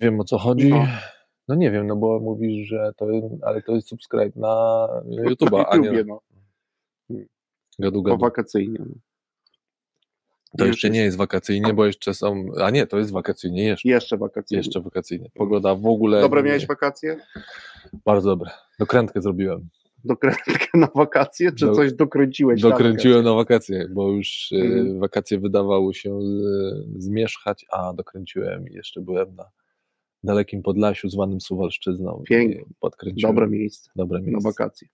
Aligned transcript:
Wiem 0.00 0.20
o 0.20 0.24
co 0.24 0.38
chodzi. 0.38 0.68
No. 0.70 0.86
No. 1.48 1.54
nie 1.54 1.70
wiem, 1.70 1.86
no 1.86 1.96
bo 1.96 2.20
mówisz, 2.20 2.68
że 2.68 2.92
to, 2.96 3.06
ale 3.42 3.62
to 3.62 3.72
jest 3.74 3.88
subscribe 3.88 4.40
na 4.40 4.86
YouTube'a, 5.08 5.58
Na 5.58 5.66
a 5.68 5.76
nie 5.76 6.04
no, 6.04 6.20
gadu 7.78 8.02
po 8.02 8.08
gadu. 8.08 8.18
wakacyjnie. 8.20 8.78
No. 8.78 8.94
To 10.58 10.64
już 10.64 10.74
jeszcze 10.76 10.90
nie 10.90 11.00
jest 11.00 11.16
wakacyjnie, 11.16 11.74
bo 11.74 11.86
jeszcze 11.86 12.14
są, 12.14 12.46
a 12.62 12.70
nie, 12.70 12.86
to 12.86 12.98
jest 12.98 13.12
wakacyjnie, 13.12 13.64
jeszcze, 13.64 13.88
Jeszcze 13.88 14.16
wakacyjnie. 14.16 14.58
jeszcze 14.58 14.80
wakacyjnie. 14.80 15.30
Pogoda 15.34 15.74
w 15.74 15.86
ogóle... 15.86 16.20
Dobre 16.20 16.42
miałeś 16.42 16.66
wakacje? 16.66 17.16
Bardzo 18.04 18.28
dobre. 18.30 18.50
Dokrętkę 18.78 19.20
zrobiłem. 19.20 19.68
Dokrętkę 20.04 20.78
na 20.78 20.88
wakacje, 20.94 21.52
czy 21.52 21.66
Do- 21.66 21.74
coś 21.74 21.92
dokręciłeś 21.92 22.62
na 22.62 22.70
Dokręciłem 22.70 23.24
na 23.24 23.34
wakacje, 23.34 23.88
bo 23.90 24.10
już 24.10 24.52
e, 24.52 24.56
Mhm. 24.56 25.00
wakacje 25.00 25.38
wydawało 25.38 25.92
się 25.92 26.20
z, 26.22 27.02
zmierzchać, 27.02 27.66
a 27.70 27.92
dokręciłem 27.92 28.68
i 28.68 28.74
jeszcze 28.74 29.00
byłem 29.00 29.34
na 29.36 29.44
dalekim 30.24 30.62
Podlasiu 30.62 31.08
zwanym 31.08 31.40
Suwalszczyzną. 31.40 32.22
Pięknie. 32.28 32.64
Dobre 33.22 33.48
miejsce 33.48 33.90
Dobre 33.96 34.20
na 34.20 34.26
miejsce. 34.26 34.48
wakacje. 34.48 34.88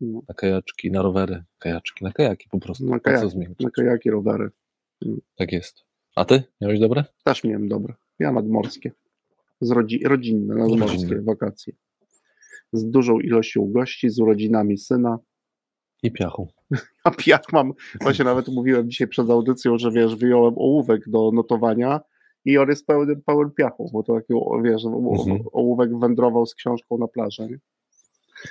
No, 0.00 0.20
Na 0.28 0.34
kajaczki, 0.34 0.90
na 0.90 1.02
rowery, 1.02 1.44
kajaczki, 1.58 2.04
na 2.04 2.12
kajaki 2.12 2.48
po 2.50 2.58
prostu. 2.58 2.84
Na 2.84 2.90
Na 2.90 3.00
kajaki, 3.00 3.38
na 3.60 3.70
kajaki, 3.70 4.10
rowery. 4.10 4.50
Tak 5.36 5.52
jest. 5.52 5.84
A 6.16 6.24
ty? 6.24 6.42
Miałeś 6.60 6.80
dobre? 6.80 7.04
Też 7.24 7.44
miałem 7.44 7.68
dobre. 7.68 7.94
Ja 8.18 8.32
nadmorskie. 8.32 8.92
Z 9.60 9.70
rodzi 9.70 10.04
rodzinne, 10.04 10.54
nadmorskie 10.54 10.86
Rodzinne. 11.02 11.22
wakacje. 11.22 11.72
Z 12.72 12.90
dużą 12.90 13.20
ilością 13.20 13.72
gości, 13.72 14.10
z 14.10 14.18
urodzinami 14.20 14.78
syna. 14.78 15.18
I 16.02 16.10
piachu. 16.12 16.48
A 17.04 17.10
piach 17.10 17.52
mam, 17.52 17.72
właśnie 18.00 18.24
nawet 18.24 18.48
mówiłem 18.48 18.90
dzisiaj 18.90 19.08
przed 19.08 19.30
audycją, 19.30 19.78
że 19.78 19.90
wiesz, 19.92 20.16
wyjąłem 20.16 20.54
ołówek 20.56 21.08
do 21.08 21.30
notowania 21.34 22.00
i 22.48 22.58
on 22.58 22.68
jest 22.68 22.86
pełen 23.26 23.50
piachu, 23.56 23.90
bo 23.92 24.02
to 24.02 24.14
taki, 24.14 24.34
wiesz, 24.64 24.84
Mhm. 24.84 25.40
ołówek 25.52 25.98
wędrował 25.98 26.46
z 26.46 26.54
książką 26.54 26.98
na 26.98 27.08
plażę. 27.08 27.48
Nie? 27.48 27.58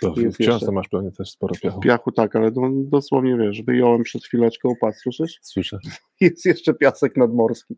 To 0.01 0.07
Jest 0.07 0.37
książce 0.37 0.53
jeszcze. 0.53 0.71
masz 0.71 0.87
pewnie 0.89 1.11
też 1.11 1.31
sporo 1.31 1.55
piachu. 1.61 1.79
Piachu 1.79 2.11
tak, 2.11 2.35
ale 2.35 2.51
no, 2.55 2.69
dosłownie 2.73 3.37
wiesz, 3.37 3.61
wyjąłem 3.61 4.03
przed 4.03 4.23
chwileczką, 4.23 4.73
patrz, 4.81 4.99
słyszysz? 4.99 5.39
Słyszę. 5.41 5.77
Jest 6.21 6.45
jeszcze 6.45 6.73
piasek 6.73 7.17
nadmorski. 7.17 7.75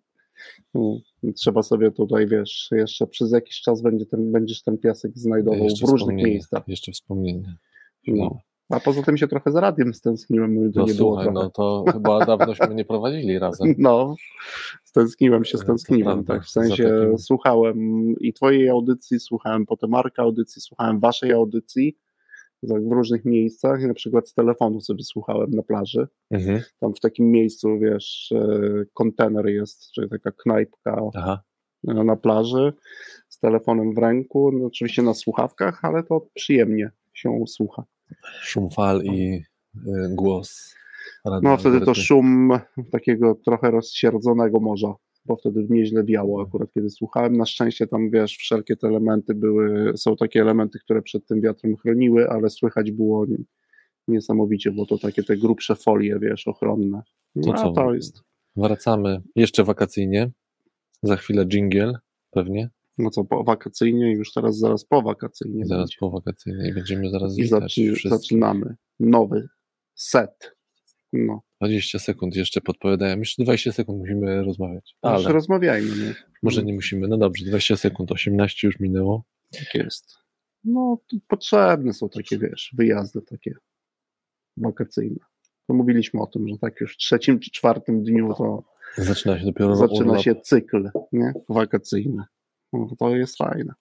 Mm, 0.75 0.99
Trzeba 1.35 1.63
sobie 1.63 1.91
tutaj, 1.91 2.27
wiesz, 2.27 2.69
jeszcze 2.71 3.07
przez 3.07 3.31
jakiś 3.31 3.61
czas 3.61 3.81
będzie 3.81 4.05
ten, 4.05 4.31
będziesz 4.31 4.63
ten 4.63 4.77
piasek 4.77 5.11
znajdował 5.15 5.67
w 5.85 5.89
różnych 5.89 6.15
miejscach. 6.17 6.63
Jeszcze 6.67 6.91
wspomnienie. 6.91 7.55
No. 8.07 8.37
A 8.69 8.79
poza 8.79 9.03
tym 9.03 9.17
się 9.17 9.27
trochę 9.27 9.51
za 9.51 9.61
radiem 9.61 9.93
stęskniłem, 9.93 10.71
to 10.73 10.79
No 10.79 10.85
nie 10.85 10.93
było 10.93 11.09
słuchaj, 11.09 11.25
trochę. 11.25 11.43
no 11.43 11.49
to 11.49 11.83
chyba 11.93 12.25
dawnośmy 12.25 12.75
nie 12.75 12.85
prowadzili 12.85 13.39
razem. 13.39 13.75
No, 13.77 14.15
stęskniłem 14.83 15.45
się, 15.45 15.57
stęskniłem, 15.57 16.23
tak, 16.23 16.43
w 16.43 16.49
sensie 16.49 16.83
takim- 16.83 17.17
słuchałem 17.17 17.77
i 18.19 18.33
twojej 18.33 18.69
audycji, 18.69 19.19
słuchałem 19.19 19.65
potem 19.65 19.89
Marka 19.89 20.21
audycji, 20.23 20.61
słuchałem 20.61 20.99
waszej 20.99 21.31
audycji 21.31 21.97
tak, 22.69 22.87
w 22.89 22.91
różnych 22.91 23.25
miejscach, 23.25 23.81
i 23.81 23.87
na 23.87 23.93
przykład 23.93 24.29
z 24.29 24.33
telefonu 24.33 24.81
sobie 24.81 25.03
słuchałem 25.03 25.51
na 25.51 25.63
plaży, 25.63 26.07
Mhm. 26.31 26.61
tam 26.79 26.93
w 26.93 26.99
takim 26.99 27.31
miejscu, 27.31 27.79
wiesz, 27.79 28.31
e, 28.35 28.59
kontener 28.93 29.45
jest, 29.47 29.91
czyli 29.91 30.09
taka 30.09 30.31
knajpka 30.31 31.01
Aha. 31.15 31.41
na 31.83 32.15
plaży, 32.15 32.73
z 33.29 33.39
telefonem 33.39 33.93
w 33.93 33.97
ręku, 33.97 34.51
no, 34.51 34.65
oczywiście 34.65 35.01
na 35.01 35.13
słuchawkach, 35.13 35.85
ale 35.85 36.03
to 36.03 36.27
przyjemnie 36.33 36.91
się 37.13 37.43
słucha. 37.47 37.83
Szum 38.41 38.69
fal 38.69 39.03
i 39.03 39.43
y, 39.75 39.81
głos. 40.15 40.75
radia 41.25 41.49
No 41.49 41.57
wtedy 41.57 41.81
to 41.81 41.93
szum 41.93 42.51
takiego 42.91 43.35
trochę 43.45 43.71
rozsierdzonego 43.71 44.59
morza, 44.59 44.93
bo 45.25 45.35
wtedy 45.35 45.67
nieźle 45.69 46.03
wiało 46.03 46.41
akurat, 46.41 46.69
kiedy 46.73 46.89
słuchałem. 46.89 47.37
Na 47.37 47.45
szczęście 47.45 47.87
tam, 47.87 48.09
wiesz, 48.09 48.37
wszelkie 48.37 48.75
te 48.75 48.87
elementy 48.87 49.35
były, 49.35 49.97
są 49.97 50.15
takie 50.15 50.41
elementy, 50.41 50.79
które 50.79 51.01
przed 51.01 51.25
tym 51.27 51.41
wiatrem 51.41 51.77
chroniły, 51.77 52.29
ale 52.29 52.49
słychać 52.49 52.91
było 52.91 53.25
nie- 53.25 53.43
niesamowicie, 54.07 54.71
bo 54.71 54.85
to 54.85 54.97
takie 54.97 55.23
te 55.23 55.37
grubsze 55.37 55.75
folie, 55.75 56.19
wiesz, 56.21 56.47
ochronne. 56.47 57.01
To 57.43 57.51
No, 57.51 57.53
co? 57.53 57.69
a 57.69 57.73
to 57.73 57.93
jest, 57.93 58.23
Wracamy 58.55 59.21
jeszcze 59.35 59.63
wakacyjnie. 59.63 60.31
Za 61.03 61.15
chwilę 61.15 61.45
jingle 61.45 61.93
pewnie. 62.31 62.69
No 62.99 63.09
co, 63.09 63.23
po 63.23 63.43
wakacyjnie, 63.43 64.11
już 64.11 64.33
teraz 64.33 64.57
zaraz 64.57 64.85
po 64.85 65.01
wakacyjnie. 65.01 65.65
Zaraz 65.65 65.81
będzie. 65.83 65.95
po 65.99 66.09
wakacyjnie 66.11 66.69
i 66.69 66.73
będziemy 66.73 67.09
zaraz 67.09 67.37
I 67.37 67.47
zaczy, 67.47 67.93
zaczynamy. 68.05 68.75
Nowy 68.99 69.47
set. 69.95 70.55
No, 71.13 71.41
20 71.61 71.99
sekund 71.99 72.35
jeszcze 72.35 72.61
podpowiadają. 72.61 73.19
Jeszcze 73.19 73.43
20 73.43 73.71
sekund 73.71 73.99
musimy 73.99 74.43
rozmawiać. 74.43 74.95
ale 75.01 75.15
Ale 75.15 75.33
rozmawiajmy. 75.33 75.87
Nie? 75.89 76.15
może 76.43 76.63
nie 76.63 76.73
musimy. 76.73 77.07
No 77.07 77.17
dobrze, 77.17 77.45
20 77.45 77.77
sekund, 77.77 78.11
18 78.11 78.67
już 78.67 78.79
minęło. 78.79 79.23
Tak 79.51 79.75
jest. 79.75 80.17
No, 80.63 80.97
potrzebne 81.27 81.93
są 81.93 82.09
takie, 82.09 82.37
wiesz, 82.37 82.73
wyjazdy 82.77 83.21
takie 83.21 83.53
wakacyjne. 84.57 85.19
To 85.67 85.73
mówiliśmy 85.73 86.21
o 86.21 86.27
tym, 86.27 86.47
że 86.47 86.57
tak 86.57 86.81
już 86.81 86.93
w 86.93 86.97
trzecim 86.97 87.39
czy 87.39 87.51
czwartym 87.51 88.03
dniu 88.03 88.33
to 88.37 88.63
Zaczyna 88.97 89.39
się 89.39 89.45
dopiero 89.45 89.75
zaczyna 89.75 90.09
urlop. 90.09 90.23
się 90.23 90.35
cykl, 90.35 90.89
nie? 91.11 91.33
Wakacyjny. 91.49 92.23
No, 92.73 92.87
to 92.99 93.15
jest 93.15 93.37
fajne. 93.37 93.73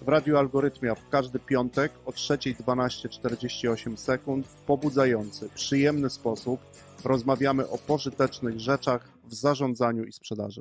W 0.00 0.08
Radiu 0.08 0.36
Algorytmia 0.36 0.94
w 0.94 1.08
każdy 1.08 1.38
piątek 1.38 1.92
o 2.06 2.10
3.12.48 2.10 3.96
sekund 3.96 4.46
w 4.46 4.60
pobudzający, 4.60 5.48
przyjemny 5.54 6.10
sposób 6.10 6.60
rozmawiamy 7.04 7.68
o 7.68 7.78
pożytecznych 7.78 8.60
rzeczach 8.60 9.08
w 9.24 9.34
zarządzaniu 9.34 10.04
i 10.04 10.12
sprzedaży. 10.12 10.60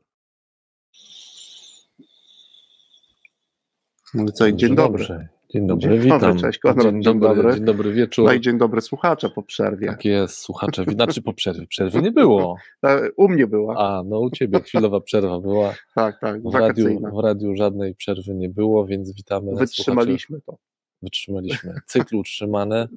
No 4.13 4.31
co, 4.31 4.51
dzień 4.51 4.75
dobry. 4.75 5.07
dobrze. 5.07 5.38
Dzień 5.49 5.67
dobry, 5.67 5.81
Dzień 5.89 6.09
dobry, 6.09 6.15
witam. 6.15 6.37
cześć, 6.37 6.59
Konrad, 6.59 6.85
dzień, 6.85 7.03
dzień 7.03 7.19
dobry, 7.19 7.35
dobry. 7.43 7.55
dzień 7.55 7.65
dobry 7.65 7.93
wieczór. 7.93 8.25
No 8.25 8.33
i 8.33 8.41
dzień 8.41 8.57
dobry 8.57 8.81
słuchacze 8.81 9.29
po 9.29 9.43
przerwie. 9.43 9.87
Tak 9.87 10.05
jest, 10.05 10.37
słuchacze. 10.37 10.83
Znaczy 10.87 11.21
po 11.21 11.33
przerwie. 11.33 11.67
Przerwy 11.67 12.01
nie 12.01 12.11
było. 12.11 12.55
E, 12.85 13.11
U 13.11 13.29
mnie 13.29 13.47
była. 13.47 13.75
A, 13.77 14.03
no 14.03 14.19
u 14.19 14.29
ciebie 14.31 14.59
chwilowa 14.61 15.01
przerwa 15.01 15.39
była. 15.39 15.73
tak, 15.95 16.19
tak, 16.19 16.41
W 16.43 16.53
radiu, 16.55 16.99
w 17.15 17.19
radiu 17.23 17.55
żadnej 17.55 17.95
przerwy 17.95 18.35
nie 18.35 18.49
było, 18.49 18.85
więc 18.85 19.13
witamy. 19.13 19.47
słuchaczy. 19.47 19.59
Wytrzymaliśmy 19.65 20.41
to. 20.41 20.57
Wytrzymaliśmy. 21.01 21.75
Cykl 21.87 22.15
utrzymany. 22.15 22.87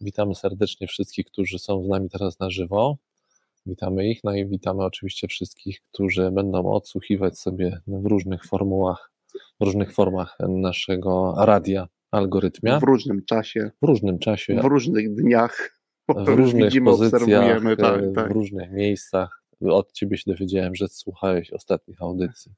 Witamy 0.00 0.34
serdecznie 0.34 0.86
wszystkich, 0.86 1.26
którzy 1.26 1.58
są 1.58 1.84
z 1.84 1.88
nami 1.88 2.08
teraz 2.10 2.38
na 2.38 2.50
żywo. 2.50 2.96
Witamy 3.66 4.08
ich, 4.08 4.24
no 4.24 4.34
i 4.34 4.46
witamy 4.46 4.84
oczywiście 4.84 5.28
wszystkich, 5.28 5.80
którzy 5.92 6.30
będą 6.30 6.72
odsłuchiwać 6.72 7.38
sobie 7.38 7.80
w 7.86 8.06
różnych 8.06 8.44
formułach, 8.44 9.09
w 9.60 9.64
różnych 9.64 9.92
formach 9.92 10.36
naszego 10.48 11.34
radia 11.38 11.88
algorytmia 12.10 12.80
W 12.80 12.82
różnym 12.82 13.24
czasie, 13.24 13.70
w 13.82 13.86
różnym 13.86 14.18
czasie, 14.18 14.54
w 14.54 14.64
różnych 14.64 15.14
dniach. 15.14 15.80
W 16.08 16.28
różnych 16.28 16.64
widzimy, 16.64 16.90
pozycjach, 16.90 17.22
obserwujemy. 17.22 17.76
Tak, 17.76 18.02
e, 18.02 18.12
tak. 18.12 18.28
w 18.28 18.32
różnych 18.32 18.70
miejscach. 18.72 19.42
Od 19.60 19.92
ciebie 19.92 20.16
się 20.18 20.30
dowiedziałem, 20.30 20.74
że 20.74 20.88
słuchałeś 20.88 21.52
ostatnich 21.52 22.02
audycji 22.02 22.52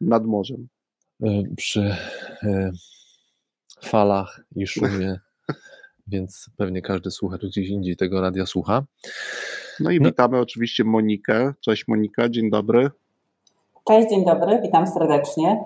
Nad 0.00 0.26
morzem. 0.26 0.68
e, 1.22 1.42
przy 1.56 1.80
e, 2.42 2.70
falach 3.82 4.40
i 4.56 4.66
szumie, 4.66 5.20
więc 6.12 6.50
pewnie 6.56 6.82
każdy 6.82 7.10
słuchacz 7.10 7.42
gdzieś 7.46 7.68
indziej 7.68 7.96
tego 7.96 8.20
radia 8.20 8.46
słucha. 8.46 8.84
No 9.80 9.90
i 9.90 10.00
No. 10.00 10.08
witamy 10.08 10.38
oczywiście 10.38 10.84
Monikę. 10.84 11.54
Cześć 11.60 11.88
Monika, 11.88 12.28
dzień 12.28 12.50
dobry. 12.50 12.90
Cześć, 13.88 14.10
dzień 14.10 14.24
dobry, 14.24 14.60
witam 14.62 14.86
serdecznie. 14.86 15.64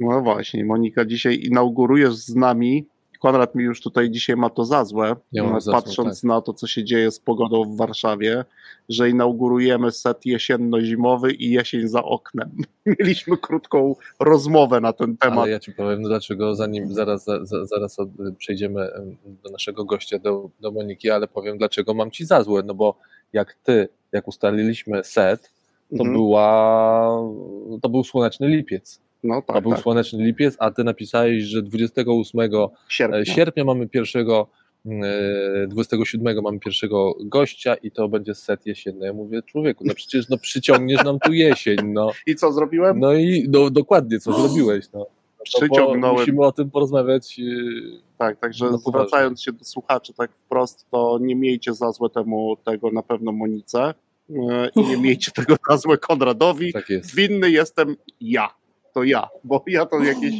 No 0.00 0.20
właśnie, 0.20 0.64
Monika, 0.64 1.04
dzisiaj 1.04 1.40
inaugurujesz 1.42 2.14
z 2.14 2.34
nami. 2.34 2.86
Konrad 3.20 3.54
mi 3.54 3.64
już 3.64 3.80
tutaj 3.80 4.10
dzisiaj 4.10 4.36
ma 4.36 4.50
to 4.50 4.64
za 4.64 4.84
złe, 4.84 5.16
Ja 5.32 5.42
no, 5.42 5.60
za 5.60 5.60
złe, 5.60 5.72
patrząc 5.72 6.20
tak. 6.20 6.28
na 6.28 6.40
to, 6.40 6.52
co 6.52 6.66
się 6.66 6.84
dzieje 6.84 7.10
z 7.10 7.20
pogodą 7.20 7.64
w 7.64 7.76
Warszawie, 7.76 8.44
że 8.88 9.10
inaugurujemy 9.10 9.92
set 9.92 10.26
jesienno-zimowy 10.26 11.32
i 11.32 11.50
jesień 11.50 11.88
za 11.88 12.02
oknem. 12.02 12.50
Mieliśmy 13.00 13.36
krótką 13.36 13.94
rozmowę 14.20 14.80
na 14.80 14.92
ten 14.92 15.16
temat. 15.16 15.38
Ale 15.38 15.50
ja 15.50 15.60
ci 15.60 15.72
powiem, 15.72 16.02
no 16.02 16.08
dlaczego, 16.08 16.54
zanim 16.54 16.94
zaraz, 16.94 17.24
za, 17.24 17.44
za, 17.44 17.66
zaraz 17.66 17.98
od, 17.98 18.08
przejdziemy 18.38 18.80
em, 18.80 19.16
do 19.44 19.50
naszego 19.50 19.84
gościa, 19.84 20.18
do, 20.18 20.50
do 20.60 20.70
Moniki, 20.70 21.10
ale 21.10 21.28
powiem, 21.28 21.58
dlaczego 21.58 21.94
mam 21.94 22.10
ci 22.10 22.24
za 22.24 22.42
złe, 22.42 22.62
no 22.62 22.74
bo 22.74 22.98
jak 23.32 23.54
ty, 23.54 23.88
jak 24.12 24.28
ustaliliśmy 24.28 25.04
set, 25.04 25.55
to 25.90 25.96
Mhm. 26.04 26.12
była, 26.12 27.22
to 27.82 27.88
był 27.88 28.04
słoneczny 28.04 28.48
lipiec. 28.48 29.00
No 29.24 29.42
To 29.42 29.52
tak, 29.52 29.62
był 29.62 29.72
tak. 29.72 29.80
słoneczny 29.80 30.24
lipiec, 30.24 30.56
a 30.58 30.70
ty 30.70 30.84
napisałeś, 30.84 31.42
że 31.44 31.62
28 31.62 32.70
Sierpnia. 32.88 33.24
sierpnia 33.24 33.64
mamy 33.64 33.88
pierwszego, 33.88 34.46
e, 34.86 35.66
27 35.68 36.42
mamy 36.42 36.58
pierwszego 36.58 37.14
gościa 37.24 37.74
i 37.74 37.90
to 37.90 38.08
będzie 38.08 38.34
set 38.34 38.66
jesienny. 38.66 39.06
Ja 39.06 39.12
mówię, 39.12 39.42
człowieku, 39.42 39.84
no 39.86 39.94
przecież 39.94 40.28
no 40.28 40.38
przyciągniesz 40.38 41.04
nam 41.04 41.18
tu 41.18 41.32
jesień, 41.32 41.76
no. 41.84 42.10
I 42.26 42.34
co 42.34 42.52
zrobiłem? 42.52 43.00
No 43.00 43.14
i 43.14 43.46
no, 43.50 43.70
dokładnie, 43.70 44.18
co 44.20 44.32
zrobiłeś, 44.32 44.84
no. 44.94 45.06
przyciągnąłem. 45.42 46.16
Musimy 46.20 46.46
o 46.46 46.52
tym 46.52 46.70
porozmawiać. 46.70 47.38
Yy, 47.38 48.00
tak, 48.18 48.40
także 48.40 48.70
no, 48.70 48.78
zwracając 48.78 49.42
się 49.42 49.52
do 49.52 49.64
słuchaczy 49.64 50.12
tak 50.14 50.32
wprost, 50.36 50.86
to 50.90 51.18
nie 51.20 51.36
miejcie 51.36 51.74
za 51.74 51.92
złe 51.92 52.10
temu 52.10 52.56
tego 52.64 52.90
na 52.90 53.02
pewno 53.02 53.32
Monice 53.32 53.94
i 54.76 54.86
nie 54.86 54.96
miejcie 54.96 55.32
tego 55.32 55.56
za 55.70 55.76
złe 55.76 55.98
Konradowi. 55.98 56.72
Tak 56.72 56.90
jest. 56.90 57.14
Winny 57.14 57.50
jestem 57.50 57.96
ja. 58.20 58.48
To 58.94 59.04
ja, 59.04 59.28
bo 59.44 59.64
ja 59.66 59.86
to 59.86 60.00
jakieś, 60.00 60.34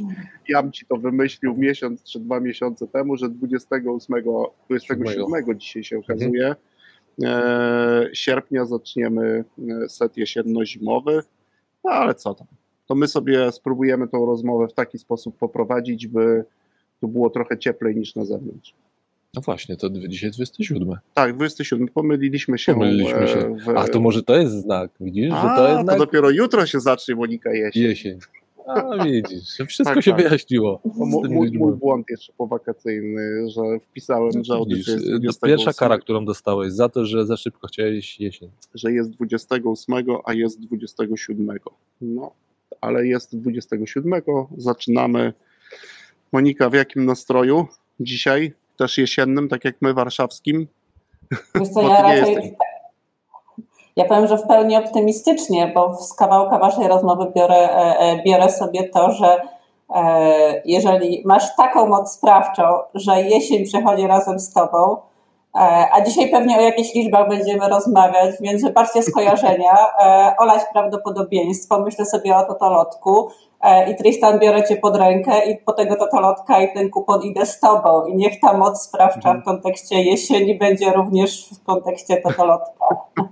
jam 0.48 0.72
ci 0.72 0.86
to 0.86 0.96
wymyślił 0.96 1.56
miesiąc 1.56 2.02
czy 2.02 2.20
dwa 2.20 2.40
miesiące 2.40 2.86
temu, 2.86 3.16
że 3.16 3.28
28, 3.28 4.16
27 4.66 5.58
dzisiaj 5.58 5.84
się 5.84 5.98
okazuje, 5.98 6.54
mhm. 7.22 8.08
sierpnia 8.12 8.64
zaczniemy 8.64 9.44
set 9.88 10.16
jesienno-zimowy, 10.16 11.22
no 11.84 11.90
ale 11.90 12.14
co 12.14 12.34
tam 12.34 12.46
to 12.86 12.94
my 12.94 13.08
sobie 13.08 13.52
spróbujemy 13.52 14.08
tą 14.08 14.26
rozmowę 14.26 14.68
w 14.68 14.72
taki 14.72 14.98
sposób 14.98 15.38
poprowadzić, 15.38 16.06
by 16.06 16.44
tu 17.00 17.08
było 17.08 17.30
trochę 17.30 17.58
cieplej 17.58 17.96
niż 17.96 18.14
na 18.14 18.24
zewnątrz. 18.24 18.74
No 19.36 19.42
właśnie, 19.42 19.76
to 19.76 19.90
dzisiaj 19.90 20.30
27. 20.30 20.88
Tak, 21.14 21.36
27. 21.36 21.88
Pomyliliśmy 21.88 22.58
się. 22.58 22.74
Pomyliliśmy 22.74 23.28
się. 23.28 23.38
E, 23.38 23.56
w... 23.56 23.68
A 23.68 23.88
to 23.88 24.00
może 24.00 24.22
to 24.22 24.36
jest 24.36 24.54
znak, 24.54 24.90
widzisz? 25.00 25.32
A, 25.32 25.42
że 25.42 25.56
to, 25.56 25.68
jest 25.68 25.82
znak... 25.82 25.98
to 25.98 26.04
dopiero 26.04 26.30
jutro 26.30 26.66
się 26.66 26.80
zacznie 26.80 27.14
Monika 27.14 27.52
jesień. 27.52 27.82
Jesień. 27.82 28.18
A 28.66 29.04
widzisz, 29.04 29.48
wszystko 29.68 29.94
tak, 29.94 30.04
się 30.04 30.10
tak. 30.10 30.20
wyjaśniło. 30.20 30.80
Mój, 30.94 31.50
mój, 31.58 31.72
błąd 31.72 32.06
jeszcze 32.10 32.32
powakacyjny, 32.32 33.50
że 33.50 33.62
wpisałem, 33.80 34.44
że 34.44 34.54
audycja 34.54 34.92
jest 34.92 35.06
28. 35.06 35.48
Pierwsza 35.48 35.72
kara, 35.72 35.98
którą 35.98 36.24
dostałeś 36.24 36.72
za 36.72 36.88
to, 36.88 37.04
że 37.04 37.26
za 37.26 37.36
szybko 37.36 37.68
chciałeś 37.68 38.20
jesień. 38.20 38.50
Że 38.74 38.92
jest 38.92 39.10
28, 39.10 39.94
a 40.24 40.34
jest 40.34 40.60
27. 40.60 41.58
No, 42.00 42.32
ale 42.80 43.06
jest 43.06 43.36
27. 43.36 44.22
Zaczynamy. 44.56 45.32
Monika, 46.32 46.70
w 46.70 46.74
jakim 46.74 47.04
nastroju 47.04 47.66
dzisiaj? 48.00 48.52
Też 48.78 48.98
jesiennym, 48.98 49.48
tak 49.48 49.64
jak 49.64 49.74
my, 49.80 49.94
warszawskim? 49.94 50.66
Wiesz 51.54 51.68
co, 51.68 51.82
ja 51.82 52.02
raczej. 52.02 52.56
Ja 53.96 54.04
powiem, 54.04 54.26
że 54.26 54.38
w 54.38 54.46
pełni 54.46 54.76
optymistycznie, 54.76 55.72
bo 55.74 55.94
z 55.94 56.14
kawałka 56.14 56.58
Waszej 56.58 56.88
rozmowy 56.88 57.32
biorę, 57.36 57.56
e, 57.56 57.98
e, 57.98 58.22
biorę 58.22 58.50
sobie 58.50 58.88
to, 58.88 59.12
że 59.12 59.40
e, 59.94 60.62
jeżeli 60.64 61.22
masz 61.24 61.56
taką 61.56 61.86
moc 61.86 62.12
sprawczą, 62.12 62.62
że 62.94 63.22
jesień 63.22 63.64
przychodzi 63.64 64.06
razem 64.06 64.38
z 64.38 64.52
Tobą, 64.52 64.96
a 65.92 66.00
dzisiaj 66.00 66.30
pewnie 66.30 66.58
o 66.58 66.60
jakichś 66.60 66.94
liczbach 66.94 67.28
będziemy 67.28 67.68
rozmawiać, 67.68 68.34
więc 68.40 68.62
wybaczcie 68.62 69.02
skojarzenia. 69.02 69.72
E, 70.02 70.34
olać 70.38 70.62
prawdopodobieństwo, 70.72 71.80
myślę 71.80 72.06
sobie 72.06 72.36
o 72.36 72.44
totolotku 72.44 73.28
e, 73.60 73.90
i 73.90 73.96
Tristan 73.96 74.38
biorę 74.38 74.64
cię 74.68 74.76
pod 74.76 74.96
rękę 74.96 75.50
i 75.50 75.56
po 75.56 75.72
tego 75.72 75.96
totolotka 75.96 76.62
i 76.62 76.74
ten 76.74 76.90
kupon 76.90 77.22
idę 77.22 77.46
z 77.46 77.60
tobą 77.60 78.06
i 78.06 78.16
niech 78.16 78.40
ta 78.40 78.58
moc 78.58 78.82
sprawcza 78.82 79.34
w 79.34 79.44
kontekście 79.44 80.02
jesieni 80.02 80.58
będzie 80.58 80.92
również 80.92 81.50
w 81.50 81.64
kontekście 81.64 82.16
totolotka. 82.16 82.86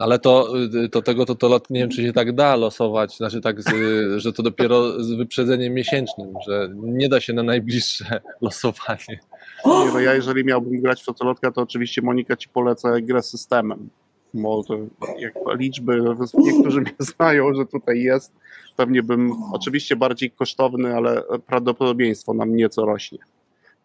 Ale 0.00 0.18
to, 0.18 0.48
to 0.92 1.02
tego 1.02 1.26
totolotki 1.26 1.74
nie 1.74 1.80
wiem, 1.80 1.90
czy 1.90 2.06
się 2.06 2.12
tak 2.12 2.34
da 2.34 2.56
losować, 2.56 3.16
znaczy 3.16 3.40
tak, 3.40 3.62
z, 3.62 3.68
że 4.16 4.32
to 4.32 4.42
dopiero 4.42 5.02
z 5.02 5.12
wyprzedzeniem 5.12 5.74
miesięcznym, 5.74 6.34
że 6.46 6.68
nie 6.74 7.08
da 7.08 7.20
się 7.20 7.32
na 7.32 7.42
najbliższe 7.42 8.20
losowanie. 8.40 9.20
Nie, 9.66 9.92
no 9.92 10.00
ja 10.00 10.14
jeżeli 10.14 10.44
miałbym 10.44 10.80
grać 10.80 11.02
w 11.02 11.06
totolotka, 11.06 11.52
to 11.52 11.62
oczywiście 11.62 12.02
Monika 12.02 12.36
ci 12.36 12.48
poleca 12.48 13.00
grę 13.00 13.22
systemem. 13.22 13.88
Bo 14.34 14.64
to 14.64 14.78
jak 15.18 15.34
liczby, 15.58 16.02
niektórzy 16.34 16.80
mnie 16.80 16.94
znają, 17.16 17.54
że 17.54 17.66
tutaj 17.66 18.02
jest, 18.02 18.34
pewnie 18.76 19.02
bym 19.02 19.32
oczywiście 19.52 19.96
bardziej 19.96 20.30
kosztowny, 20.30 20.96
ale 20.96 21.22
prawdopodobieństwo 21.46 22.34
nam 22.34 22.56
nieco 22.56 22.86
rośnie. 22.86 23.18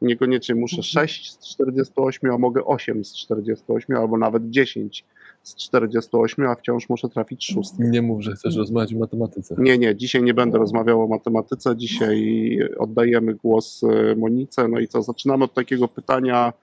Niekoniecznie 0.02 0.56
muszę 0.56 0.84
6 0.84 1.32
z 1.32 1.40
48, 1.40 2.32
a 2.32 2.38
mogę 2.38 2.66
8 2.66 3.06
z 3.06 3.16
48, 3.16 3.96
albo 3.96 4.18
nawet 4.18 4.50
10 4.50 5.06
z 5.46 5.56
48, 5.56 6.46
a 6.46 6.56
wciąż 6.56 6.90
muszę 6.90 7.10
trafić 7.10 7.46
szóstkę. 7.46 7.84
Nie 7.84 8.02
mów, 8.02 8.24
że 8.24 8.32
chcesz 8.32 8.56
rozmawiać 8.56 8.94
o 8.94 8.98
matematyce. 8.98 9.56
Nie, 9.58 9.78
nie, 9.78 9.96
dzisiaj 9.96 10.24
nie 10.24 10.34
będę 10.34 10.58
rozmawiał 10.58 11.02
o 11.02 11.08
matematyce, 11.08 11.76
dzisiaj 11.78 12.60
oddajemy 12.78 13.34
głos 13.34 13.84
e, 13.84 14.16
Monice. 14.16 14.68
No 14.68 14.80
i 14.80 14.88
co, 14.88 15.02
zaczynamy 15.02 15.44
od 15.44 15.54
takiego 15.54 15.88
pytania 15.88 16.54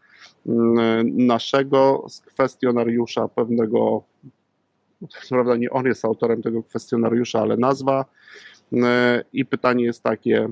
mm, 0.47 1.27
naszego 1.27 2.05
z 2.09 2.21
kwestionariusza 2.21 3.29
pewnego, 3.29 4.03
co 5.09 5.29
prawda 5.29 5.57
nie 5.57 5.71
on 5.71 5.87
jest 5.87 6.05
autorem 6.05 6.43
tego 6.43 6.63
kwestionariusza, 6.63 7.41
ale 7.41 7.57
nazwa. 7.57 8.05
E, 8.73 9.25
I 9.33 9.45
pytanie 9.45 9.85
jest 9.85 10.03
takie, 10.03 10.49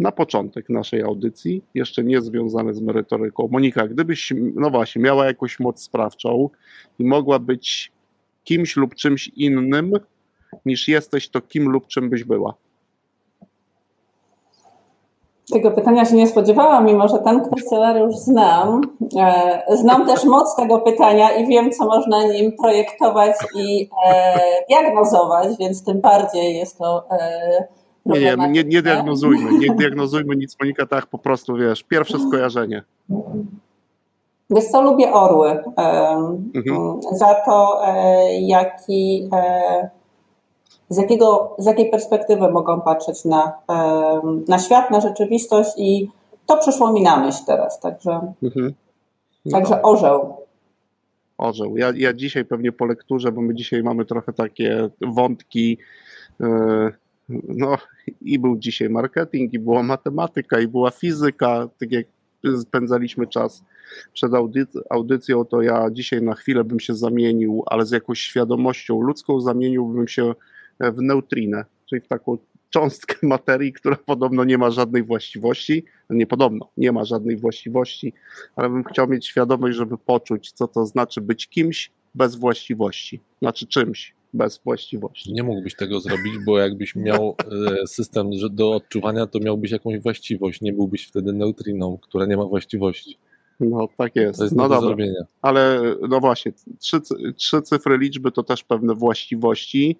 na 0.00 0.12
początek 0.12 0.68
naszej 0.68 1.02
audycji, 1.02 1.62
jeszcze 1.74 2.04
nie 2.04 2.20
związane 2.20 2.74
z 2.74 2.80
merytoryką. 2.80 3.48
Monika, 3.50 3.88
gdybyś, 3.88 4.32
no 4.54 4.70
właśnie, 4.70 5.02
miała 5.02 5.26
jakąś 5.26 5.60
moc 5.60 5.82
sprawczą 5.82 6.50
i 6.98 7.04
mogła 7.04 7.38
być 7.38 7.92
kimś 8.44 8.76
lub 8.76 8.94
czymś 8.94 9.28
innym 9.28 9.92
niż 10.66 10.88
jesteś, 10.88 11.28
to 11.28 11.40
kim 11.40 11.68
lub 11.68 11.86
czym 11.86 12.10
byś 12.10 12.24
była? 12.24 12.54
Tego 15.52 15.70
pytania 15.70 16.04
się 16.04 16.16
nie 16.16 16.26
spodziewałam, 16.26 16.86
mimo 16.86 17.08
że 17.08 17.18
ten 17.18 17.44
kwestionariusz 17.44 18.16
znam. 18.16 18.80
E, 19.18 19.76
znam 19.76 20.06
też 20.06 20.24
moc 20.24 20.56
tego 20.56 20.78
pytania 20.78 21.30
i 21.30 21.46
wiem, 21.46 21.70
co 21.70 21.84
można 21.84 22.24
nim 22.24 22.52
projektować 22.56 23.36
i 23.54 23.90
e, 24.06 24.34
diagnozować, 24.68 25.48
więc 25.58 25.84
tym 25.84 26.00
bardziej 26.00 26.56
jest 26.56 26.78
to 26.78 27.04
e, 27.10 27.68
nie, 28.06 28.36
nie, 28.36 28.48
nie, 28.48 28.64
nie 28.64 28.82
diagnozujmy, 28.82 29.58
nie 29.58 29.74
diagnozujmy 29.74 30.36
nic, 30.36 30.56
Monika, 30.60 30.86
tak 30.86 31.06
po 31.06 31.18
prostu, 31.18 31.56
wiesz, 31.56 31.82
pierwsze 31.82 32.18
skojarzenie. 32.18 32.82
Wiesz 34.50 34.64
co, 34.64 34.82
lubię 34.82 35.12
orły. 35.12 35.50
Mhm. 36.54 37.00
Za 37.12 37.34
to, 37.34 37.80
e, 37.86 38.40
jaki, 38.40 39.28
e, 39.32 39.90
z, 40.88 40.96
jakiego, 40.96 41.56
z 41.58 41.66
jakiej 41.66 41.90
perspektywy 41.90 42.50
mogą 42.50 42.80
patrzeć 42.80 43.24
na, 43.24 43.52
na 44.48 44.58
świat, 44.58 44.90
na 44.90 45.00
rzeczywistość 45.00 45.70
i 45.76 46.10
to 46.46 46.56
przyszło 46.56 46.92
mi 46.92 47.02
na 47.02 47.16
myśl 47.16 47.44
teraz, 47.46 47.80
także, 47.80 48.32
mhm. 48.42 48.74
no. 49.44 49.52
także 49.52 49.82
orzeł. 49.82 50.34
Orzeł. 51.38 51.76
Ja, 51.76 51.92
ja 51.96 52.12
dzisiaj 52.12 52.44
pewnie 52.44 52.72
po 52.72 52.84
lekturze, 52.84 53.32
bo 53.32 53.40
my 53.40 53.54
dzisiaj 53.54 53.82
mamy 53.82 54.04
trochę 54.04 54.32
takie 54.32 54.88
wątki 55.00 55.78
yy, 56.40 56.92
no 57.48 57.78
i 58.20 58.38
był 58.38 58.58
dzisiaj 58.58 58.90
marketing, 58.90 59.52
i 59.52 59.58
była 59.58 59.82
matematyka, 59.82 60.60
i 60.60 60.68
była 60.68 60.90
fizyka, 60.90 61.68
tak 61.78 61.92
jak 61.92 62.06
spędzaliśmy 62.60 63.26
czas 63.26 63.64
przed 64.12 64.32
audyc- 64.32 64.80
audycją, 64.90 65.44
to 65.44 65.62
ja 65.62 65.90
dzisiaj 65.92 66.22
na 66.22 66.34
chwilę 66.34 66.64
bym 66.64 66.80
się 66.80 66.94
zamienił, 66.94 67.62
ale 67.66 67.86
z 67.86 67.90
jakąś 67.90 68.20
świadomością 68.20 69.00
ludzką 69.00 69.40
zamieniłbym 69.40 70.08
się 70.08 70.34
w 70.80 71.02
neutrinę, 71.02 71.64
czyli 71.86 72.00
w 72.00 72.08
taką 72.08 72.38
cząstkę 72.70 73.14
materii, 73.26 73.72
która 73.72 73.96
podobno 73.96 74.44
nie 74.44 74.58
ma 74.58 74.70
żadnej 74.70 75.02
właściwości, 75.02 75.84
no 76.10 76.16
nie 76.16 76.26
podobno, 76.26 76.70
nie 76.76 76.92
ma 76.92 77.04
żadnej 77.04 77.36
właściwości, 77.36 78.12
ale 78.56 78.70
bym 78.70 78.84
chciał 78.84 79.08
mieć 79.08 79.26
świadomość, 79.26 79.76
żeby 79.76 79.98
poczuć, 79.98 80.52
co 80.52 80.68
to 80.68 80.86
znaczy 80.86 81.20
być 81.20 81.48
kimś 81.48 81.90
bez 82.14 82.36
właściwości, 82.36 83.20
znaczy 83.42 83.66
czymś, 83.66 84.14
bez 84.34 84.60
właściwości. 84.64 85.32
Nie 85.32 85.42
mógłbyś 85.42 85.74
tego 85.74 86.00
zrobić, 86.00 86.32
bo 86.46 86.58
jakbyś 86.58 86.96
miał 86.96 87.36
e, 87.82 87.86
system 87.86 88.30
do 88.50 88.72
odczuwania, 88.72 89.26
to 89.26 89.38
miałbyś 89.38 89.70
jakąś 89.70 89.98
właściwość. 89.98 90.60
Nie 90.60 90.72
byłbyś 90.72 91.06
wtedy 91.06 91.32
neutriną, 91.32 91.98
która 92.02 92.26
nie 92.26 92.36
ma 92.36 92.44
właściwości. 92.44 93.18
No 93.60 93.88
tak 93.96 94.16
jest. 94.16 94.38
To 94.38 94.44
jest 94.44 94.56
no 94.56 94.68
do 94.68 94.80
zrobienia. 94.80 95.20
Ale 95.42 95.80
no 96.08 96.20
właśnie, 96.20 96.52
trzy, 96.78 97.00
trzy 97.36 97.62
cyfry 97.62 97.98
liczby 97.98 98.32
to 98.32 98.42
też 98.42 98.64
pewne 98.64 98.94
właściwości. 98.94 99.96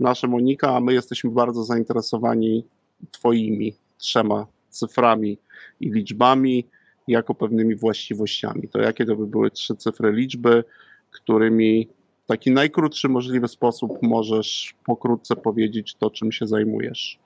Nasze 0.00 0.28
Monika, 0.28 0.76
a 0.76 0.80
my 0.80 0.92
jesteśmy 0.92 1.30
bardzo 1.30 1.64
zainteresowani 1.64 2.64
Twoimi 3.10 3.74
trzema 3.98 4.46
cyframi 4.68 5.38
i 5.80 5.90
liczbami 5.90 6.66
jako 7.08 7.34
pewnymi 7.34 7.74
właściwościami. 7.74 8.68
To 8.68 8.78
jakie 8.78 9.06
to 9.06 9.16
by 9.16 9.26
były 9.26 9.50
trzy 9.50 9.76
cyfry 9.76 10.12
liczby, 10.12 10.64
którymi 11.10 11.88
taki 12.30 12.50
najkrótszy 12.50 13.08
możliwy 13.08 13.48
sposób 13.48 13.98
możesz 14.02 14.74
pokrótce 14.86 15.36
powiedzieć 15.36 15.94
to, 15.94 16.10
czym 16.10 16.32
się 16.32 16.46
zajmujesz? 16.46 17.18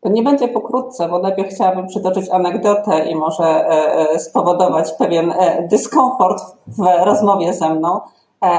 To 0.00 0.08
nie 0.08 0.22
będzie 0.22 0.48
pokrótce, 0.48 1.08
bo 1.08 1.18
najpierw 1.18 1.54
chciałabym 1.54 1.86
przytoczyć 1.86 2.30
anegdotę 2.30 3.10
i 3.10 3.14
może 3.14 3.44
e, 3.44 4.10
e, 4.10 4.18
spowodować 4.18 4.92
pewien 4.92 5.30
e, 5.30 5.68
dyskomfort 5.70 6.42
w 6.66 7.04
rozmowie 7.04 7.54
ze 7.54 7.74
mną. 7.74 8.00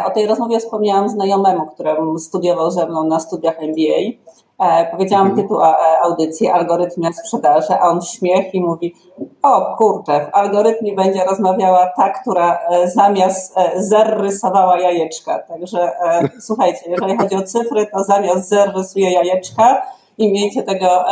O 0.06 0.10
tej 0.10 0.28
rozmowie 0.28 0.60
wspomniałam 0.60 1.10
znajomemu, 1.10 1.66
który 1.66 1.90
studiował 2.20 2.72
ze 2.72 2.88
mną 2.88 3.04
na 3.04 3.20
studiach 3.20 3.56
MBA. 3.60 4.18
E, 4.60 4.92
powiedziałam 4.92 5.28
mhm. 5.28 5.44
tytuł 5.48 5.62
e, 5.62 5.76
audycji 6.04 6.50
Algorytmia 6.50 7.14
sprzedaży, 7.14 7.74
a 7.74 7.88
on 7.88 8.02
śmiech 8.02 8.54
i 8.54 8.62
mówi 8.62 8.96
o 9.44 9.76
kurczę, 9.78 10.26
w 10.32 10.36
algorytmie 10.36 10.96
będzie 10.96 11.26
rozmawiała 11.26 11.92
ta, 11.98 12.10
która 12.10 12.60
e, 12.70 12.90
zamiast 12.90 13.56
zer 13.76 14.18
rysowała 14.22 14.80
jajeczka. 14.80 15.40
Także 15.40 15.92
słuchajcie, 16.40 16.82
jeżeli 16.88 17.18
chodzi 17.18 17.36
o 17.36 17.42
cyfry, 17.42 17.88
to 17.94 18.04
zamiast 18.04 18.50
zer 18.50 18.74
rysuje 18.76 19.12
jajeczka 19.12 19.82
i 20.18 20.32
miejcie 20.32 20.64
tego 20.64 21.06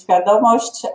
świadomość. 0.00 0.86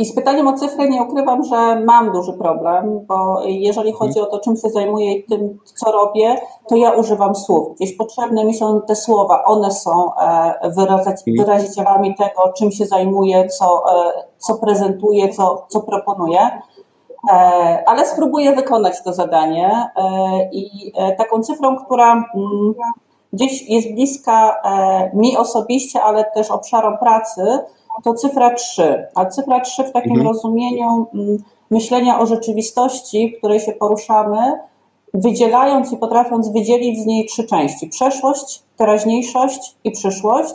I 0.00 0.04
z 0.04 0.14
pytaniem 0.14 0.48
o 0.48 0.52
cyfry 0.52 0.88
nie 0.88 1.02
ukrywam, 1.02 1.44
że 1.44 1.80
mam 1.80 2.12
duży 2.12 2.32
problem, 2.32 3.06
bo 3.06 3.42
jeżeli 3.44 3.92
chodzi 3.92 4.20
o 4.20 4.26
to, 4.26 4.38
czym 4.38 4.56
się 4.56 4.68
zajmuję 4.68 5.12
i 5.12 5.24
tym, 5.24 5.58
co 5.64 5.92
robię, 5.92 6.40
to 6.68 6.76
ja 6.76 6.90
używam 6.90 7.34
słów. 7.34 7.76
Gdzieś 7.76 7.96
potrzebne 7.96 8.44
mi 8.44 8.54
są 8.54 8.80
te 8.82 8.96
słowa, 8.96 9.44
one 9.44 9.70
są 9.70 10.14
e, 10.14 10.18
mhm. 10.62 11.06
wyrazicielami 11.26 12.14
tego, 12.14 12.52
czym 12.58 12.72
się 12.72 12.86
zajmuję, 12.86 13.48
co, 13.48 13.82
e, 13.92 14.12
co 14.38 14.54
prezentuję, 14.54 15.28
co, 15.28 15.66
co 15.68 15.80
proponuję. 15.80 16.40
E, 17.32 17.34
ale 17.86 18.06
spróbuję 18.06 18.52
wykonać 18.52 19.02
to 19.02 19.12
zadanie 19.12 19.90
i 20.52 20.92
taką 21.18 21.42
cyfrą, 21.42 21.76
która 21.76 22.12
mm, 22.12 22.74
gdzieś 23.32 23.68
jest 23.68 23.92
bliska 23.92 24.62
mi 25.14 25.36
osobiście, 25.36 26.02
ale 26.02 26.24
też 26.24 26.50
obszarom 26.50 26.98
pracy, 26.98 27.58
to 28.04 28.14
cyfra 28.14 28.54
3. 28.54 29.06
A 29.14 29.26
cyfra 29.26 29.60
3 29.60 29.84
w 29.84 29.92
takim 29.92 30.12
mhm. 30.12 30.28
rozumieniu 30.28 31.06
mm, 31.14 31.38
myślenia 31.70 32.20
o 32.20 32.26
rzeczywistości, 32.26 33.34
w 33.34 33.38
której 33.38 33.60
się 33.60 33.72
poruszamy, 33.72 34.38
wydzielając 35.14 35.92
i 35.92 35.96
potrafiąc 35.96 36.48
wydzielić 36.48 37.02
z 37.02 37.06
niej 37.06 37.26
trzy 37.26 37.44
części: 37.44 37.88
przeszłość, 37.88 38.62
teraźniejszość 38.76 39.76
i 39.84 39.90
przyszłość. 39.90 40.54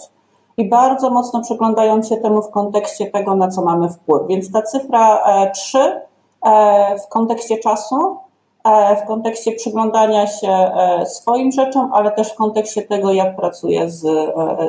I 0.57 0.69
bardzo 0.69 1.09
mocno 1.09 1.41
przyglądając 1.41 2.09
się 2.09 2.17
temu 2.17 2.41
w 2.41 2.49
kontekście 2.49 3.05
tego, 3.05 3.35
na 3.35 3.47
co 3.47 3.61
mamy 3.61 3.89
wpływ. 3.89 4.27
Więc 4.27 4.51
ta 4.51 4.61
cyfra 4.61 5.23
3 5.53 5.79
e, 5.79 6.01
e, 6.45 6.99
w 6.99 7.07
kontekście 7.07 7.57
czasu, 7.57 8.17
e, 8.63 8.95
w 8.95 9.07
kontekście 9.07 9.51
przyglądania 9.51 10.27
się 10.27 10.71
swoim 11.05 11.51
rzeczom, 11.51 11.89
ale 11.93 12.11
też 12.11 12.31
w 12.31 12.35
kontekście 12.35 12.81
tego, 12.81 13.13
jak 13.13 13.35
pracuję 13.35 13.89
z, 13.89 14.01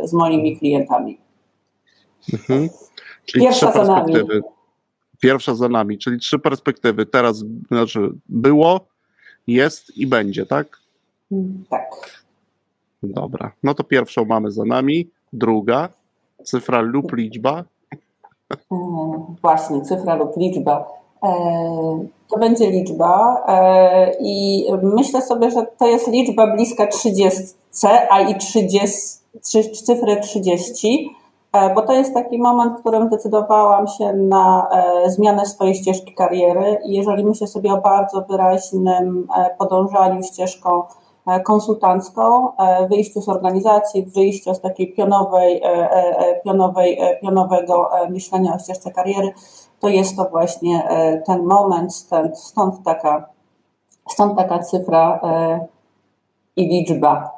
z 0.04 0.12
moimi 0.12 0.56
klientami. 0.56 1.23
Mhm. 2.32 2.68
Czyli 3.24 3.44
Pierwsza 3.44 3.70
trzy 3.70 3.78
perspektywy. 3.78 4.42
Pierwsza 5.20 5.54
za 5.54 5.68
nami, 5.68 5.98
czyli 5.98 6.18
trzy 6.18 6.38
perspektywy. 6.38 7.06
Teraz 7.06 7.44
znaczy 7.68 8.10
było, 8.28 8.80
jest 9.46 9.96
i 9.96 10.06
będzie, 10.06 10.46
tak? 10.46 10.80
Tak. 11.70 11.90
Dobra. 13.02 13.52
No 13.62 13.74
to 13.74 13.84
pierwszą 13.84 14.24
mamy 14.24 14.50
za 14.50 14.64
nami. 14.64 15.10
Druga, 15.32 15.88
cyfra 16.44 16.80
lub 16.80 17.12
liczba. 17.12 17.64
E, 18.52 18.56
właśnie, 19.42 19.82
cyfra 19.82 20.14
lub 20.14 20.36
liczba. 20.36 20.86
E, 21.22 21.28
to 22.28 22.38
będzie 22.38 22.70
liczba 22.70 23.44
e, 23.48 24.14
i 24.20 24.64
myślę 24.82 25.22
sobie, 25.22 25.50
że 25.50 25.66
to 25.78 25.86
jest 25.86 26.08
liczba 26.08 26.54
bliska 26.54 26.86
30, 26.86 27.42
a 28.10 28.20
i 28.20 28.38
30, 28.38 28.98
cyfrę 29.84 30.20
30 30.20 31.10
E, 31.14 31.23
bo 31.74 31.82
to 31.82 31.92
jest 31.92 32.14
taki 32.14 32.38
moment, 32.38 32.78
w 32.78 32.80
którym 32.80 33.06
zdecydowałam 33.06 33.86
się 33.86 34.12
na 34.12 34.68
e, 34.70 35.10
zmianę 35.10 35.46
swojej 35.46 35.74
ścieżki 35.74 36.14
kariery 36.14 36.78
i 36.84 36.92
jeżeli 36.92 37.24
myślę 37.24 37.46
sobie 37.46 37.72
o 37.72 37.80
bardzo 37.80 38.22
wyraźnym 38.22 39.26
e, 39.36 39.54
podążaniu 39.58 40.22
ścieżką 40.22 40.82
konsultancką, 41.44 42.48
wyjściu 42.90 43.22
z 43.22 43.28
organizacji, 43.28 44.06
wyjściu 44.06 44.54
z 44.54 44.60
takiej 44.60 44.92
pionowej, 44.92 45.62
pionowej, 46.44 46.98
pionowego 47.20 47.90
myślenia 48.10 48.54
o 48.54 48.58
ścieżce 48.58 48.92
kariery, 48.92 49.32
to 49.80 49.88
jest 49.88 50.16
to 50.16 50.24
właśnie 50.24 50.88
ten 51.26 51.44
moment, 51.44 51.94
stąd, 51.94 52.38
stąd, 52.38 52.74
taka, 52.84 53.28
stąd 54.08 54.36
taka 54.36 54.58
cyfra 54.58 55.20
i 56.56 56.68
liczba. 56.68 57.33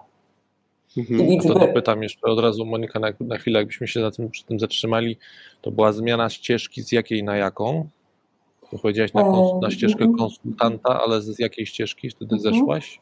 Mhm. 0.97 1.41
To 1.41 1.55
dopytam 1.55 2.03
jeszcze 2.03 2.27
od 2.27 2.39
razu 2.39 2.67
Monika 2.67 3.01
na, 3.01 3.09
na 3.21 3.39
chwilę, 3.39 3.59
jakbyśmy 3.59 3.89
się 3.89 4.01
na 4.01 4.11
tym, 4.11 4.31
przy 4.31 4.45
tym 4.45 4.61
zatrzymali, 4.61 5.17
to 5.63 5.71
była 5.71 5.93
zmiana 5.93 6.31
ścieżki 6.31 6.83
z 6.83 6.93
jakiej 6.93 7.25
na 7.25 7.37
jaką? 7.37 7.89
To 8.71 8.79
powiedziałaś 8.79 9.15
na, 9.15 9.23
na 9.63 9.71
ścieżkę 9.71 10.05
mhm. 10.05 10.19
konsultanta, 10.19 11.03
ale 11.03 11.23
z 11.23 11.39
jakiej 11.39 11.67
ścieżki 11.67 12.11
wtedy 12.11 12.35
mhm. 12.35 12.55
zeszłaś? 12.55 13.01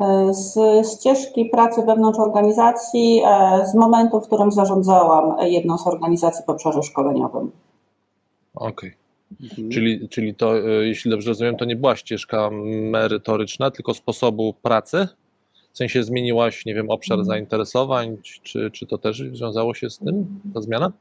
E, 0.00 0.34
z 0.34 0.58
ścieżki 0.92 1.44
pracy 1.44 1.82
wewnątrz 1.86 2.18
organizacji, 2.18 3.22
e, 3.26 3.66
z 3.66 3.74
momentu, 3.74 4.20
w 4.20 4.26
którym 4.26 4.52
zarządzałam 4.52 5.36
jedną 5.40 5.78
z 5.78 5.86
organizacji 5.86 6.44
w 6.46 6.50
obszarze 6.50 6.82
szkoleniowym. 6.82 7.50
Okej. 8.54 8.70
Okay. 8.70 9.04
Mhm. 9.42 9.70
Czyli, 9.70 10.08
czyli 10.08 10.34
to, 10.34 10.58
e, 10.58 10.86
jeśli 10.86 11.10
dobrze 11.10 11.30
rozumiem, 11.30 11.56
to 11.56 11.64
nie 11.64 11.76
była 11.76 11.96
ścieżka 11.96 12.50
merytoryczna, 12.90 13.70
tylko 13.70 13.94
sposobu 13.94 14.54
pracy? 14.62 15.08
W 15.74 15.76
sensie 15.76 16.04
zmieniłaś, 16.04 16.66
nie 16.66 16.74
wiem, 16.74 16.90
obszar 16.90 17.18
mhm. 17.18 17.26
zainteresowań, 17.26 18.16
czy, 18.42 18.70
czy 18.70 18.86
to 18.86 18.98
też 18.98 19.22
związało 19.32 19.74
się 19.74 19.90
z 19.90 19.98
tym, 19.98 20.40
ta 20.54 20.60
zmiana? 20.60 20.92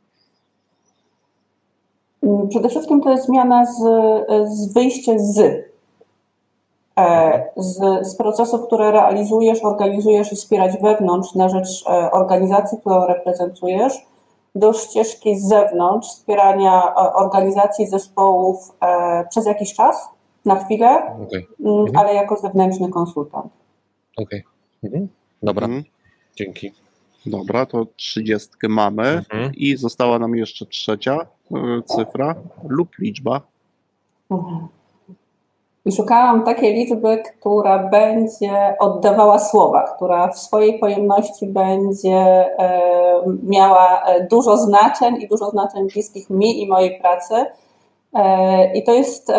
Przede 2.49 2.69
wszystkim 2.69 3.01
to 3.01 3.09
jest 3.09 3.25
zmiana 3.25 3.65
z, 3.65 3.79
z 4.49 4.73
wyjścia 4.73 5.11
z, 5.17 5.39
e, 6.99 7.43
z, 7.57 8.07
z 8.07 8.15
procesów, 8.15 8.67
które 8.67 8.91
realizujesz, 8.91 9.63
organizujesz 9.63 10.31
i 10.31 10.35
wspierać 10.35 10.81
wewnątrz 10.81 11.35
na 11.35 11.49
rzecz 11.49 11.83
e, 11.89 12.11
organizacji, 12.11 12.77
którą 12.77 13.07
reprezentujesz, 13.07 13.93
do 14.55 14.73
ścieżki 14.73 15.39
z 15.39 15.47
zewnątrz, 15.47 16.07
wspierania 16.07 16.83
e, 16.83 17.13
organizacji, 17.13 17.87
zespołów 17.87 18.71
przez 19.29 19.45
jakiś 19.45 19.73
czas, 19.73 20.09
na 20.45 20.55
chwilę, 20.55 20.87
okay. 21.27 21.45
Mm, 21.59 21.79
mhm. 21.79 21.97
ale 21.97 22.13
jako 22.13 22.35
zewnętrzny 22.35 22.89
konsultant. 22.89 23.51
Okej. 24.17 24.39
Okay. 24.39 24.52
Mhm. 24.83 25.07
Dobra, 25.43 25.65
mhm. 25.65 25.83
dzięki. 26.35 26.71
Dobra, 27.25 27.65
to 27.65 27.85
trzydziestkę 27.95 28.67
mamy 28.69 29.03
mhm. 29.03 29.51
i 29.55 29.77
została 29.77 30.19
nam 30.19 30.35
jeszcze 30.35 30.65
trzecia 30.65 31.17
e, 31.51 31.81
cyfra 31.85 32.35
lub 32.67 32.97
liczba. 32.99 33.41
Mhm. 34.31 34.67
I 35.85 35.91
szukałam 35.91 36.43
takiej 36.43 36.73
liczby, 36.73 37.23
która 37.39 37.89
będzie 37.89 38.75
oddawała 38.79 39.39
słowa, 39.39 39.95
która 39.95 40.27
w 40.27 40.39
swojej 40.39 40.79
pojemności 40.79 41.47
będzie 41.47 42.17
e, 42.17 43.21
miała 43.43 44.03
e, 44.03 44.27
dużo 44.27 44.57
znaczeń 44.57 45.21
i 45.21 45.27
dużo 45.27 45.49
znaczeń 45.49 45.87
bliskich 45.87 46.29
mi 46.29 46.61
i 46.61 46.67
mojej 46.67 46.99
pracy. 47.01 47.33
I 48.75 48.83
to 48.83 48.93
jest, 48.93 49.31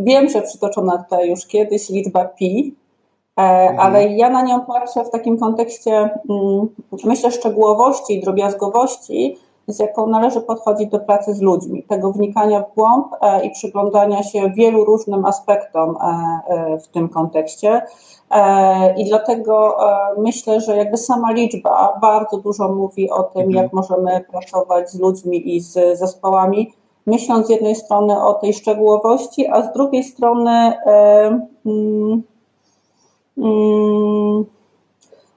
wiem, 0.00 0.28
że 0.28 0.42
przytoczona 0.42 0.98
tutaj 0.98 1.30
już 1.30 1.46
kiedyś 1.46 1.90
liczba 1.90 2.24
pi. 2.24 2.74
Ale 3.78 4.08
ja 4.08 4.30
na 4.30 4.42
nią 4.42 4.60
patrzę 4.60 5.04
w 5.04 5.10
takim 5.10 5.38
kontekście, 5.38 6.10
mm, 6.30 6.68
myślę, 7.04 7.30
szczegółowości 7.30 8.14
i 8.14 8.20
drobiazgowości, 8.20 9.38
z 9.68 9.78
jaką 9.78 10.06
należy 10.06 10.40
podchodzić 10.40 10.90
do 10.90 11.00
pracy 11.00 11.34
z 11.34 11.40
ludźmi, 11.40 11.82
tego 11.82 12.12
wnikania 12.12 12.60
w 12.60 12.74
głąb 12.74 13.06
e, 13.20 13.46
i 13.46 13.50
przyglądania 13.50 14.22
się 14.22 14.50
wielu 14.50 14.84
różnym 14.84 15.24
aspektom 15.24 15.96
e, 16.00 16.78
w 16.78 16.88
tym 16.88 17.08
kontekście. 17.08 17.82
I 18.96 19.04
dlatego 19.04 19.76
myślę, 20.18 20.60
że 20.60 20.76
jakby 20.76 20.96
sama 20.96 21.32
liczba 21.32 21.98
bardzo 22.00 22.36
dużo 22.36 22.68
mówi 22.68 23.10
o 23.10 23.22
tym, 23.22 23.42
mhm. 23.42 23.64
jak 23.64 23.72
możemy 23.72 24.24
pracować 24.30 24.90
z 24.90 25.00
ludźmi 25.00 25.56
i 25.56 25.60
z 25.60 25.98
zespołami, 25.98 26.74
myśląc 27.06 27.46
z 27.46 27.50
jednej 27.50 27.74
strony 27.74 28.24
o 28.24 28.34
tej 28.34 28.52
szczegółowości, 28.52 29.46
a 29.46 29.62
z 29.62 29.72
drugiej 29.72 30.04
strony 30.04 30.72
Mm, 31.66 32.22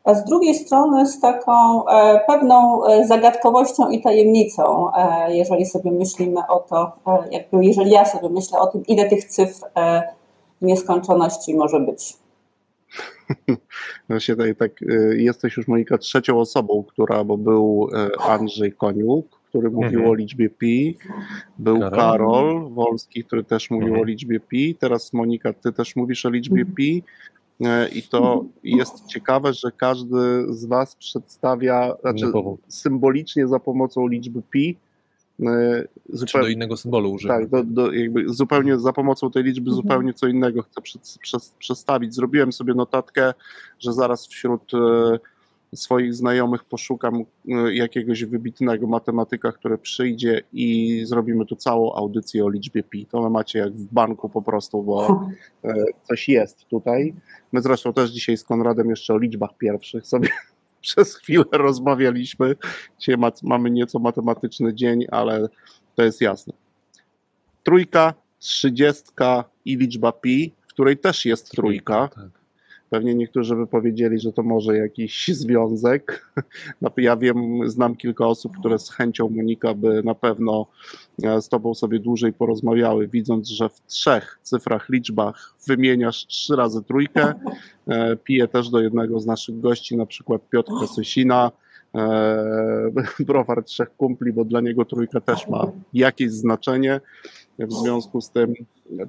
a 0.07 0.13
z 0.13 0.25
drugiej 0.25 0.55
strony 0.55 1.07
z 1.07 1.19
taką 1.19 1.87
e, 1.87 2.19
pewną 2.27 2.85
e, 2.85 3.07
zagadkowością 3.07 3.89
i 3.89 4.01
tajemnicą, 4.01 4.91
e, 4.93 5.35
jeżeli 5.35 5.65
sobie 5.65 5.91
myślimy 5.91 6.39
o 6.49 6.59
to, 6.59 6.91
jakby 7.31 7.65
jeżeli 7.65 7.91
ja 7.91 8.05
sobie 8.05 8.29
myślę 8.29 8.59
o 8.59 8.67
tym, 8.67 8.85
ile 8.87 9.09
tych 9.09 9.25
cyfr 9.25 9.65
nieskończoności 10.61 11.55
może 11.55 11.79
być. 11.79 12.13
Właśnie 14.09 14.35
tutaj 14.35 14.55
tak, 14.55 14.71
jesteś 15.17 15.57
już 15.57 15.67
Monika 15.67 15.97
trzecią 15.97 16.39
osobą, 16.39 16.83
która, 16.87 17.23
bo 17.23 17.37
był 17.37 17.89
Andrzej 18.19 18.71
Koniuk, 18.71 19.39
który 19.49 19.69
mówił 19.69 19.99
mhm. 19.99 20.09
o 20.09 20.13
liczbie 20.13 20.49
pi, 20.49 20.97
był 21.59 21.79
Karol. 21.79 21.99
Karol 21.99 22.69
Wolski, 22.69 23.23
który 23.23 23.43
też 23.43 23.71
mówił 23.71 23.87
mhm. 23.87 24.01
o 24.01 24.05
liczbie 24.05 24.39
pi, 24.39 24.75
teraz 24.75 25.13
Monika, 25.13 25.53
ty 25.53 25.73
też 25.73 25.95
mówisz 25.95 26.25
o 26.25 26.29
liczbie 26.29 26.61
mhm. 26.61 26.75
pi, 26.75 27.03
I 27.93 28.03
to 28.03 28.45
jest 28.63 29.05
ciekawe, 29.05 29.53
że 29.53 29.71
każdy 29.71 30.45
z 30.49 30.65
Was 30.65 30.95
przedstawia, 30.95 31.95
znaczy 32.01 32.31
symbolicznie 32.67 33.47
za 33.47 33.59
pomocą 33.59 34.07
liczby 34.07 34.41
pi. 34.41 34.77
E, 35.45 35.87
zupełnie, 36.09 36.47
do 36.47 36.51
innego 36.51 36.77
symbolu 36.77 37.11
używa. 37.11 37.39
Tak, 37.39 37.49
do, 37.49 37.63
do, 37.63 37.93
jakby 37.93 38.33
zupełnie 38.33 38.79
za 38.79 38.93
pomocą 38.93 39.31
tej 39.31 39.43
liczby 39.43 39.69
mhm. 39.69 39.75
zupełnie 39.75 40.13
co 40.13 40.27
innego 40.27 40.61
chcę 40.63 40.81
przedstawić. 41.59 42.15
Zrobiłem 42.15 42.53
sobie 42.53 42.73
notatkę, 42.73 43.33
że 43.79 43.93
zaraz 43.93 44.27
wśród 44.27 44.73
e, 44.73 45.19
swoich 45.75 46.13
znajomych 46.13 46.63
poszukam 46.63 47.15
e, 47.15 47.75
jakiegoś 47.75 48.25
wybitnego 48.25 48.87
matematyka, 48.87 49.51
który 49.51 49.77
przyjdzie 49.77 50.41
i 50.53 51.01
zrobimy 51.05 51.45
tu 51.45 51.55
całą 51.55 51.93
audycję 51.93 52.45
o 52.45 52.49
liczbie 52.49 52.83
pi. 52.83 53.05
To 53.05 53.29
macie 53.29 53.59
jak 53.59 53.73
w 53.73 53.93
banku 53.93 54.29
po 54.29 54.41
prostu, 54.41 54.83
bo 54.83 55.07
e, 55.63 55.73
coś 56.01 56.29
jest 56.29 56.65
tutaj. 56.65 57.13
My 57.51 57.61
zresztą 57.61 57.93
też 57.93 58.09
dzisiaj 58.11 58.37
z 58.37 58.43
Konradem 58.43 58.89
jeszcze 58.89 59.13
o 59.13 59.17
liczbach 59.17 59.57
pierwszych 59.57 60.07
sobie 60.07 60.29
przez 60.81 61.15
chwilę 61.15 61.43
rozmawialiśmy. 61.51 62.55
Dzisiaj 62.99 63.15
mamy 63.43 63.71
nieco 63.71 63.99
matematyczny 63.99 64.73
dzień, 64.73 65.05
ale 65.11 65.47
to 65.95 66.03
jest 66.03 66.21
jasne. 66.21 66.53
Trójka, 67.63 68.13
trzydziestka 68.39 69.43
i 69.65 69.77
liczba 69.77 70.11
pi, 70.11 70.53
w 70.67 70.73
której 70.73 70.97
też 70.97 71.25
jest 71.25 71.51
trójka. 71.51 72.09
Pewnie 72.89 73.15
niektórzy 73.15 73.55
by 73.55 73.67
powiedzieli, 73.67 74.19
że 74.19 74.33
to 74.33 74.43
może 74.43 74.77
jakiś 74.77 75.27
związek. 75.27 76.27
No, 76.81 76.91
ja 76.97 77.17
wiem, 77.17 77.69
znam 77.69 77.95
kilka 77.95 78.27
osób, 78.27 78.57
które 78.59 78.79
z 78.79 78.89
chęcią 78.89 79.29
Monika 79.29 79.73
by 79.73 80.03
na 80.03 80.15
pewno 80.15 80.65
e, 81.23 81.41
z 81.41 81.49
tobą 81.49 81.73
sobie 81.73 81.99
dłużej 81.99 82.33
porozmawiały, 82.33 83.07
widząc, 83.07 83.49
że 83.49 83.69
w 83.69 83.81
trzech 83.81 84.39
cyfrach, 84.41 84.89
liczbach 84.89 85.53
wymieniasz 85.67 86.25
trzy 86.27 86.55
razy 86.55 86.83
trójkę. 86.83 87.33
E, 87.87 88.15
piję 88.15 88.47
też 88.47 88.69
do 88.69 88.81
jednego 88.81 89.19
z 89.19 89.25
naszych 89.25 89.59
gości, 89.59 89.97
na 89.97 90.05
przykład 90.05 90.49
Piotra 90.49 90.87
Sosina, 90.87 91.51
e, 91.95 92.91
browar 93.27 93.63
trzech 93.63 93.95
kumpli, 93.97 94.33
bo 94.33 94.45
dla 94.45 94.61
niego 94.61 94.85
trójka 94.85 95.21
też 95.21 95.47
ma 95.47 95.71
jakieś 95.93 96.31
znaczenie. 96.31 97.01
W 97.59 97.73
związku 97.73 98.21
z 98.21 98.29
tym 98.29 98.53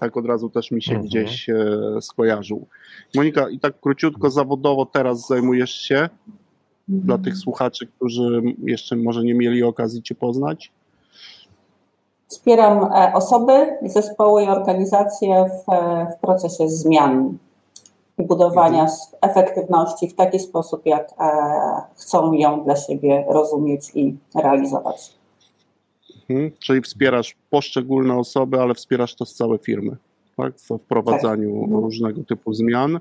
tak 0.01 0.17
od 0.17 0.27
razu 0.27 0.51
też 0.51 0.71
mi 0.71 0.83
się 0.83 0.93
mhm. 0.93 1.07
gdzieś 1.07 1.49
e, 1.49 1.57
skojarzył. 2.01 2.67
Monika, 3.15 3.49
i 3.49 3.61
tak 3.61 3.81
króciutko 3.81 4.31
zawodowo 4.31 4.87
teraz 4.87 5.27
zajmujesz 5.27 5.75
się 5.75 5.97
mhm. 5.97 6.11
dla 6.89 7.19
tych 7.19 7.37
słuchaczy, 7.37 7.87
którzy 7.87 8.43
jeszcze 8.63 8.97
może 8.97 9.25
nie 9.25 9.35
mieli 9.35 9.63
okazji 9.63 10.03
Cię 10.03 10.15
poznać? 10.15 10.73
Wspieram 12.29 12.85
e, 12.85 13.13
osoby, 13.15 13.77
zespoły 13.83 14.45
i 14.45 14.49
organizacje 14.49 15.45
w, 15.45 15.73
w 16.15 16.21
procesie 16.21 16.69
zmian 16.69 17.39
i 18.19 18.23
budowania 18.23 18.83
mhm. 18.83 18.99
efektywności 19.21 20.09
w 20.09 20.15
taki 20.15 20.39
sposób, 20.39 20.87
jak 20.87 21.13
e, 21.21 21.31
chcą 21.97 22.33
ją 22.33 22.65
dla 22.65 22.77
siebie 22.77 23.25
rozumieć 23.29 23.91
i 23.95 24.17
realizować. 24.35 25.18
Mhm. 26.29 26.51
Czyli 26.59 26.81
wspierasz 26.81 27.37
poszczególne 27.51 28.17
osoby, 28.17 28.61
ale 28.61 28.75
wspierasz 28.75 29.15
też 29.15 29.33
całe 29.33 29.59
firmy 29.59 29.97
tak? 30.39 30.55
w 30.59 30.79
wprowadzaniu 30.79 31.61
tak. 31.61 31.71
różnego 31.71 32.25
typu 32.25 32.55
zmian. 32.55 33.01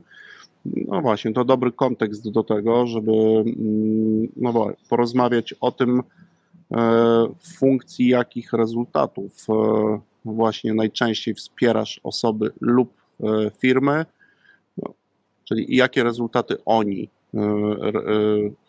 No 0.65 1.01
właśnie, 1.01 1.33
to 1.33 1.45
dobry 1.45 1.71
kontekst 1.71 2.31
do 2.31 2.43
tego, 2.43 2.87
żeby 2.87 3.11
mm, 3.11 4.27
no 4.35 4.71
porozmawiać 4.89 5.53
o 5.61 5.71
tym, 5.71 5.99
e, 5.99 6.03
w 7.39 7.57
funkcji 7.57 8.07
jakich 8.07 8.53
rezultatów 8.53 9.45
e, 9.49 9.99
właśnie 10.25 10.73
najczęściej 10.73 11.33
wspierasz 11.33 11.99
osoby 12.03 12.51
lub 12.61 12.93
e, 13.23 13.51
firmy, 13.59 14.05
no, 14.77 14.93
czyli 15.43 15.75
jakie 15.75 16.03
rezultaty 16.03 16.57
oni 16.65 17.09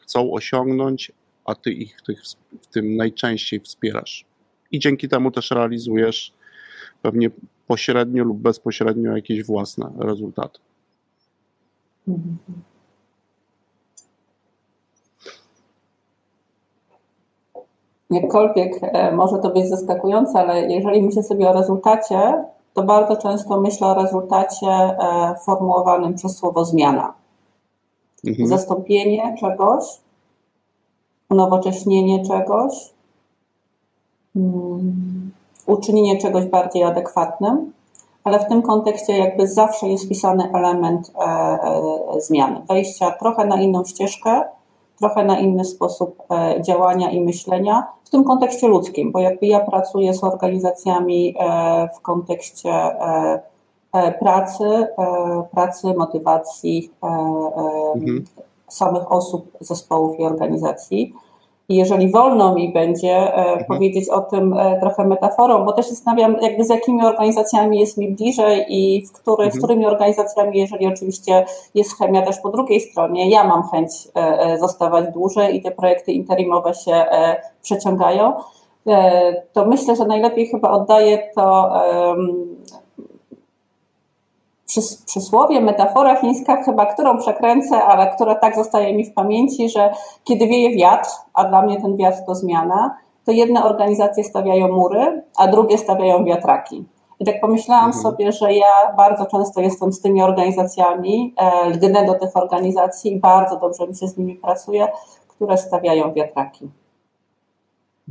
chcą 0.02 0.32
osiągnąć, 0.32 1.12
a 1.44 1.54
ty 1.54 1.72
ich 1.72 1.98
w 2.60 2.66
tym 2.66 2.96
najczęściej 2.96 3.60
wspierasz 3.60 4.27
i 4.72 4.78
dzięki 4.78 5.08
temu 5.08 5.30
też 5.30 5.50
realizujesz 5.50 6.32
pewnie 7.02 7.30
pośrednio 7.66 8.24
lub 8.24 8.38
bezpośrednio 8.38 9.16
jakieś 9.16 9.44
własne 9.44 9.90
rezultaty. 9.98 10.58
Jakkolwiek 18.10 18.72
e, 18.82 19.12
może 19.12 19.38
to 19.38 19.50
być 19.50 19.68
zaskakujące, 19.68 20.38
ale 20.38 20.60
jeżeli 20.60 21.02
myślę 21.02 21.22
sobie 21.22 21.48
o 21.48 21.52
rezultacie, 21.52 22.44
to 22.74 22.82
bardzo 22.82 23.16
często 23.16 23.60
myślę 23.60 23.86
o 23.86 24.02
rezultacie 24.02 24.66
e, 24.66 25.34
formułowanym 25.46 26.14
przez 26.14 26.36
słowo 26.36 26.64
zmiana. 26.64 27.14
Mhm. 28.26 28.48
Zastąpienie 28.48 29.36
czegoś, 29.40 29.84
unowocześnienie 31.30 32.26
czegoś, 32.26 32.72
uczynienie 35.66 36.18
czegoś 36.18 36.44
bardziej 36.44 36.84
adekwatnym, 36.84 37.72
ale 38.24 38.38
w 38.38 38.48
tym 38.48 38.62
kontekście 38.62 39.18
jakby 39.18 39.48
zawsze 39.48 39.88
jest 39.88 40.04
wpisany 40.04 40.50
element 40.54 41.12
e, 41.16 41.22
e, 41.22 42.20
zmiany, 42.20 42.62
wejścia 42.68 43.10
trochę 43.10 43.46
na 43.46 43.60
inną 43.60 43.84
ścieżkę, 43.84 44.42
trochę 44.98 45.24
na 45.24 45.38
inny 45.38 45.64
sposób 45.64 46.22
e, 46.30 46.62
działania 46.62 47.10
i 47.10 47.20
myślenia 47.20 47.86
w 48.04 48.10
tym 48.10 48.24
kontekście 48.24 48.68
ludzkim, 48.68 49.12
bo 49.12 49.20
jakby 49.20 49.46
ja 49.46 49.60
pracuję 49.60 50.14
z 50.14 50.24
organizacjami 50.24 51.34
w 51.98 52.00
kontekście 52.00 52.72
pracy, 54.20 54.86
pracy, 55.50 55.94
motywacji 55.96 56.90
mhm. 57.02 58.24
samych 58.68 59.12
osób, 59.12 59.52
zespołów 59.60 60.20
i 60.20 60.24
organizacji 60.24 61.14
i 61.68 61.76
jeżeli 61.76 62.10
wolno 62.10 62.54
mi 62.54 62.72
będzie 62.72 63.14
e, 63.16 63.34
mhm. 63.34 63.64
powiedzieć 63.64 64.08
o 64.08 64.20
tym 64.20 64.52
e, 64.52 64.80
trochę 64.80 65.04
metaforą, 65.04 65.64
bo 65.64 65.72
też 65.72 65.88
zastanawiam, 65.88 66.36
jakby 66.42 66.64
z 66.64 66.68
jakimi 66.68 67.04
organizacjami 67.04 67.80
jest 67.80 67.98
mi 67.98 68.08
bliżej 68.08 68.64
i 68.68 69.06
w 69.06 69.12
który, 69.12 69.44
mhm. 69.44 69.52
z 69.52 69.58
którymi 69.58 69.86
organizacjami, 69.86 70.58
jeżeli 70.58 70.86
oczywiście 70.86 71.44
jest 71.74 71.98
chemia 71.98 72.22
też 72.22 72.38
po 72.38 72.48
drugiej 72.48 72.80
stronie, 72.80 73.30
ja 73.30 73.44
mam 73.44 73.62
chęć 73.62 73.90
e, 74.14 74.58
zostawać 74.58 75.12
dłużej 75.12 75.56
i 75.56 75.62
te 75.62 75.70
projekty 75.70 76.12
interimowe 76.12 76.74
się 76.74 77.04
przeciągają, 77.62 78.32
to 79.52 79.66
myślę, 79.66 79.96
że 79.96 80.04
najlepiej 80.04 80.46
chyba 80.46 80.70
oddaję 80.70 81.30
to 81.34 81.72
przysłowie, 85.06 85.60
metafora 85.60 86.20
chińska, 86.20 86.62
chyba 86.62 86.86
którą 86.86 87.18
przekręcę, 87.18 87.76
ale 87.76 88.14
która 88.14 88.34
tak 88.34 88.56
zostaje 88.56 88.94
mi 88.94 89.04
w 89.04 89.14
pamięci, 89.14 89.68
że 89.68 89.90
kiedy 90.24 90.46
wieje 90.46 90.76
wiatr, 90.76 91.10
a 91.34 91.44
dla 91.44 91.62
mnie 91.62 91.80
ten 91.80 91.96
wiatr 91.96 92.18
to 92.26 92.34
zmiana, 92.34 92.96
to 93.24 93.32
jedne 93.32 93.64
organizacje 93.64 94.24
stawiają 94.24 94.68
mury, 94.68 95.22
a 95.36 95.48
drugie 95.48 95.78
stawiają 95.78 96.24
wiatraki. 96.24 96.84
I 97.20 97.24
tak 97.24 97.40
pomyślałam 97.40 97.86
mhm. 97.86 98.02
sobie, 98.02 98.32
że 98.32 98.52
ja 98.52 98.92
bardzo 98.96 99.26
często 99.26 99.60
jestem 99.60 99.92
z 99.92 100.00
tymi 100.00 100.22
organizacjami, 100.22 101.34
e, 101.36 101.68
lgnę 101.68 102.06
do 102.06 102.14
tych 102.14 102.36
organizacji 102.36 103.12
i 103.12 103.20
bardzo 103.20 103.56
dobrze 103.56 103.88
mi 103.88 103.96
się 103.96 104.08
z 104.08 104.16
nimi 104.16 104.34
pracuje, 104.34 104.88
które 105.28 105.56
stawiają 105.56 106.12
wiatraki. 106.12 106.68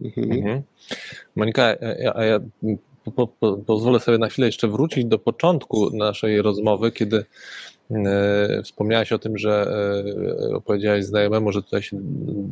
Mhm. 0.06 0.32
mhm. 0.32 0.62
Monika, 1.36 1.64
a 2.16 2.24
ja 2.24 2.40
po, 3.16 3.28
po, 3.28 3.58
pozwolę 3.58 4.00
sobie 4.00 4.18
na 4.18 4.30
chwilę 4.30 4.48
jeszcze 4.48 4.68
wrócić 4.68 5.06
do 5.06 5.20
początku 5.20 5.98
naszej 5.98 6.42
rozmowy, 6.42 6.92
kiedy 6.92 7.26
e, 7.92 8.64
wspomniałaś 8.64 9.12
o 9.12 9.20
tym, 9.20 9.38
że 9.38 9.68
e, 10.50 10.56
opowiedziałaś 10.56 11.06
znajomemu, 11.06 11.52
że 11.52 11.64
tutaj 11.64 11.82
się 11.82 11.98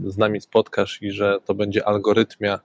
z 0.07 0.17
nami 0.17 0.41
spotkasz 0.41 1.01
i 1.01 1.11
że 1.11 1.37
to 1.45 1.53
będzie 1.53 1.87
algorytmia. 1.87 2.59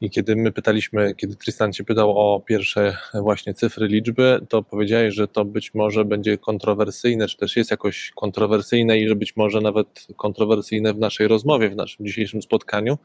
I 0.00 0.10
kiedy 0.10 0.36
my 0.36 0.52
pytaliśmy, 0.52 1.14
kiedy 1.14 1.36
Tristan 1.36 1.72
cię 1.72 1.84
pytał 1.84 2.18
o 2.18 2.40
pierwsze 2.40 2.96
właśnie 3.14 3.54
cyfry, 3.54 3.86
liczby, 3.86 4.40
to 4.48 4.62
powiedziałeś, 4.62 5.14
że 5.14 5.28
to 5.28 5.44
być 5.44 5.74
może 5.74 6.04
będzie 6.04 6.38
kontrowersyjne, 6.38 7.28
czy 7.28 7.36
też 7.36 7.56
jest 7.56 7.70
jakoś 7.70 8.12
kontrowersyjne 8.16 8.98
i 8.98 9.08
że 9.08 9.16
być 9.16 9.36
może 9.36 9.60
nawet 9.60 10.06
kontrowersyjne 10.16 10.94
w 10.94 10.98
naszej 10.98 11.28
rozmowie, 11.28 11.70
w 11.70 11.76
naszym 11.76 12.06
dzisiejszym 12.06 12.42
spotkaniu 12.42 12.98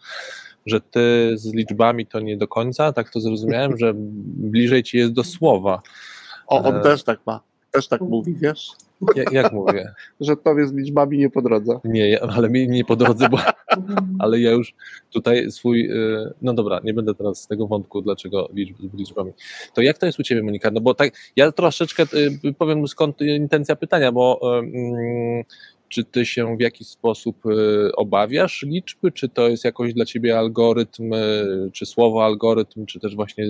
że 0.65 0.81
ty 0.81 1.31
z 1.35 1.53
liczbami 1.53 2.05
to 2.05 2.19
nie 2.19 2.37
do 2.37 2.47
końca, 2.47 2.93
tak 2.93 3.09
to 3.09 3.19
zrozumiałem, 3.19 3.77
że 3.77 3.93
bliżej 3.95 4.83
ci 4.83 4.97
jest 4.97 5.11
do 5.11 5.23
słowa. 5.23 5.81
O, 6.47 6.63
on 6.63 6.75
e... 6.75 6.81
też 6.81 7.03
tak 7.03 7.19
ma, 7.25 7.41
też 7.71 7.87
tak 7.87 8.01
mówi, 8.01 8.35
wiesz? 8.35 8.71
Jak, 9.15 9.31
jak 9.31 9.53
mówię? 9.53 9.93
że 10.19 10.37
tobie 10.37 10.67
z 10.67 10.73
liczbami 10.73 11.17
nie 11.17 11.29
po 11.29 11.41
drodze. 11.41 11.79
Nie, 11.83 12.23
ale 12.23 12.49
mi 12.49 12.67
nie 12.67 12.85
po 12.85 12.95
drodze, 12.95 13.29
bo 13.29 13.37
ale 14.19 14.39
ja 14.39 14.51
już 14.51 14.73
tutaj 15.11 15.51
swój, 15.51 15.91
e, 15.91 16.33
no 16.41 16.53
dobra, 16.53 16.79
nie 16.83 16.93
będę 16.93 17.15
teraz 17.15 17.41
z 17.41 17.47
tego 17.47 17.67
wątku, 17.67 18.01
dlaczego 18.01 18.49
liczb, 18.53 18.75
z 18.93 18.93
liczbami. 18.93 19.31
To 19.73 19.81
jak 19.81 19.97
to 19.97 20.05
jest 20.05 20.19
u 20.19 20.23
ciebie, 20.23 20.43
Monika? 20.43 20.71
No 20.71 20.81
bo 20.81 20.93
tak, 20.93 21.13
ja 21.35 21.51
troszeczkę 21.51 22.03
e, 22.03 22.53
powiem 22.53 22.87
skąd 22.87 23.21
intencja 23.21 23.75
pytania, 23.75 24.11
bo 24.11 24.39
um, 24.41 24.71
czy 25.95 26.03
ty 26.03 26.25
się 26.25 26.57
w 26.57 26.59
jakiś 26.59 26.87
sposób 26.87 27.45
y, 27.45 27.91
obawiasz 27.95 28.63
liczby? 28.63 29.11
Czy 29.11 29.29
to 29.29 29.49
jest 29.49 29.65
jakoś 29.65 29.93
dla 29.93 30.05
ciebie 30.05 30.37
algorytm, 30.37 31.13
y, 31.13 31.69
czy 31.73 31.85
słowo 31.85 32.25
algorytm, 32.25 32.85
czy 32.85 32.99
też 32.99 33.15
właśnie 33.15 33.47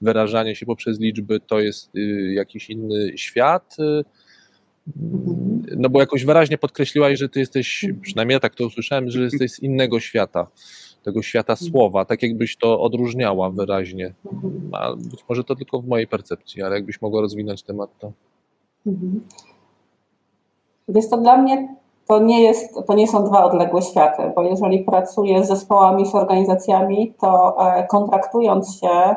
wyrażanie 0.00 0.56
się 0.56 0.66
poprzez 0.66 1.00
liczby 1.00 1.40
to 1.40 1.60
jest 1.60 1.96
y, 1.96 2.32
jakiś 2.34 2.70
inny 2.70 3.12
świat? 3.16 3.76
Mhm. 4.96 5.62
No 5.76 5.88
bo 5.88 6.00
jakoś 6.00 6.24
wyraźnie 6.24 6.58
podkreśliłaś, 6.58 7.18
że 7.18 7.28
ty 7.28 7.40
jesteś, 7.40 7.84
mhm. 7.84 8.00
przynajmniej 8.00 8.34
ja 8.34 8.40
tak 8.40 8.54
to 8.54 8.66
usłyszałem, 8.66 9.10
że 9.10 9.20
jesteś 9.22 9.52
z 9.52 9.58
innego 9.58 10.00
świata, 10.00 10.46
tego 11.02 11.22
świata 11.22 11.52
mhm. 11.52 11.70
słowa, 11.70 12.04
tak 12.04 12.22
jakbyś 12.22 12.56
to 12.56 12.80
odróżniała 12.80 13.50
wyraźnie. 13.50 14.14
A 14.72 14.96
być 14.96 15.20
może 15.28 15.44
to 15.44 15.56
tylko 15.56 15.80
w 15.80 15.88
mojej 15.88 16.06
percepcji, 16.06 16.62
ale 16.62 16.74
jakbyś 16.74 17.00
mogła 17.00 17.20
rozwinąć 17.20 17.62
temat, 17.62 17.90
to. 17.98 18.12
Wiesz, 20.88 21.08
to 21.10 21.16
dla 21.16 21.36
mnie 21.36 21.76
to 22.06 22.18
nie, 22.18 22.42
jest, 22.42 22.74
to 22.86 22.94
nie 22.94 23.08
są 23.08 23.24
dwa 23.24 23.44
odległe 23.44 23.82
światy, 23.82 24.22
bo 24.36 24.42
jeżeli 24.42 24.78
pracuję 24.78 25.44
z 25.44 25.48
zespołami, 25.48 26.06
z 26.06 26.14
organizacjami, 26.14 27.14
to 27.20 27.56
e, 27.66 27.86
kontraktując 27.86 28.80
się 28.80 28.88
e, 28.88 29.16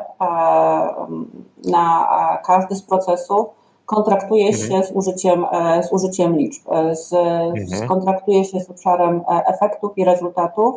na 1.64 2.08
każdy 2.46 2.74
z 2.74 2.82
procesów, 2.82 3.46
kontraktuje 3.86 4.48
mhm. 4.48 4.68
się 4.68 4.86
z 4.88 4.92
użyciem, 4.92 5.46
z 5.82 5.92
użyciem 5.92 6.36
liczb, 6.36 6.62
z, 6.92 7.12
mhm. 7.12 7.88
kontraktuje 7.88 8.44
się 8.44 8.60
z 8.60 8.70
obszarem 8.70 9.22
efektów 9.46 9.98
i 9.98 10.04
rezultatów, 10.04 10.74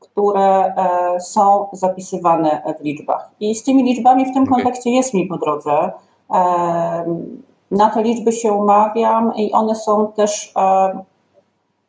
które 0.00 0.74
są 1.20 1.66
zapisywane 1.72 2.62
w 2.80 2.84
liczbach. 2.84 3.30
I 3.40 3.54
z 3.54 3.62
tymi 3.62 3.82
liczbami 3.82 4.26
w 4.30 4.34
tym 4.34 4.46
kontekście 4.46 4.90
jest 4.90 5.14
mi 5.14 5.26
po 5.26 5.38
drodze. 5.38 5.92
Na 7.70 7.90
te 7.90 8.02
liczby 8.02 8.32
się 8.32 8.52
umawiam 8.52 9.34
i 9.36 9.52
one 9.52 9.74
są 9.74 10.12
też 10.12 10.54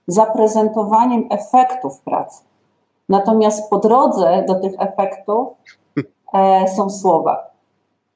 zaprezentowaniem 0.07 1.27
efektów 1.29 1.99
pracy. 2.01 2.43
Natomiast 3.09 3.69
po 3.69 3.77
drodze 3.77 4.43
do 4.47 4.55
tych 4.55 4.73
efektów 4.79 5.47
e, 6.33 6.67
są 6.67 6.89
słowa. 6.89 7.51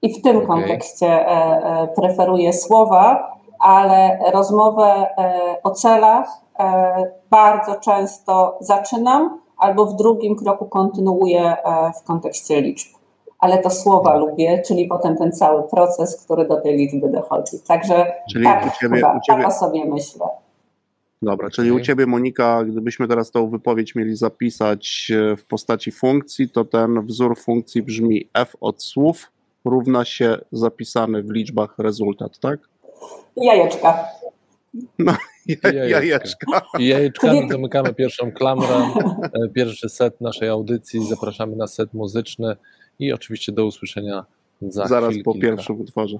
I 0.02 0.14
w 0.14 0.22
tym 0.22 0.38
okay. 0.38 0.48
kontekście 0.48 1.08
e, 1.08 1.28
e, 1.28 1.88
preferuję 1.88 2.54
słowa, 2.54 3.36
ale 3.60 4.20
rozmowę 4.34 5.08
o 5.64 5.72
celach 5.72 6.28
bardzo 7.30 7.76
często 7.76 8.58
zaczynam 8.60 9.42
albo 9.58 9.86
w 9.86 9.96
drugim 9.96 10.36
kroku 10.36 10.66
kontynuuję 10.66 11.58
w 12.02 12.04
kontekście 12.04 12.62
liczb. 12.62 12.95
Ale 13.46 13.58
to 13.58 13.70
słowa 13.70 14.18
lubię, 14.18 14.62
czyli 14.68 14.88
potem 14.88 15.18
ten 15.18 15.32
cały 15.32 15.64
proces, 15.64 16.26
który 16.26 16.48
do 16.48 16.62
tej 16.62 16.78
liczby 16.78 17.10
dochodzi. 17.10 17.60
Także 17.68 18.14
czyli 18.32 18.46
tak, 18.46 18.66
u 18.66 18.80
ciebie, 18.80 18.96
chyba, 18.96 19.18
u 19.18 19.20
ciebie... 19.22 19.44
tak 19.44 19.48
o 19.48 19.52
sobie 19.52 19.86
myślę. 19.86 20.26
Dobra, 21.22 21.50
czyli 21.50 21.72
okay. 21.72 21.82
u 21.82 21.86
Ciebie, 21.86 22.06
Monika, 22.06 22.64
gdybyśmy 22.64 23.08
teraz 23.08 23.32
tą 23.32 23.50
wypowiedź 23.50 23.96
mieli 23.96 24.16
zapisać 24.16 25.12
e, 25.12 25.38
w 25.38 25.46
postaci 25.46 25.92
funkcji, 25.92 26.50
to 26.50 26.66
ten 26.66 27.06
wzór 27.06 27.40
funkcji 27.40 27.84
brzmi 27.84 28.30
f 28.34 28.56
od 28.62 28.84
słów 28.84 29.32
równa 29.66 30.06
się 30.06 30.38
zapisany 30.52 31.24
w 31.24 31.32
liczbach 31.32 31.76
rezultat, 31.78 32.40
tak? 32.40 32.60
Jajeczka. 33.38 34.08
No, 35.00 35.14
jajeczka. 35.48 35.72
jajeczka. 35.72 36.62
Jajeczka, 36.80 37.28
zamykamy 37.52 37.94
pierwszą 37.94 38.32
klamrę, 38.32 38.76
e, 39.24 39.50
pierwszy 39.54 39.90
set 39.90 40.22
naszej 40.22 40.50
audycji, 40.50 41.08
zapraszamy 41.08 41.56
na 41.56 41.68
set 41.68 41.94
muzyczny 41.94 42.56
i 43.00 43.14
oczywiście 43.14 43.52
do 43.52 43.66
usłyszenia 43.66 44.26
za 44.62 44.88
Zaraz 44.88 45.14
po 45.24 45.34
kilka. 45.34 45.48
pierwszym 45.48 45.82
utworze. 45.82 46.20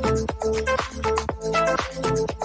Thank 0.00 0.30
you. 2.30 2.37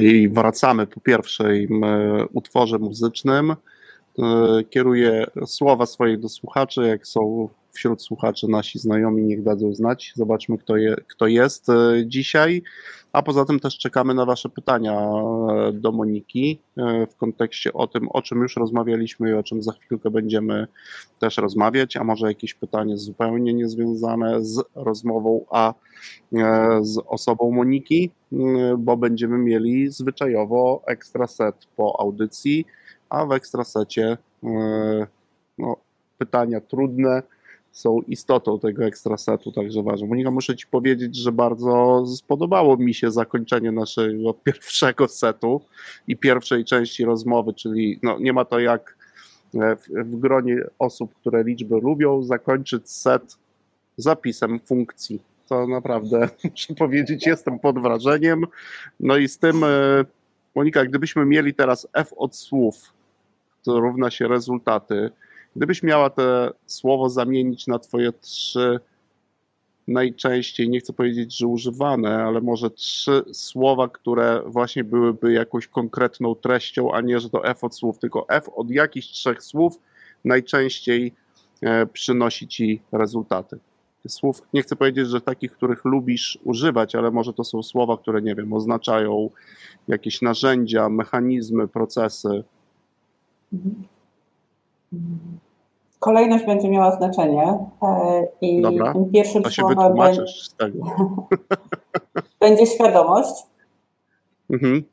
I 0.00 0.28
wracamy 0.28 0.86
po 0.86 1.00
pierwszym 1.00 1.84
e, 1.84 2.26
utworze 2.32 2.78
muzycznym. 2.78 3.50
E, 3.50 4.64
kieruję 4.70 5.26
słowa 5.46 5.86
swoje 5.86 6.18
do 6.18 6.28
słuchaczy. 6.28 6.82
Jak 6.82 7.06
są 7.06 7.48
wśród 7.72 8.02
słuchaczy 8.02 8.48
nasi 8.48 8.78
znajomi, 8.78 9.22
niech 9.22 9.42
dadzą 9.42 9.74
znać. 9.74 10.12
Zobaczmy, 10.14 10.58
kto, 10.58 10.76
je, 10.76 10.96
kto 11.08 11.26
jest 11.26 11.68
e, 11.68 11.74
dzisiaj. 12.06 12.62
A 13.16 13.22
poza 13.22 13.44
tym 13.44 13.60
też 13.60 13.78
czekamy 13.78 14.14
na 14.14 14.24
Wasze 14.24 14.48
pytania 14.48 15.10
do 15.72 15.92
Moniki 15.92 16.60
w 17.10 17.16
kontekście 17.16 17.72
o 17.72 17.86
tym, 17.86 18.08
o 18.08 18.22
czym 18.22 18.42
już 18.42 18.56
rozmawialiśmy 18.56 19.30
i 19.30 19.32
o 19.32 19.42
czym 19.42 19.62
za 19.62 19.72
chwilkę 19.72 20.10
będziemy 20.10 20.66
też 21.18 21.36
rozmawiać, 21.36 21.96
a 21.96 22.04
może 22.04 22.26
jakieś 22.26 22.54
pytanie 22.54 22.98
zupełnie 22.98 23.54
niezwiązane 23.54 24.44
z 24.44 24.62
rozmową, 24.74 25.44
a 25.50 25.74
z 26.80 26.98
osobą 27.06 27.50
Moniki, 27.50 28.10
bo 28.78 28.96
będziemy 28.96 29.38
mieli 29.38 29.90
zwyczajowo 29.90 30.82
ekstra 30.86 31.26
set 31.26 31.66
po 31.76 32.00
audycji, 32.00 32.66
a 33.08 33.26
w 33.26 33.32
ekstra 33.32 33.64
secie 33.64 34.18
no, 35.58 35.76
pytania 36.18 36.60
trudne 36.60 37.22
są 37.76 38.00
istotą 38.00 38.58
tego 38.58 38.84
ekstra 38.84 39.16
setu, 39.16 39.52
także 39.52 39.82
ważne. 39.82 40.08
Monika, 40.08 40.30
muszę 40.30 40.56
Ci 40.56 40.66
powiedzieć, 40.66 41.16
że 41.16 41.32
bardzo 41.32 42.04
spodobało 42.06 42.76
mi 42.76 42.94
się 42.94 43.10
zakończenie 43.10 43.72
naszego 43.72 44.34
pierwszego 44.34 45.08
setu 45.08 45.60
i 46.08 46.16
pierwszej 46.16 46.64
części 46.64 47.04
rozmowy, 47.04 47.54
czyli 47.54 47.98
no, 48.02 48.18
nie 48.18 48.32
ma 48.32 48.44
to 48.44 48.58
jak 48.58 48.96
w, 49.54 50.04
w 50.04 50.16
gronie 50.16 50.56
osób, 50.78 51.14
które 51.14 51.44
liczby 51.44 51.74
lubią, 51.74 52.22
zakończyć 52.22 52.90
set 52.90 53.38
zapisem 53.96 54.60
funkcji 54.60 55.20
to 55.48 55.66
naprawdę 55.66 56.28
muszę 56.50 56.74
powiedzieć, 56.74 57.26
jestem 57.26 57.58
pod 57.58 57.78
wrażeniem. 57.78 58.44
No 59.00 59.16
i 59.16 59.28
z 59.28 59.38
tym, 59.38 59.64
e, 59.64 59.68
Monika, 60.54 60.84
gdybyśmy 60.84 61.26
mieli 61.26 61.54
teraz 61.54 61.88
F 61.92 62.12
od 62.16 62.36
słów, 62.36 62.92
to 63.64 63.80
równa 63.80 64.10
się 64.10 64.28
rezultaty. 64.28 65.10
Gdybyś 65.56 65.82
miała 65.82 66.10
te 66.10 66.50
słowo 66.66 67.08
zamienić 67.08 67.66
na 67.66 67.78
twoje 67.78 68.12
trzy 68.12 68.80
najczęściej, 69.88 70.68
nie 70.68 70.80
chcę 70.80 70.92
powiedzieć, 70.92 71.38
że 71.38 71.46
używane, 71.46 72.24
ale 72.24 72.40
może 72.40 72.70
trzy 72.70 73.22
słowa, 73.32 73.88
które 73.88 74.42
właśnie 74.46 74.84
byłyby 74.84 75.32
jakąś 75.32 75.68
konkretną 75.68 76.34
treścią, 76.34 76.92
a 76.92 77.00
nie, 77.00 77.20
że 77.20 77.30
to 77.30 77.44
F 77.44 77.64
od 77.64 77.74
słów, 77.74 77.98
tylko 77.98 78.28
F 78.28 78.48
od 78.56 78.70
jakichś 78.70 79.06
trzech 79.06 79.42
słów 79.42 79.80
najczęściej 80.24 81.14
e, 81.62 81.86
przynosi 81.86 82.48
ci 82.48 82.82
rezultaty. 82.92 83.58
Słów, 84.08 84.42
nie 84.52 84.62
chcę 84.62 84.76
powiedzieć, 84.76 85.08
że 85.08 85.20
takich, 85.20 85.52
których 85.52 85.84
lubisz 85.84 86.38
używać, 86.44 86.94
ale 86.94 87.10
może 87.10 87.32
to 87.32 87.44
są 87.44 87.62
słowa, 87.62 87.96
które, 87.96 88.22
nie 88.22 88.34
wiem, 88.34 88.52
oznaczają 88.52 89.30
jakieś 89.88 90.22
narzędzia, 90.22 90.88
mechanizmy, 90.88 91.68
procesy. 91.68 92.44
Kolejność 95.98 96.44
będzie 96.44 96.68
miała 96.68 96.96
znaczenie 96.96 97.58
e, 97.82 98.26
i 98.40 98.62
Dobra, 98.62 98.92
tym 98.92 99.10
pierwszym 99.10 99.42
to 99.42 99.50
się 99.50 99.62
słowem 99.62 99.94
będzie, 99.94 100.26
z 100.26 100.54
tego. 100.54 100.78
będzie 102.40 102.66
świadomość. 102.66 103.46
Mhm. 104.50 104.84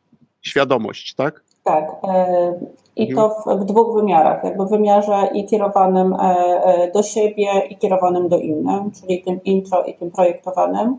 Świadomość, 0.42 1.16
tak? 1.16 1.44
Tak. 1.63 1.92
E, 2.04 2.54
I 2.96 3.16
to 3.16 3.30
w, 3.30 3.60
w, 3.62 3.66
dwóch 3.66 3.96
wymiarach. 3.96 4.44
Jakby 4.44 4.66
w 4.66 4.70
wymiarze 4.70 5.30
i 5.34 5.46
kierowanym 5.46 6.16
e, 6.20 6.92
do 6.94 7.04
siebie, 7.04 7.48
i 7.70 7.78
kierowanym 7.78 8.30
do 8.30 8.38
innym, 8.38 8.92
czyli 8.92 9.24
tym 9.24 9.44
intro 9.44 9.84
i 9.84 9.94
tym 9.94 10.12
projektowanym. 10.12 10.98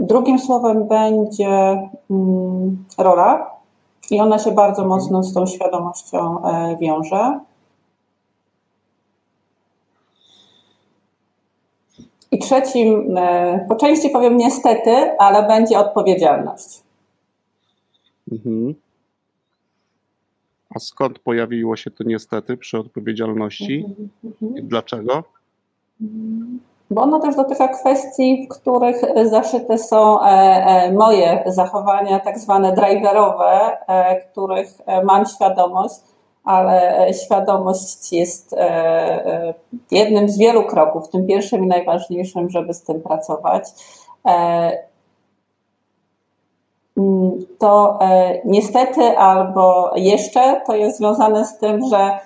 Drugim 0.00 0.38
słowem 0.38 0.88
będzie 0.88 1.88
mm, 2.10 2.84
rola, 2.98 3.50
i 4.10 4.20
ona 4.20 4.38
się 4.38 4.52
bardzo 4.52 4.84
mocno 4.84 5.22
z 5.22 5.34
tą 5.34 5.46
świadomością 5.46 6.42
wiąże. 6.80 7.40
I 12.38 12.40
trzecim, 12.40 13.14
po 13.68 13.76
części 13.76 14.10
powiem 14.10 14.36
niestety, 14.36 14.90
ale 15.18 15.48
będzie 15.48 15.78
odpowiedzialność. 15.78 16.82
Mhm. 18.32 18.74
A 20.74 20.78
skąd 20.78 21.18
pojawiło 21.18 21.76
się 21.76 21.90
to 21.90 22.04
niestety 22.04 22.56
przy 22.56 22.78
odpowiedzialności? 22.78 23.84
Mhm. 24.24 24.68
Dlaczego? 24.68 25.24
Bo 26.90 27.02
ono 27.02 27.20
też 27.20 27.36
dotyka 27.36 27.68
kwestii, 27.68 28.46
w 28.46 28.54
których 28.54 28.96
zaszyte 29.24 29.78
są 29.78 30.20
e, 30.20 30.24
e, 30.24 30.92
moje 30.92 31.42
zachowania, 31.46 32.20
tak 32.20 32.38
zwane 32.38 32.74
driverowe, 32.74 33.76
e, 33.88 34.20
których 34.20 34.68
mam 35.04 35.26
świadomość, 35.26 36.00
ale 36.48 37.06
świadomość 37.14 38.12
jest 38.12 38.54
jednym 39.90 40.28
z 40.28 40.38
wielu 40.38 40.64
kroków, 40.64 41.08
tym 41.08 41.26
pierwszym 41.26 41.64
i 41.64 41.66
najważniejszym, 41.66 42.50
żeby 42.50 42.74
z 42.74 42.82
tym 42.82 43.00
pracować 43.00 43.64
to 47.58 47.98
e, 48.00 48.40
niestety 48.44 49.18
albo 49.18 49.92
jeszcze 49.96 50.60
to 50.66 50.76
jest 50.76 50.98
związane 50.98 51.44
z 51.44 51.58
tym, 51.58 51.80
że 51.90 52.18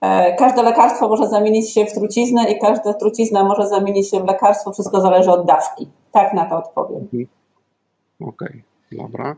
e, 0.00 0.36
każde 0.36 0.62
lekarstwo 0.62 1.08
może 1.08 1.28
zamienić 1.28 1.72
się 1.72 1.84
w 1.84 1.92
truciznę 1.92 2.50
i 2.50 2.58
każda 2.58 2.94
trucizna 2.94 3.44
może 3.44 3.68
zamienić 3.68 4.10
się 4.10 4.20
w 4.20 4.26
lekarstwo. 4.26 4.72
Wszystko 4.72 5.00
zależy 5.00 5.30
od 5.30 5.46
dawki. 5.46 5.88
Tak 6.12 6.34
na 6.34 6.44
to 6.44 6.58
odpowiem. 6.58 7.00
Mhm. 7.00 7.26
Okej, 8.20 8.62
okay, 8.92 9.08
dobra. 9.08 9.36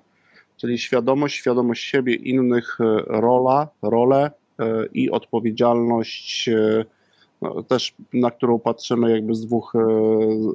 Czyli 0.61 0.79
świadomość, 0.79 1.37
świadomość 1.37 1.85
siebie, 1.85 2.15
innych 2.15 2.79
e, 2.81 3.03
rola, 3.07 3.69
role 3.83 4.31
i 4.95 5.11
odpowiedzialność 5.11 6.51
no, 7.43 7.63
też 7.63 7.95
na 8.13 8.31
którą 8.31 8.59
patrzymy 8.59 9.11
jakby 9.11 9.35
z 9.35 9.47
dwóch, 9.47 9.73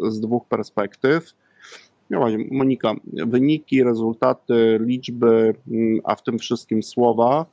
z 0.09 0.19
dwóch 0.19 0.47
perspektyw. 0.47 1.33
No 2.09 2.19
właśnie, 2.19 2.45
Monika, 2.51 2.93
wyniki, 3.13 3.83
rezultaty, 3.83 4.77
liczby, 4.81 5.55
mm, 5.67 6.01
a 6.03 6.15
w 6.15 6.23
tym 6.23 6.39
wszystkim 6.39 6.83
słowa. 6.83 7.45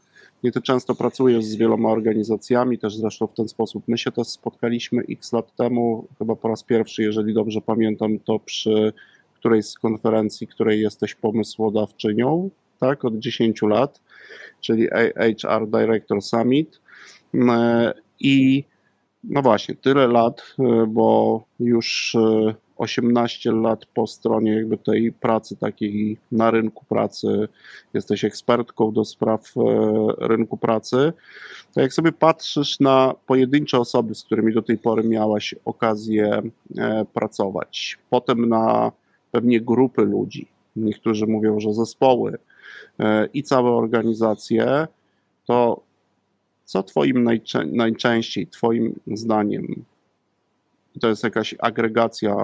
Nie 0.43 0.53
ty 0.53 0.62
często 0.62 0.95
pracujesz 0.95 1.45
z 1.45 1.57
wieloma 1.57 1.88
organizacjami, 1.91 2.79
też 2.79 2.97
zresztą 2.97 3.27
w 3.27 3.35
ten 3.35 3.49
sposób. 3.49 3.85
My 3.88 3.99
się 3.99 4.12
też 4.12 4.29
spotkaliśmy 4.29 5.03
x 5.11 5.33
lat 5.33 5.57
temu, 5.57 6.07
chyba 6.19 6.37
po 6.37 6.49
raz 6.49 6.62
pierwszy, 6.62 7.03
jeżeli 7.03 7.35
dobrze 7.35 7.61
pamiętam, 7.61 8.19
to 8.19 8.38
przy 8.38 8.93
którejś 9.42 9.66
z 9.66 9.78
konferencji, 9.78 10.46
której 10.46 10.81
jesteś 10.81 11.14
pomysłodawczynią, 11.14 12.50
tak, 12.81 13.05
od 13.05 13.18
10 13.18 13.62
lat, 13.62 14.00
czyli 14.61 14.88
HR 15.42 15.66
Director 15.66 16.22
Summit. 16.22 16.81
Mm, 17.35 17.92
I 18.20 18.64
no 19.24 19.42
właśnie, 19.42 19.74
tyle 19.74 20.09
lat, 20.09 20.55
bo 20.88 21.44
już 21.61 22.16
18 22.76 23.52
lat 23.52 23.87
po 23.87 24.07
stronie 24.07 24.55
jakby 24.55 24.78
tej 24.78 25.12
pracy 25.12 25.57
takiej 25.57 26.18
na 26.33 26.50
rynku 26.50 26.85
pracy, 26.85 27.48
jesteś 27.94 28.24
ekspertką 28.24 28.92
do 28.92 29.05
spraw 29.05 29.52
e, 29.57 29.61
rynku 30.18 30.57
pracy, 30.57 31.12
to 31.74 31.81
jak 31.81 31.92
sobie 31.92 32.12
patrzysz 32.12 32.81
na 32.81 33.14
pojedyncze 33.26 33.78
osoby, 33.78 34.14
z 34.14 34.24
którymi 34.24 34.55
do 34.55 34.62
tej 34.62 34.78
pory 34.78 35.05
miałaś 35.05 35.55
okazję 35.64 36.42
e, 36.78 37.05
pracować, 37.14 37.98
potem 38.11 38.48
na 38.48 38.92
pewnie 39.33 39.61
grupy 39.61 40.03
ludzi, 40.03 40.49
niektórzy 40.77 41.27
mówią, 41.27 41.61
że 41.61 41.75
zespoły 41.75 42.38
e, 42.99 43.27
i 43.27 43.42
całe 43.42 43.71
organizacje, 43.71 44.87
to 45.45 45.81
co 46.64 46.83
Twoim 46.83 47.25
najczę 47.25 47.66
najczęściej, 47.66 48.47
Twoim 48.47 49.01
zdaniem, 49.07 49.85
to 51.01 51.09
jest 51.09 51.25
jakaś 51.25 51.55
agregacja 51.59 52.37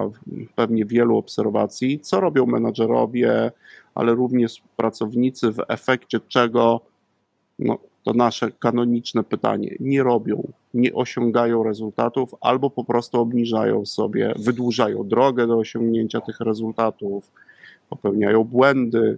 pewnie 0.55 0.85
wielu 0.85 1.17
obserwacji, 1.17 1.99
co 1.99 2.19
robią 2.19 2.45
menadżerowie, 2.45 3.51
ale 3.95 4.15
również 4.15 4.61
pracownicy, 4.77 5.51
w 5.51 5.59
efekcie 5.67 6.19
czego, 6.27 6.81
no, 7.59 7.77
to 8.03 8.13
nasze 8.13 8.51
kanoniczne 8.51 9.23
pytanie, 9.23 9.75
nie 9.79 10.03
robią, 10.03 10.51
nie 10.73 10.93
osiągają 10.93 11.63
rezultatów, 11.63 12.35
albo 12.41 12.69
po 12.69 12.83
prostu 12.83 13.19
obniżają 13.21 13.85
sobie, 13.85 14.33
wydłużają 14.39 15.07
drogę 15.07 15.47
do 15.47 15.57
osiągnięcia 15.57 16.21
tych 16.21 16.39
rezultatów, 16.39 17.31
popełniają 17.89 18.43
błędy. 18.43 19.17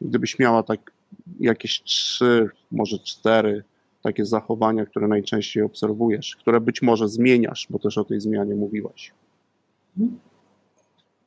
Gdybyś 0.00 0.38
miała 0.38 0.62
tak 0.62 0.92
jakieś 1.40 1.82
trzy, 1.82 2.48
może 2.72 2.98
cztery 2.98 3.64
takie 4.02 4.24
zachowania, 4.24 4.86
które 4.86 5.08
najczęściej 5.08 5.62
obserwujesz, 5.62 6.36
które 6.36 6.60
być 6.60 6.82
może 6.82 7.08
zmieniasz, 7.08 7.66
bo 7.70 7.78
też 7.78 7.98
o 7.98 8.04
tej 8.04 8.20
zmianie 8.20 8.54
mówiłaś. 8.54 9.12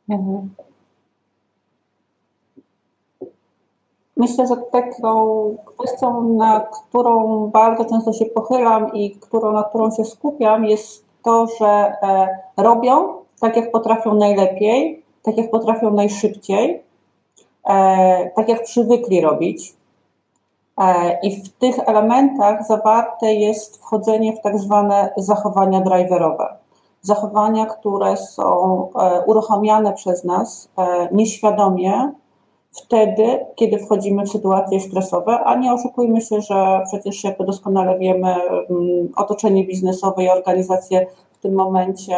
Mhm. 0.09 0.49
Myślę, 4.19 4.47
że 4.47 4.55
taką 4.57 5.55
kwestią, 5.65 6.23
na 6.23 6.59
którą 6.59 7.47
bardzo 7.47 7.85
często 7.85 8.13
się 8.13 8.25
pochylam 8.25 8.93
i 8.93 9.11
którą, 9.11 9.51
na 9.51 9.63
którą 9.63 9.91
się 9.91 10.05
skupiam, 10.05 10.65
jest 10.65 11.05
to, 11.23 11.47
że 11.59 11.67
e, 11.67 12.27
robią 12.57 13.13
tak, 13.41 13.55
jak 13.55 13.71
potrafią 13.71 14.13
najlepiej, 14.13 15.03
tak 15.23 15.37
jak 15.37 15.51
potrafią 15.51 15.91
najszybciej, 15.91 16.83
e, 17.69 18.29
tak 18.35 18.49
jak 18.49 18.63
przywykli 18.63 19.21
robić. 19.21 19.73
E, 20.77 21.19
I 21.23 21.41
w 21.41 21.49
tych 21.49 21.79
elementach 21.79 22.67
zawarte 22.67 23.33
jest 23.33 23.77
wchodzenie 23.77 24.33
w 24.35 24.41
tak 24.41 24.59
zwane 24.59 25.13
zachowania 25.17 25.81
driverowe. 25.81 26.47
Zachowania, 27.01 27.65
które 27.65 28.17
są 28.17 28.87
uruchamiane 29.27 29.93
przez 29.93 30.23
nas 30.23 30.69
nieświadomie, 31.11 32.11
wtedy, 32.71 33.45
kiedy 33.55 33.79
wchodzimy 33.79 34.25
w 34.25 34.29
sytuacje 34.29 34.79
stresowe, 34.79 35.39
a 35.39 35.55
nie 35.55 35.73
oszukujmy 35.73 36.21
się, 36.21 36.41
że 36.41 36.81
przecież 36.87 37.23
jak 37.23 37.45
doskonale 37.45 37.99
wiemy, 37.99 38.35
mm, 38.69 39.09
otoczenie 39.15 39.63
biznesowe 39.63 40.23
i 40.23 40.29
organizacje 40.29 41.07
w 41.31 41.41
tym 41.41 41.53
momencie 41.53 42.17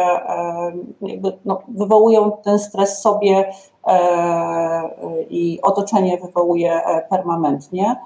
jakby, 1.02 1.32
no, 1.44 1.62
wywołują 1.68 2.32
ten 2.44 2.58
stres 2.58 2.98
sobie 2.98 3.52
e, 3.86 4.82
i 5.30 5.60
otoczenie 5.62 6.18
wywołuje 6.18 6.72
e, 6.72 7.06
permanentnie. 7.10 7.96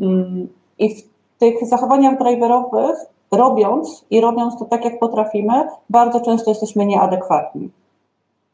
Mm, 0.00 0.48
I 0.78 0.94
w 0.94 1.02
tych 1.38 1.66
zachowaniach 1.66 2.18
driverowych, 2.18 2.96
robiąc 3.32 4.04
i 4.10 4.20
robiąc 4.20 4.58
to 4.58 4.64
tak, 4.64 4.84
jak 4.84 4.98
potrafimy, 4.98 5.68
bardzo 5.90 6.20
często 6.20 6.50
jesteśmy 6.50 6.86
nieadekwatni, 6.86 7.70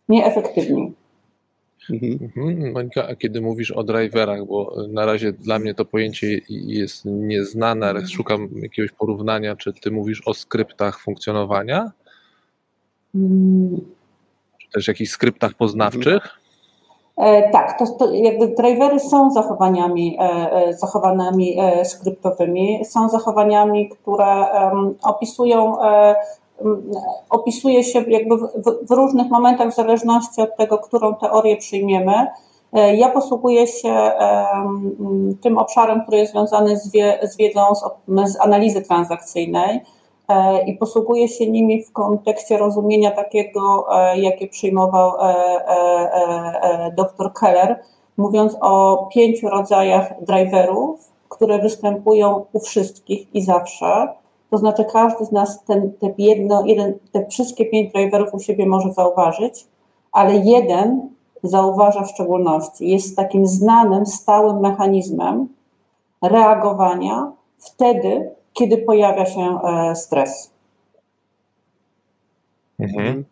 nieefektywni. 0.08 0.92
Mhm. 1.90 2.18
mhm. 2.22 2.72
Monika, 2.72 3.09
a 3.09 3.16
kiedy 3.16 3.40
mówisz 3.40 3.70
o 3.70 3.85
driverach, 3.85 4.44
bo 4.46 4.74
na 4.88 5.07
razie 5.07 5.33
dla 5.33 5.59
mnie 5.59 5.74
to 5.74 5.85
pojęcie 5.85 6.40
jest 6.48 7.05
nieznane, 7.05 7.88
ale 7.88 8.07
szukam 8.07 8.48
jakiegoś 8.62 8.92
porównania, 8.92 9.57
czy 9.57 9.72
ty 9.72 9.90
mówisz 9.90 10.22
o 10.27 10.35
skryptach 10.35 11.01
funkcjonowania? 11.01 11.92
Czy 14.59 14.70
też 14.72 14.88
jakichś 14.88 15.11
skryptach 15.11 15.55
poznawczych? 15.55 16.38
E, 17.18 17.51
tak, 17.51 17.79
to, 17.79 17.87
to, 17.87 18.12
jakby 18.12 18.48
drivery 18.48 19.01
są 19.01 19.31
zachowaniami, 19.31 20.16
e, 20.20 20.53
e 20.53 20.74
zachowaniami 20.74 21.61
e, 21.61 21.85
skryptowymi, 21.85 22.85
są 22.85 23.09
zachowaniami, 23.09 23.88
które 23.88 24.46
opisują 25.03 25.83
e, 25.83 26.16
opisuje 27.31 27.85
się 27.85 28.05
jakby 28.09 28.37
w, 28.37 28.49
w, 28.88 28.90
różnych 28.90 29.31
momentach 29.31 29.73
w 29.73 29.77
zależności 29.77 30.42
od 30.42 30.57
tego, 30.57 30.79
którą 30.79 31.14
teorię 31.14 31.57
przyjmiemy. 31.57 32.27
E, 32.73 32.97
ja 32.97 33.09
posługuję 33.09 33.66
się 33.66 34.11
tym 35.40 35.59
obszarem, 35.59 36.03
który 36.03 36.18
jest 36.18 36.33
związany 36.33 36.77
z, 36.77 36.92
wie, 36.92 37.18
z 37.23 37.37
wiedzą 37.37 37.75
z, 37.75 37.83
z 38.33 38.40
analizy 38.40 38.83
transakcyjnej 38.83 39.81
e, 40.29 40.64
i 40.64 40.77
posługuję 40.77 41.29
się 41.29 41.51
nimi 41.51 41.85
w 41.85 41.92
kontekście 41.92 42.59
rozumienia 42.59 43.11
takiego, 43.11 43.87
e, 43.92 44.18
jakie 44.18 44.49
przyjmował 44.49 45.12
dr 46.97 47.33
Keller, 47.33 47.81
mówiąc 48.16 48.57
o 48.61 49.07
pięciu 49.14 49.49
rodzajach 49.49 50.25
driverów, 50.25 51.12
które 51.29 51.59
występują 51.59 52.44
u 52.53 52.61
wszystkich 52.61 53.35
i 53.35 53.42
zawsze 53.42 54.09
to 54.50 54.58
znaczy 54.58 54.84
każdy 54.92 55.24
z 55.24 55.32
nas 55.32 55.64
ten, 55.64 55.92
te, 55.92 56.14
jedno, 56.18 56.66
jeden, 56.66 56.94
te 57.12 57.26
wszystkie 57.26 57.66
pięć 57.66 57.92
driverów 57.92 58.34
u 58.34 58.40
siebie 58.40 58.66
może 58.66 58.92
zauważyć, 58.92 59.66
ale 60.12 60.37
jeden 60.37 61.08
zauważa 61.42 62.02
w 62.02 62.11
szczególności. 62.11 62.88
Jest 62.88 63.16
takim 63.16 63.46
znanym, 63.46 64.06
stałym 64.06 64.61
mechanizmem 64.61 65.48
reagowania 66.22 67.32
wtedy, 67.58 68.30
kiedy 68.52 68.78
pojawia 68.78 69.26
się 69.26 69.58
e, 69.62 69.96
stres. 69.96 70.50
Mhm. 72.78 73.24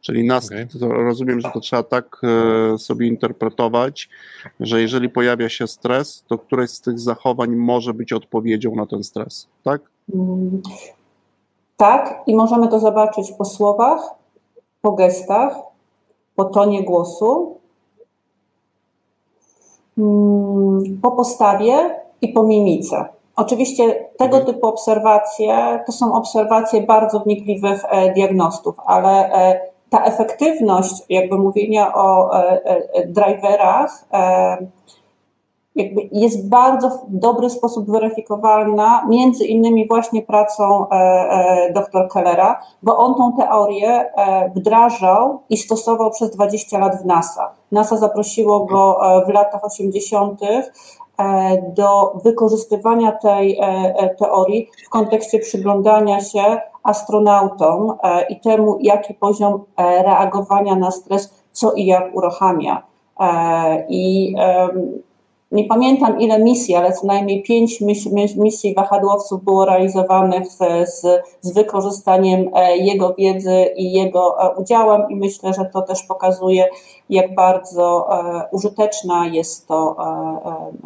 Czyli 0.00 0.26
nas, 0.26 0.46
okay. 0.46 0.68
rozumiem, 0.80 1.40
że 1.40 1.50
to 1.50 1.60
trzeba 1.60 1.82
tak 1.82 2.20
e, 2.22 2.78
sobie 2.78 3.06
interpretować, 3.06 4.08
że 4.60 4.80
jeżeli 4.80 5.08
pojawia 5.08 5.48
się 5.48 5.66
stres, 5.66 6.24
to 6.28 6.38
któreś 6.38 6.70
z 6.70 6.80
tych 6.80 6.98
zachowań 6.98 7.56
może 7.56 7.94
być 7.94 8.12
odpowiedzią 8.12 8.74
na 8.74 8.86
ten 8.86 9.04
stres, 9.04 9.48
tak? 9.62 9.82
Tak, 11.76 12.22
i 12.26 12.36
możemy 12.36 12.68
to 12.68 12.80
zobaczyć 12.80 13.32
po 13.32 13.44
słowach, 13.44 14.14
po 14.82 14.92
gestach, 14.92 15.56
po 16.36 16.44
tonie 16.44 16.84
głosu, 16.84 17.56
mm, 19.98 21.00
po 21.02 21.10
postawie 21.10 22.00
i 22.22 22.28
po 22.28 22.42
mimice. 22.42 23.08
Oczywiście 23.36 24.08
tego 24.18 24.36
mhm. 24.36 24.54
typu 24.54 24.66
obserwacje 24.66 25.80
to 25.86 25.92
są 25.92 26.14
obserwacje 26.14 26.82
bardzo 26.82 27.20
wnikliwych 27.20 27.84
e, 27.88 28.12
diagnostów, 28.12 28.74
ale 28.86 29.32
e, 29.32 29.60
ta 29.90 30.04
efektywność 30.04 31.02
jakby 31.08 31.38
mówienia 31.38 31.94
o 31.94 32.36
e, 32.38 33.06
driverach 33.06 34.04
jakby 35.76 36.08
jest 36.12 36.48
bardzo 36.48 36.88
w 36.90 37.00
dobry 37.08 37.50
sposób 37.50 37.90
weryfikowalna, 37.90 39.06
między 39.08 39.44
innymi 39.44 39.88
właśnie 39.88 40.22
pracą 40.22 40.88
e, 40.88 40.94
e, 40.94 41.72
dr 41.72 42.08
Kellera, 42.08 42.60
bo 42.82 42.98
on 42.98 43.14
tą 43.14 43.32
teorię 43.36 43.88
e, 43.88 44.50
wdrażał 44.56 45.42
i 45.50 45.56
stosował 45.56 46.10
przez 46.10 46.30
20 46.30 46.78
lat 46.78 47.02
w 47.02 47.06
NASA. 47.06 47.54
NASA 47.72 47.96
zaprosiło 47.96 48.66
go 48.66 49.00
w 49.26 49.28
latach 49.28 49.64
80. 49.64 50.40
do 51.76 52.12
wykorzystywania 52.24 53.12
tej 53.12 53.60
teorii 54.18 54.70
w 54.86 54.88
kontekście 54.88 55.38
przyglądania 55.38 56.20
się 56.20 56.60
astronautom 56.82 57.96
i 58.28 58.40
temu, 58.40 58.78
jaki 58.80 59.14
poziom 59.14 59.64
reagowania 59.78 60.76
na 60.76 60.90
stres, 60.90 61.34
co 61.52 61.72
i 61.72 61.86
jak 61.86 62.16
uruchamia. 62.16 62.82
I 63.88 64.34
nie 65.52 65.64
pamiętam 65.64 66.20
ile 66.20 66.38
misji, 66.38 66.74
ale 66.74 66.92
co 66.92 67.06
najmniej 67.06 67.42
pięć 67.42 67.80
misji 68.36 68.74
wahadłowców 68.74 69.44
było 69.44 69.64
realizowanych 69.64 70.46
z, 70.46 70.58
z, 70.90 71.06
z, 71.40 71.52
wykorzystaniem 71.54 72.50
e, 72.54 72.76
jego 72.76 73.14
wiedzy 73.14 73.64
i 73.76 73.92
jego 73.92 74.42
e, 74.42 74.54
udziałem 74.54 75.02
i 75.10 75.16
myślę, 75.16 75.54
że 75.54 75.64
to 75.64 75.82
też 75.82 76.02
pokazuje, 76.02 76.68
jak 77.10 77.34
bardzo 77.34 78.08
e, 78.12 78.48
użyteczna 78.52 79.26
jest 79.26 79.68
to 79.68 79.96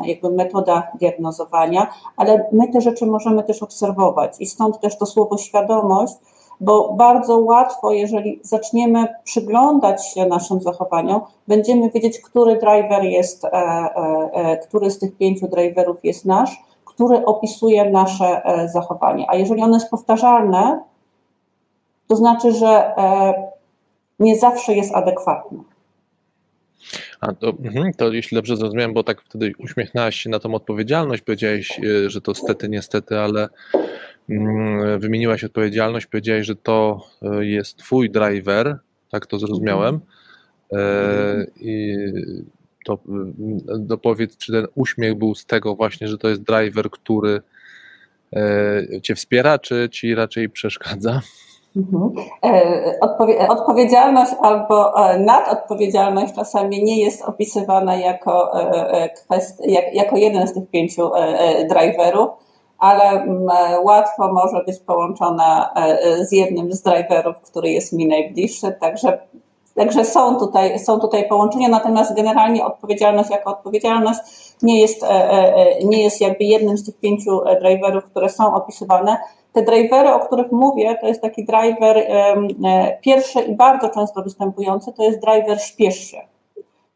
jakby 0.04 0.30
metoda 0.30 0.88
diagnozowania, 1.00 1.90
ale 2.16 2.46
my 2.52 2.68
te 2.68 2.80
rzeczy 2.80 3.06
możemy 3.06 3.42
też 3.42 3.62
obserwować 3.62 4.36
i 4.40 4.46
stąd 4.46 4.80
też 4.80 4.98
to 4.98 5.06
słowo 5.06 5.38
świadomość, 5.38 6.14
bo 6.60 6.94
bardzo 6.94 7.38
łatwo, 7.38 7.92
jeżeli 7.92 8.40
zaczniemy 8.42 9.06
przyglądać 9.24 10.06
się 10.06 10.26
naszym 10.26 10.60
zachowaniom, 10.60 11.20
będziemy 11.48 11.90
wiedzieć, 11.90 12.20
który 12.20 12.56
driver 12.56 13.02
jest, 13.02 13.44
e, 13.44 13.48
e, 13.52 14.30
e, 14.32 14.56
który 14.56 14.90
z 14.90 14.98
tych 14.98 15.16
pięciu 15.16 15.48
driverów 15.48 15.96
jest 16.02 16.24
nasz, 16.24 16.50
który 16.84 17.24
opisuje 17.24 17.90
nasze 17.90 18.42
zachowanie. 18.72 19.26
A 19.28 19.36
jeżeli 19.36 19.62
ono 19.62 19.76
jest 19.76 19.90
powtarzalne, 19.90 20.80
to 22.08 22.16
znaczy, 22.16 22.52
że 22.52 22.94
nie 24.18 24.38
zawsze 24.38 24.74
jest 24.74 24.94
adekwatna. 24.94 25.58
A 27.20 27.32
to, 27.32 27.48
mhm, 27.48 27.92
to 27.92 28.12
jeśli 28.12 28.34
dobrze 28.34 28.56
zrozumiałem, 28.56 28.94
bo 28.94 29.02
tak 29.02 29.22
wtedy 29.22 29.52
uśmiechnęłaś 29.58 30.16
się 30.16 30.30
na 30.30 30.38
tą 30.38 30.54
odpowiedzialność, 30.54 31.22
powiedziałeś, 31.22 31.80
że 32.06 32.20
to 32.20 32.34
stety, 32.34 32.68
niestety, 32.68 33.18
ale 33.18 33.48
wymieniłaś 34.98 35.44
odpowiedzialność, 35.44 36.06
powiedziałeś, 36.06 36.46
że 36.46 36.56
to 36.56 37.00
e, 37.22 37.44
jest 37.44 37.76
twój 37.76 38.10
driver, 38.10 38.78
tak 39.10 39.26
to 39.26 39.38
zrozumiałem. 39.38 40.00
E, 40.72 41.46
I 41.56 41.96
to 42.84 42.98
dopowiedz, 43.78 44.36
czy 44.36 44.52
ten 44.52 44.66
uśmiech 44.74 45.14
był 45.14 45.34
z 45.34 45.46
tego 45.46 45.74
właśnie, 45.74 46.08
że 46.08 46.18
to 46.18 46.28
jest 46.28 46.42
driver, 46.42 46.90
który 46.90 47.42
cię 49.02 49.14
wspiera, 49.14 49.58
czy 49.58 49.88
ci 49.92 50.14
raczej 50.14 50.50
przeszkadza? 50.50 51.20
Mhm. 51.76 52.12
E, 52.44 53.00
odpowie 53.00 53.48
odpowiedzialność 53.48 54.32
albo 54.42 55.08
e, 55.10 55.18
nadodpowiedzialność 55.18 56.34
czasami 56.34 56.84
nie 56.84 57.00
jest 57.00 57.22
opisywana 57.22 57.96
jako, 57.96 58.60
e, 58.60 59.08
kwest 59.08 59.62
jak, 59.66 59.94
jako 59.94 60.16
jeden 60.16 60.46
z 60.48 60.54
tych 60.54 60.70
pięciu 60.70 61.10
driverów, 61.68 62.30
ale 62.78 63.26
łatwo 63.82 64.32
może 64.32 64.64
być 64.64 64.78
połączona 64.78 65.74
z 66.20 66.32
jednym 66.32 66.72
z 66.72 66.82
driverów, 66.82 67.36
który 67.36 67.70
jest 67.70 67.92
mi 67.92 68.06
najbliższy, 68.06 68.76
także, 68.80 69.18
także 69.74 70.04
są, 70.04 70.36
tutaj, 70.36 70.78
są 70.78 71.00
tutaj 71.00 71.28
połączenia, 71.28 71.68
natomiast 71.68 72.16
generalnie 72.16 72.64
odpowiedzialność 72.64 73.30
jako 73.30 73.50
odpowiedzialność 73.50 74.20
nie 74.62 74.80
jest, 74.80 75.04
nie 75.84 76.02
jest 76.02 76.20
jakby 76.20 76.44
jednym 76.44 76.78
z 76.78 76.86
tych 76.86 76.98
pięciu 76.98 77.40
driverów, 77.60 78.04
które 78.04 78.28
są 78.28 78.54
opisywane, 78.54 79.16
te 79.54 79.62
drivery, 79.62 80.12
o 80.12 80.20
których 80.20 80.52
mówię, 80.52 80.98
to 81.00 81.06
jest 81.06 81.22
taki 81.22 81.44
driver 81.44 81.98
e, 81.98 82.98
pierwszy 83.00 83.40
i 83.40 83.56
bardzo 83.56 83.88
często 83.88 84.22
występujący, 84.22 84.92
to 84.92 85.02
jest 85.02 85.20
driver 85.20 85.62
śpiesz 85.62 85.98
się. 85.98 86.20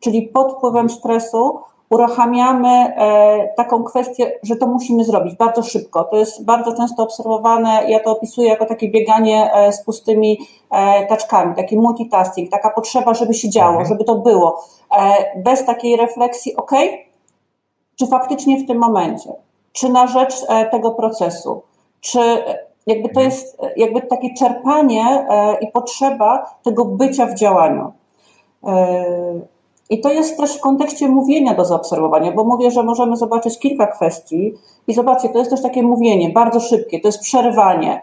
Czyli 0.01 0.23
pod 0.23 0.53
wpływem 0.53 0.91
stresu 0.91 1.61
uruchamiamy 1.91 2.69
e, 2.69 3.49
taką 3.57 3.85
kwestię, 3.85 4.33
że 4.43 4.57
to 4.57 4.67
musimy 4.67 5.05
zrobić 5.05 5.37
bardzo 5.37 5.63
szybko. 5.63 6.05
To 6.05 6.17
jest 6.17 6.45
bardzo 6.45 6.77
często 6.77 7.03
obserwowane, 7.03 7.91
ja 7.91 8.01
to 8.01 8.11
opisuję 8.11 8.49
jako 8.49 8.67
takie 8.67 8.89
bieganie 8.89 9.53
e, 9.53 9.73
z 9.73 9.85
pustymi 9.85 10.39
taczkami, 11.09 11.55
taki 11.55 11.77
multitasking, 11.77 12.51
taka 12.51 12.71
potrzeba, 12.71 13.15
żeby 13.15 13.35
się 13.35 13.51
działo, 13.51 13.71
mhm. 13.71 13.89
żeby 13.89 14.05
to 14.05 14.15
było. 14.15 14.65
Bez 15.37 15.65
takiej 15.65 15.97
refleksji, 15.97 16.57
ok, 16.57 16.71
czy 17.97 18.07
faktycznie 18.07 18.59
w 18.59 18.67
tym 18.67 18.79
momencie, 18.79 19.33
czy 19.73 19.89
na 19.89 20.07
rzecz 20.07 20.35
tego 20.71 20.91
procesu, 20.91 21.63
czy 22.01 22.19
jakby 22.89 23.09
to 23.09 23.21
jest 23.21 23.59
jakby 23.77 24.03
takie 24.03 24.35
czerpanie 24.35 25.27
e, 25.31 25.59
i 25.61 25.67
potrzeba 25.73 26.57
tego 26.63 26.85
bycia 26.85 27.27
w 27.27 27.35
działaniu. 27.35 27.93
E, 29.91 29.95
I 29.95 30.01
to 30.01 30.13
jest 30.13 30.37
też 30.37 30.59
w 30.59 30.61
kontekście 30.61 31.09
mówienia 31.09 31.55
do 31.55 31.65
zaobserwowania, 31.65 32.33
bo 32.33 32.45
mówię, 32.45 32.71
że 32.71 32.83
możemy 32.83 33.17
zobaczyć 33.17 33.59
kilka 33.59 33.87
kwestii 33.87 34.55
i 34.89 34.95
zobaczcie, 34.95 35.29
to 35.29 35.39
jest 35.39 35.51
też 35.51 35.63
takie 35.63 35.83
mówienie 35.83 36.31
bardzo 36.31 36.61
szybkie, 36.61 37.01
to 37.01 37.09
jest 37.09 37.21
przerwanie, 37.21 38.01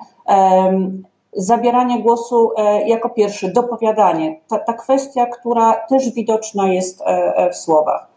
zabieranie 1.34 2.00
głosu 2.00 2.52
e, 2.58 2.88
jako 2.88 3.10
pierwszy, 3.10 3.54
dopowiadanie. 3.54 4.40
Ta, 4.48 4.60
ta 4.60 4.74
kwestia, 4.74 5.26
która 5.26 5.74
też 5.74 6.10
widoczna 6.14 6.74
jest 6.74 7.04
w 7.52 7.56
słowach. 7.56 8.16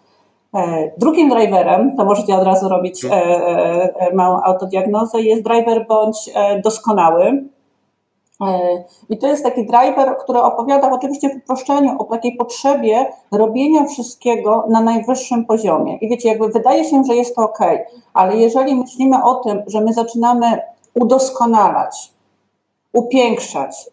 E, 0.54 0.90
drugim 0.98 1.28
driverem, 1.28 1.96
to 1.96 2.04
możecie 2.04 2.36
od 2.36 2.44
razu 2.44 2.68
robić 2.68 3.04
e, 3.04 3.10
e, 3.10 4.14
małą 4.14 4.42
autodiagnozę, 4.42 5.20
jest 5.20 5.42
driver 5.42 5.86
bądź 5.88 6.30
doskonały. 6.64 7.44
I 9.08 9.18
to 9.18 9.26
jest 9.26 9.44
taki 9.44 9.66
driver, 9.66 10.16
który 10.16 10.38
opowiada 10.40 10.92
oczywiście 10.92 11.28
w 11.28 11.36
uproszczeniu 11.36 11.96
o 11.98 12.04
takiej 12.04 12.36
potrzebie 12.36 13.12
robienia 13.32 13.84
wszystkiego 13.84 14.64
na 14.68 14.80
najwyższym 14.80 15.44
poziomie. 15.44 15.96
I 15.96 16.08
wiecie, 16.08 16.28
jakby 16.28 16.48
wydaje 16.48 16.84
się, 16.84 17.04
że 17.04 17.16
jest 17.16 17.36
to 17.36 17.42
ok, 17.42 17.58
ale 18.14 18.36
jeżeli 18.36 18.74
myślimy 18.74 19.24
o 19.24 19.34
tym, 19.34 19.62
że 19.66 19.80
my 19.80 19.92
zaczynamy 19.92 20.60
udoskonalać, 20.94 22.12
upiększać, 22.92 23.90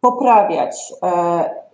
poprawiać, 0.00 0.92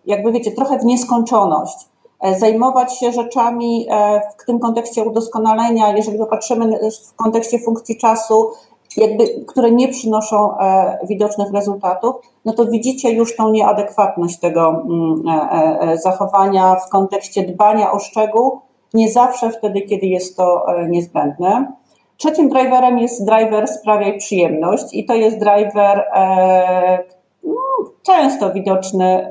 jakby 0.06 0.32
wiecie, 0.32 0.52
trochę 0.52 0.78
w 0.78 0.84
nieskończoność, 0.84 1.88
E, 2.24 2.38
zajmować 2.38 2.98
się 2.98 3.12
rzeczami 3.12 3.86
e, 3.90 4.20
w 4.38 4.46
tym 4.46 4.58
kontekście 4.58 5.04
udoskonalenia, 5.04 5.96
jeżeli 5.96 6.18
popatrzymy 6.18 6.78
w 7.12 7.14
kontekście 7.14 7.58
funkcji 7.58 7.96
czasu, 7.96 8.50
jakby, 8.96 9.44
które 9.46 9.70
nie 9.70 9.88
przynoszą 9.88 10.58
e, 10.58 10.98
widocznych 11.08 11.52
rezultatów, 11.52 12.14
no 12.44 12.52
to 12.52 12.66
widzicie 12.66 13.12
już 13.12 13.36
tą 13.36 13.50
nieadekwatność 13.50 14.38
tego 14.40 14.68
mm, 14.68 15.22
zachowania 15.98 16.74
w 16.74 16.88
kontekście 16.88 17.42
dbania 17.42 17.92
o 17.92 17.98
szczegół, 17.98 18.60
nie 18.94 19.10
zawsze 19.10 19.50
wtedy, 19.50 19.82
kiedy 19.82 20.06
jest 20.06 20.36
to 20.36 20.66
niezbędne. 20.88 21.72
Trzecim 22.16 22.48
driverem 22.48 22.98
jest 22.98 23.26
driver 23.26 23.68
sprawiaj 23.68 24.18
przyjemność 24.18 24.84
i 24.92 25.04
to 25.04 25.14
jest 25.14 25.38
driver, 25.38 26.04
często 28.06 28.52
widoczny, 28.52 29.30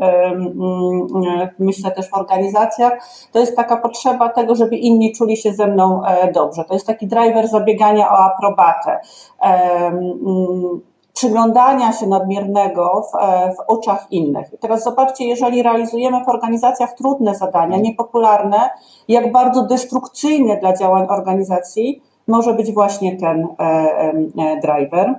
myślę 1.59 1.91
też 1.91 2.09
w 2.09 2.13
organizacjach, 2.13 2.93
to 3.31 3.39
jest 3.39 3.55
taka 3.55 3.77
potrzeba 3.77 4.29
tego, 4.29 4.55
żeby 4.55 4.75
inni 4.75 5.13
czuli 5.15 5.37
się 5.37 5.53
ze 5.53 5.67
mną 5.67 6.05
e, 6.05 6.31
dobrze. 6.31 6.63
To 6.63 6.73
jest 6.73 6.87
taki 6.87 7.07
driver 7.07 7.47
zabiegania 7.47 8.09
o 8.09 8.17
aprobatę 8.17 8.99
przyglądania 11.13 11.93
się 11.93 12.07
nadmiernego 12.07 13.01
w, 13.11 13.15
e, 13.15 13.53
w, 13.53 13.59
oczach 13.67 14.07
innych. 14.11 14.53
I 14.53 14.57
teraz 14.57 14.83
zobaczcie, 14.83 15.25
jeżeli 15.25 15.63
realizujemy 15.63 16.23
w 16.25 16.29
organizacjach 16.29 16.93
trudne 16.93 17.35
zadania, 17.35 17.77
niepopularne, 17.77 18.69
jak 19.07 19.31
bardzo 19.31 19.63
destrukcyjny 19.63 20.57
dla 20.59 20.77
działań 20.77 21.07
organizacji 21.09 22.01
może 22.27 22.53
być 22.53 22.71
właśnie 22.71 23.17
ten 23.17 23.47
e, 23.59 24.59
driver. 24.61 25.15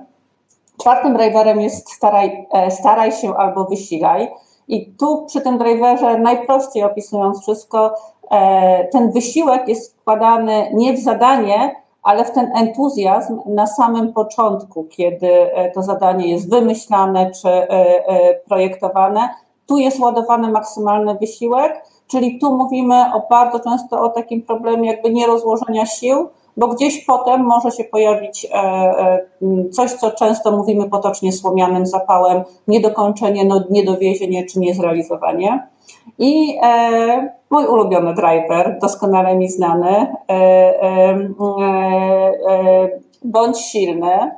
Czwartym 0.81 1.13
driverem 1.13 1.61
jest 1.61 1.91
staraj, 1.91 2.47
e, 2.51 2.71
staraj 2.71 3.11
się 3.11 3.35
albo 3.35 3.65
wysilaj. 3.65 4.31
I 4.67 4.91
tu 4.91 5.25
przy 5.27 5.41
tym 5.41 5.57
driverze, 5.57 6.19
najprościej 6.19 6.83
opisując 6.83 7.41
wszystko, 7.41 7.93
e, 8.31 8.87
ten 8.87 9.11
wysiłek 9.11 9.67
jest 9.67 9.97
wkładany 9.97 10.71
nie 10.73 10.93
w 10.93 10.99
zadanie, 10.99 11.75
ale 12.03 12.25
w 12.25 12.31
ten 12.31 12.51
entuzjazm 12.55 13.39
na 13.45 13.67
samym 13.67 14.13
początku, 14.13 14.83
kiedy 14.83 15.53
e, 15.53 15.71
to 15.71 15.83
zadanie 15.83 16.31
jest 16.31 16.49
wymyślane 16.49 17.31
czy 17.31 17.49
projektowane. 18.47 19.29
Tu 19.67 19.77
jest 19.77 19.99
ładowany 19.99 20.51
maksymalny 20.51 21.15
wysiłek, 21.15 21.85
czyli 22.07 22.39
tu 22.39 22.57
mówimy 22.57 23.13
o 23.13 23.21
bardzo 23.29 23.59
często 23.59 24.01
o 24.01 24.09
takim 24.09 24.41
problemie 24.41 24.91
jakby 24.91 25.09
nierozłożenia 25.09 25.85
sił, 25.85 26.29
bo 26.57 26.67
gdzieś 26.67 27.05
potem 27.05 27.43
może 27.43 27.71
się 27.71 27.83
pojawić 27.83 28.45
e, 28.45 28.57
e, 28.57 29.19
coś, 29.71 29.91
co 29.91 30.11
często 30.11 30.51
mówimy 30.51 30.89
potocznie 30.89 31.31
słomianym 31.31 31.85
zapałem, 31.85 32.43
niedokończenie, 32.67 33.45
no, 33.45 33.63
niedowiezienie 33.69 34.45
czy 34.45 34.59
niezrealizowanie. 34.59 35.67
I 36.19 36.57
e, 36.63 37.29
mój 37.49 37.65
ulubiony 37.65 38.13
driver, 38.13 38.77
doskonale 38.81 39.35
mi 39.35 39.49
znany, 39.49 40.15
bądź 43.23 43.59
silny. 43.59 44.31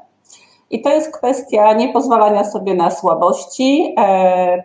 I 0.70 0.82
to 0.82 0.89
jest 0.89 1.18
kwestia 1.18 1.74
niepozwalania 1.74 2.43
sobie 2.43 2.76
na 2.76 2.91
słabości, 2.91 3.95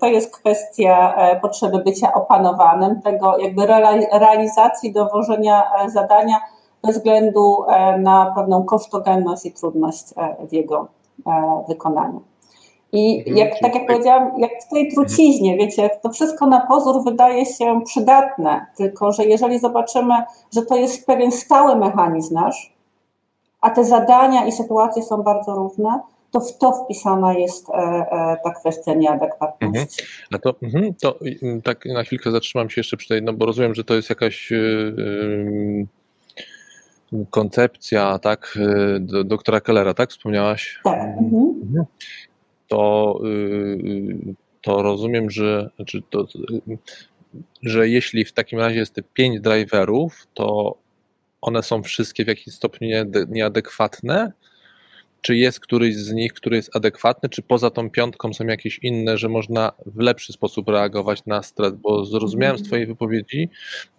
to 0.00 0.06
jest 0.06 0.36
kwestia 0.36 1.14
potrzeby 1.42 1.78
bycia 1.78 2.12
opanowanym, 2.14 3.02
tego 3.02 3.38
jakby 3.38 3.66
realizacji, 4.12 4.92
dowożenia 4.92 5.62
zadania 5.86 6.40
bez 6.82 6.96
względu 6.96 7.64
e, 7.68 7.98
na 7.98 8.32
pewną 8.36 8.64
kosztogenność 8.64 9.46
i 9.46 9.52
trudność 9.52 10.04
e, 10.16 10.46
w 10.46 10.52
jego 10.52 10.88
e, 11.26 11.64
wykonaniu. 11.68 12.22
I 12.92 13.18
mhm, 13.18 13.36
jak, 13.36 13.60
tak 13.60 13.74
jak 13.74 13.86
powiedziałam, 13.86 14.32
jak 14.38 14.50
w 14.66 14.68
tej 14.68 14.92
truciźnie, 14.92 15.56
wiecie, 15.56 15.90
to 16.02 16.10
wszystko 16.10 16.46
na 16.46 16.66
pozór 16.66 17.04
wydaje 17.04 17.46
się 17.46 17.80
przydatne, 17.84 18.66
tylko 18.76 19.12
że 19.12 19.24
jeżeli 19.24 19.58
zobaczymy, 19.58 20.14
że 20.54 20.62
to 20.62 20.76
jest 20.76 21.06
pewien 21.06 21.32
stały 21.32 21.76
mechanizm 21.76 22.34
nasz, 22.34 22.72
a 23.60 23.70
te 23.70 23.84
zadania 23.84 24.46
i 24.46 24.52
sytuacje 24.52 25.02
są 25.02 25.22
bardzo 25.22 25.54
różne, 25.54 26.00
to 26.30 26.40
w 26.40 26.58
to 26.58 26.72
wpisana 26.72 27.34
jest 27.34 27.66
ta 28.44 28.50
kwestia 28.60 28.94
nieadekwatności. 28.94 29.72
Mhm. 29.72 29.86
No 30.30 30.38
to, 30.38 30.54
mhm, 30.62 30.94
to 30.94 31.18
tak 31.64 31.84
na 31.86 32.04
chwilkę 32.04 32.30
zatrzymam 32.30 32.70
się 32.70 32.80
jeszcze 32.80 32.96
przy 32.96 33.08
tej, 33.08 33.22
no 33.22 33.32
bo 33.32 33.46
rozumiem, 33.46 33.74
że 33.74 33.84
to 33.84 33.94
jest 33.94 34.10
jakaś 34.10 34.52
koncepcja, 37.30 38.18
tak, 38.18 38.58
y, 38.96 39.00
do, 39.00 39.24
doktora 39.24 39.60
Kellera, 39.60 39.94
tak, 39.94 40.10
wspomniałaś? 40.10 40.80
Tak. 40.84 41.00
Mhm. 41.00 41.84
To, 42.68 43.20
y, 43.26 44.34
to 44.62 44.82
rozumiem, 44.82 45.30
że, 45.30 45.70
znaczy 45.76 46.02
to, 46.10 46.26
że 47.62 47.88
jeśli 47.88 48.24
w 48.24 48.32
takim 48.32 48.58
razie 48.58 48.78
jest 48.78 48.94
te 48.94 49.02
pięć 49.02 49.40
driverów, 49.40 50.26
to 50.34 50.78
one 51.40 51.62
są 51.62 51.82
wszystkie 51.82 52.24
w 52.24 52.28
jakimś 52.28 52.56
stopniu 52.56 52.88
nieadekwatne, 53.28 54.32
czy 55.22 55.36
jest 55.36 55.60
któryś 55.60 55.96
z 55.96 56.12
nich, 56.12 56.32
który 56.32 56.56
jest 56.56 56.76
adekwatny, 56.76 57.28
czy 57.28 57.42
poza 57.42 57.70
tą 57.70 57.90
piątką 57.90 58.32
są 58.34 58.46
jakieś 58.46 58.78
inne, 58.78 59.18
że 59.18 59.28
można 59.28 59.72
w 59.86 59.98
lepszy 59.98 60.32
sposób 60.32 60.68
reagować 60.68 61.26
na 61.26 61.42
stres? 61.42 61.72
Bo 61.72 62.04
zrozumiałem 62.04 62.58
z 62.58 62.62
Twojej 62.62 62.86
wypowiedzi, 62.86 63.48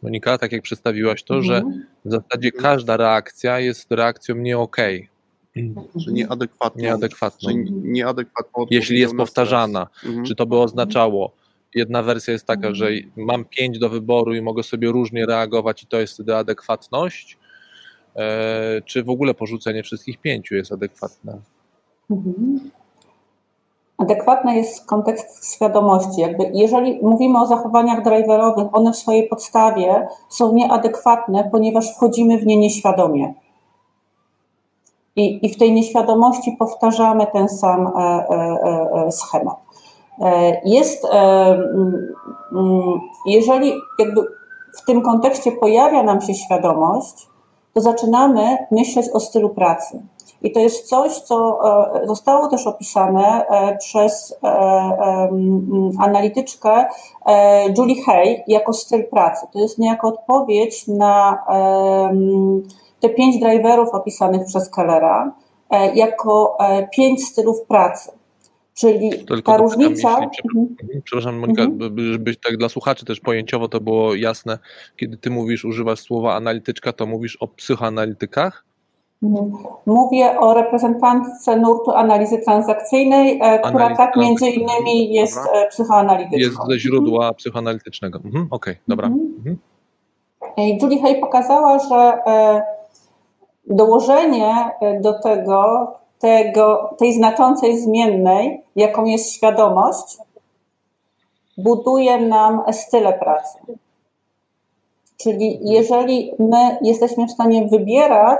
Monika, 0.01 0.38
tak 0.38 0.51
jak 0.51 0.61
przedstawiłaś 0.61 1.24
to, 1.24 1.41
że 1.41 1.57
mhm. 1.57 1.86
w 2.05 2.11
zasadzie 2.11 2.51
każda 2.51 2.97
reakcja 2.97 3.59
jest 3.59 3.91
reakcją 3.91 4.36
nie 4.36 4.57
okej. 4.57 5.09
Okay. 5.51 5.74
Że 5.95 6.11
nieadekwatną. 6.11 6.84
Nieadekwatną. 6.84 7.49
Że 7.49 7.55
nieadekwatną 7.71 8.65
Jeśli 8.69 8.99
jest 8.99 9.15
powtarzana, 9.15 9.88
mhm. 10.05 10.26
czy 10.26 10.36
to 10.36 10.45
by 10.45 10.57
oznaczało, 10.57 11.36
jedna 11.76 12.03
wersja 12.03 12.34
jest 12.34 12.47
taka, 12.47 12.74
że 12.74 12.89
mam 13.15 13.45
pięć 13.45 13.80
do 13.80 13.89
wyboru 13.89 14.36
i 14.36 14.41
mogę 14.41 14.63
sobie 14.63 14.91
różnie 14.91 15.26
reagować 15.26 15.84
i 15.84 15.88
to 15.88 15.99
jest 15.99 16.13
wtedy 16.13 16.36
adekwatność, 16.36 17.38
czy 18.86 19.03
w 19.03 19.09
ogóle 19.09 19.34
porzucenie 19.34 19.84
wszystkich 19.84 20.18
pięciu 20.18 20.55
jest 20.55 20.72
adekwatne? 20.72 21.38
Mhm. 22.11 22.72
Adekwatny 23.97 24.55
jest 24.55 24.86
kontekst 24.86 25.55
świadomości. 25.55 26.22
Jakby 26.22 26.51
jeżeli 26.53 26.99
mówimy 27.01 27.41
o 27.41 27.45
zachowaniach 27.45 28.03
driverowych, 28.03 28.68
one 28.72 28.93
w 28.93 28.95
swojej 28.95 29.28
podstawie 29.28 30.07
są 30.30 30.53
nieadekwatne, 30.53 31.49
ponieważ 31.51 31.95
wchodzimy 31.95 32.38
w 32.38 32.45
nie 32.45 32.57
nieświadomie. 32.57 33.34
I, 35.16 35.45
i 35.45 35.53
w 35.53 35.57
tej 35.57 35.74
nieświadomości 35.74 36.55
powtarzamy 36.59 37.28
ten 37.34 37.49
sam 37.49 37.88
e, 37.88 37.99
e, 37.99 39.05
e 39.07 39.11
schemat. 39.11 39.57
E, 40.22 40.61
jest, 40.66 41.05
e, 41.05 41.57
jeżeli 43.26 43.74
jakby 43.99 44.22
w 44.78 44.86
tym 44.86 45.01
kontekście 45.01 45.51
pojawia 45.51 46.03
nam 46.03 46.22
się 46.22 46.34
świadomość, 46.34 47.28
to 47.74 47.82
zaczynamy 47.82 48.57
myśleć 48.71 49.09
o 49.13 49.19
stylu 49.19 49.49
pracy. 49.49 50.03
I 50.43 50.51
to 50.51 50.59
jest 50.59 50.89
coś, 50.89 51.11
co 51.11 51.59
e, 52.03 52.07
zostało 52.07 52.47
też 52.47 52.67
opisane 52.67 53.47
e, 53.47 53.78
przez 53.78 54.36
e, 54.43 55.30
analityczkę 55.99 56.86
Julie 57.78 58.03
Hay 58.03 58.43
jako 58.47 58.74
styl 58.74 59.09
pracy. 59.09 59.47
To 59.53 59.59
jest 59.59 59.78
niejako 59.78 60.07
odpowiedź 60.07 60.88
na 60.88 61.43
te 62.99 63.09
pięć 63.09 63.39
driverów 63.39 63.89
opisanych 63.89 64.45
przez 64.45 64.69
Kellera 64.69 65.32
jako 65.93 66.57
pięć 66.91 67.26
stylów 67.26 67.61
pracy. 67.61 68.11
Czyli 68.74 69.09
Tylko 69.26 69.51
ta 69.51 69.57
różnica. 69.57 70.09
Jeśli, 70.09 70.49
mhm. 70.49 70.76
mhm. 70.82 71.01
przepraszam, 71.03 71.39
Monika, 71.39 71.63
mhm. 71.63 72.11
żeby 72.13 72.36
tak 72.36 72.57
dla 72.57 72.69
słuchaczy 72.69 73.05
też 73.05 73.19
pojęciowo 73.19 73.67
to 73.67 73.82
było 73.82 74.15
jasne, 74.15 74.59
kiedy 74.97 75.17
ty 75.17 75.30
mówisz, 75.30 75.65
używasz 75.65 75.99
słowa 75.99 76.36
analityczka, 76.36 76.93
to 76.93 77.05
mówisz 77.05 77.36
o 77.36 77.47
psychoanalitykach? 77.47 78.65
Mhm. 79.24 79.51
Mówię 79.86 80.39
o 80.39 80.53
reprezentantce 80.53 81.57
nurtu 81.57 81.91
analizy 81.91 82.38
transakcyjnej, 82.38 83.39
e, 83.41 83.59
która 83.59 83.95
tak 83.95 84.15
między 84.15 84.49
innymi 84.49 85.13
jest 85.13 85.36
dobra. 85.36 85.61
E, 85.61 85.67
psychoanalityczką. 85.67 86.38
Jest 86.38 86.57
ze 86.69 86.80
źródła 86.80 87.19
mhm. 87.19 87.36
psychoanalitycznego. 87.36 88.19
Mhm. 88.26 88.47
Okej, 88.51 88.74
okay, 88.74 88.84
dobra. 88.88 89.07
Mhm. 89.07 89.57
Julie 90.82 91.01
Hay 91.01 91.19
pokazała, 91.19 91.80
że 91.80 92.24
e, 92.28 92.61
dołożenie 93.67 94.69
do 95.01 95.19
tego 95.19 95.88
tego, 96.24 96.95
tej 96.97 97.13
znaczącej 97.13 97.80
zmiennej, 97.82 98.63
jaką 98.76 99.05
jest 99.05 99.32
świadomość, 99.32 100.17
buduje 101.57 102.17
nam 102.17 102.61
style 102.71 103.13
pracy. 103.13 103.59
Czyli 105.17 105.59
jeżeli 105.61 106.32
my 106.39 106.78
jesteśmy 106.82 107.28
w 107.28 107.32
stanie 107.32 107.67
wybierać 107.67 108.39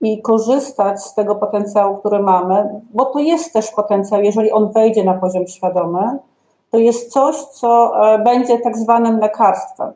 i 0.00 0.22
korzystać 0.22 1.02
z 1.02 1.14
tego 1.14 1.34
potencjału, 1.34 1.96
który 1.96 2.22
mamy, 2.22 2.80
bo 2.94 3.04
to 3.04 3.18
jest 3.18 3.52
też 3.52 3.70
potencjał, 3.70 4.22
jeżeli 4.22 4.52
on 4.52 4.72
wejdzie 4.72 5.04
na 5.04 5.14
poziom 5.14 5.46
świadomy, 5.46 6.18
to 6.70 6.78
jest 6.78 7.12
coś, 7.12 7.36
co 7.36 7.92
e, 8.14 8.18
będzie 8.18 8.58
tak 8.58 8.76
zwanym 8.76 9.18
lekarstwem. 9.18 9.92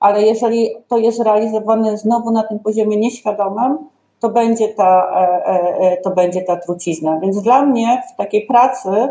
Ale 0.00 0.22
jeżeli 0.22 0.70
to 0.88 0.98
jest 0.98 1.20
realizowane 1.20 1.98
znowu 1.98 2.30
na 2.30 2.42
tym 2.42 2.58
poziomie 2.58 2.96
nieświadomym, 2.96 3.91
to 4.22 4.28
będzie 4.28 4.68
ta, 4.68 5.10
e, 5.16 5.46
e, 5.46 5.78
e, 5.78 5.96
to 5.96 6.10
będzie 6.10 6.42
ta 6.42 6.56
trucizna. 6.56 7.20
Więc 7.20 7.42
dla 7.42 7.62
mnie 7.62 8.02
w 8.14 8.16
takiej 8.16 8.46
pracy 8.46 9.08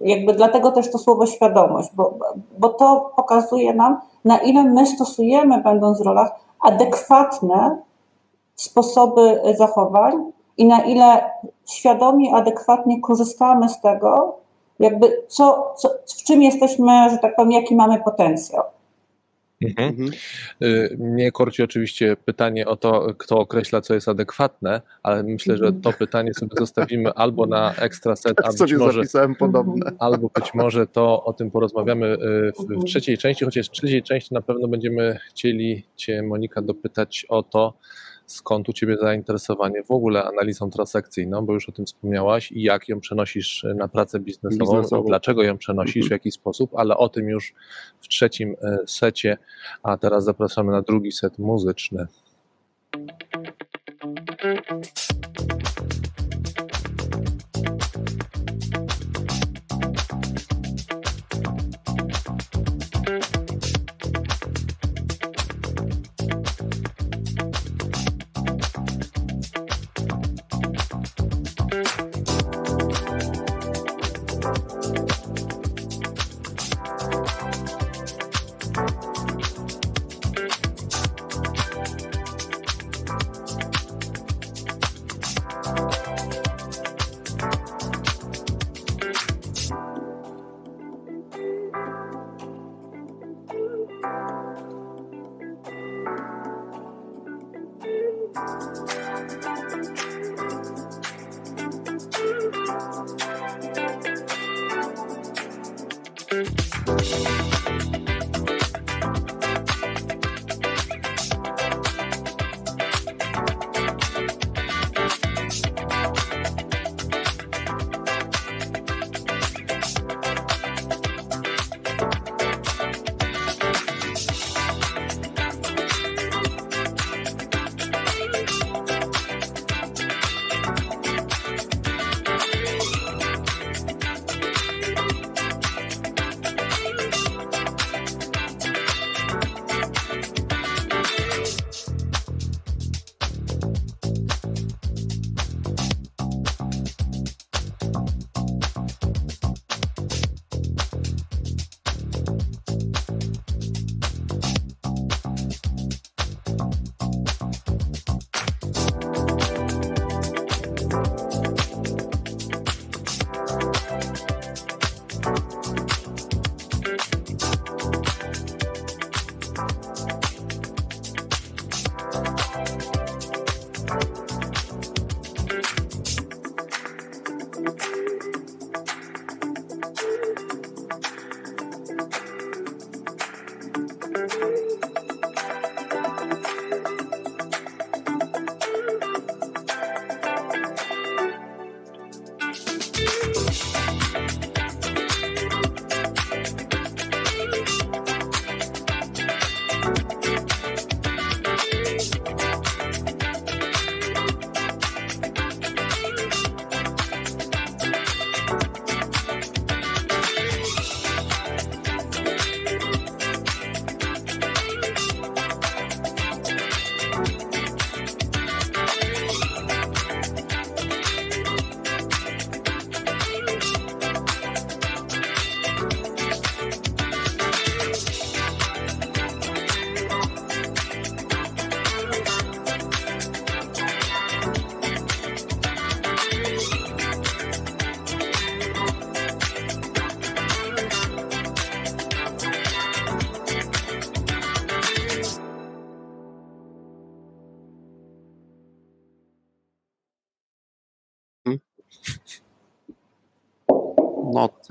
jakby 0.00 0.32
dlatego 0.32 0.72
też 0.72 0.90
to 0.90 0.98
słowo 0.98 1.26
świadomość, 1.26 1.88
bo, 1.94 2.14
bo 2.58 2.68
to 2.68 3.12
pokazuje 3.16 3.74
nam, 3.74 4.00
na 4.24 4.38
ile 4.38 4.64
my 4.64 4.86
stosujemy, 4.86 5.62
będąc 5.62 5.98
w 5.98 6.06
rolach, 6.06 6.30
adekwatne 6.60 7.82
sposoby 8.54 9.40
zachowań 9.54 10.32
i 10.56 10.66
na 10.66 10.84
ile 10.84 11.30
świadomie, 11.66 12.34
adekwatnie 12.34 13.00
korzystamy 13.00 13.68
z 13.68 13.80
tego, 13.80 14.36
jakby 14.78 15.24
co, 15.28 15.72
co, 15.76 15.88
w 16.18 16.24
czym 16.24 16.42
jesteśmy, 16.42 17.10
że 17.10 17.18
tak 17.18 17.36
powiem, 17.36 17.52
jaki 17.52 17.76
mamy 17.76 18.02
potencjał. 18.02 18.64
Mhm. 19.62 19.88
mhm. 19.88 20.10
Y, 20.62 20.96
mnie 20.98 21.32
korci 21.32 21.62
oczywiście 21.62 22.16
pytanie 22.24 22.66
o 22.66 22.76
to, 22.76 23.14
kto 23.18 23.38
określa, 23.38 23.80
co 23.80 23.94
jest 23.94 24.08
adekwatne, 24.08 24.82
ale 25.02 25.22
myślę, 25.22 25.56
że 25.56 25.72
to 25.72 25.92
pytanie 25.92 26.34
sobie 26.34 26.52
zostawimy 26.58 27.12
albo 27.12 27.46
na 27.46 27.74
ekstra 27.74 28.16
set, 28.16 28.36
albo 28.44 28.64
być 28.64 28.74
może, 28.74 29.02
podobne. 29.38 29.92
albo 29.98 30.30
być 30.34 30.54
może 30.54 30.86
to 30.86 31.24
o 31.24 31.32
tym 31.32 31.50
porozmawiamy 31.50 32.06
y, 32.06 32.16
w, 32.52 32.56
w 32.56 32.60
mhm. 32.60 32.84
trzeciej 32.86 33.18
części, 33.18 33.44
chociaż 33.44 33.66
w 33.66 33.70
trzeciej 33.70 34.02
części 34.02 34.34
na 34.34 34.42
pewno 34.42 34.68
będziemy 34.68 35.18
chcieli 35.28 35.84
Cię, 35.96 36.22
Monika, 36.22 36.62
dopytać 36.62 37.26
o 37.28 37.42
to, 37.42 37.74
skąd 38.26 38.68
u 38.68 38.72
Ciebie 38.72 38.96
zainteresowanie 38.96 39.82
w 39.82 39.90
ogóle 39.90 40.24
analizą 40.24 40.70
transakcyjną, 40.70 41.46
bo 41.46 41.52
już 41.52 41.68
o 41.68 41.72
tym 41.72 41.86
wspomniałaś 41.86 42.52
i 42.52 42.62
jak 42.62 42.88
ją 42.88 43.00
przenosisz 43.00 43.66
na 43.74 43.88
pracę 43.88 44.20
biznesową, 44.20 44.72
biznesową. 44.72 45.04
dlaczego 45.04 45.42
ją 45.42 45.58
przenosisz, 45.58 46.08
w 46.08 46.10
jaki 46.10 46.30
sposób, 46.32 46.70
ale 46.76 46.96
o 46.96 47.08
tym 47.08 47.28
już 47.28 47.54
w 48.00 48.08
trzecim 48.08 48.56
e, 48.62 48.78
secie, 48.86 49.38
a 49.82 49.96
teraz 49.96 50.24
zapraszamy 50.24 50.72
na 50.72 50.82
drugi 50.82 51.12
set 51.12 51.38
muzyczny. 51.38 52.06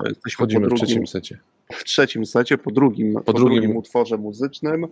Jesteśmy 0.08 0.46
po 0.46 0.46
w 0.46 0.52
drugim, 0.52 0.76
trzecim 0.76 1.06
secie. 1.06 1.38
w 1.72 1.84
trzecim 1.84 2.26
secie, 2.26 2.58
po 2.58 2.70
drugim, 2.70 3.14
po 3.24 3.32
drugim. 3.32 3.60
drugim 3.60 3.76
utworze 3.76 4.18
muzycznym. 4.18 4.86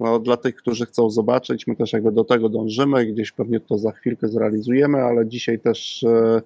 No, 0.00 0.18
dla 0.18 0.36
tych, 0.36 0.54
którzy 0.54 0.86
chcą 0.86 1.10
zobaczyć, 1.10 1.66
my 1.66 1.76
też 1.76 1.92
jakby 1.92 2.12
do 2.12 2.24
tego 2.24 2.48
dążymy, 2.48 3.06
gdzieś 3.06 3.32
pewnie 3.32 3.60
to 3.60 3.78
za 3.78 3.92
chwilkę 3.92 4.28
zrealizujemy, 4.28 4.98
ale 4.98 5.26
dzisiaj 5.26 5.58
też 5.58 6.04
e, 6.04 6.42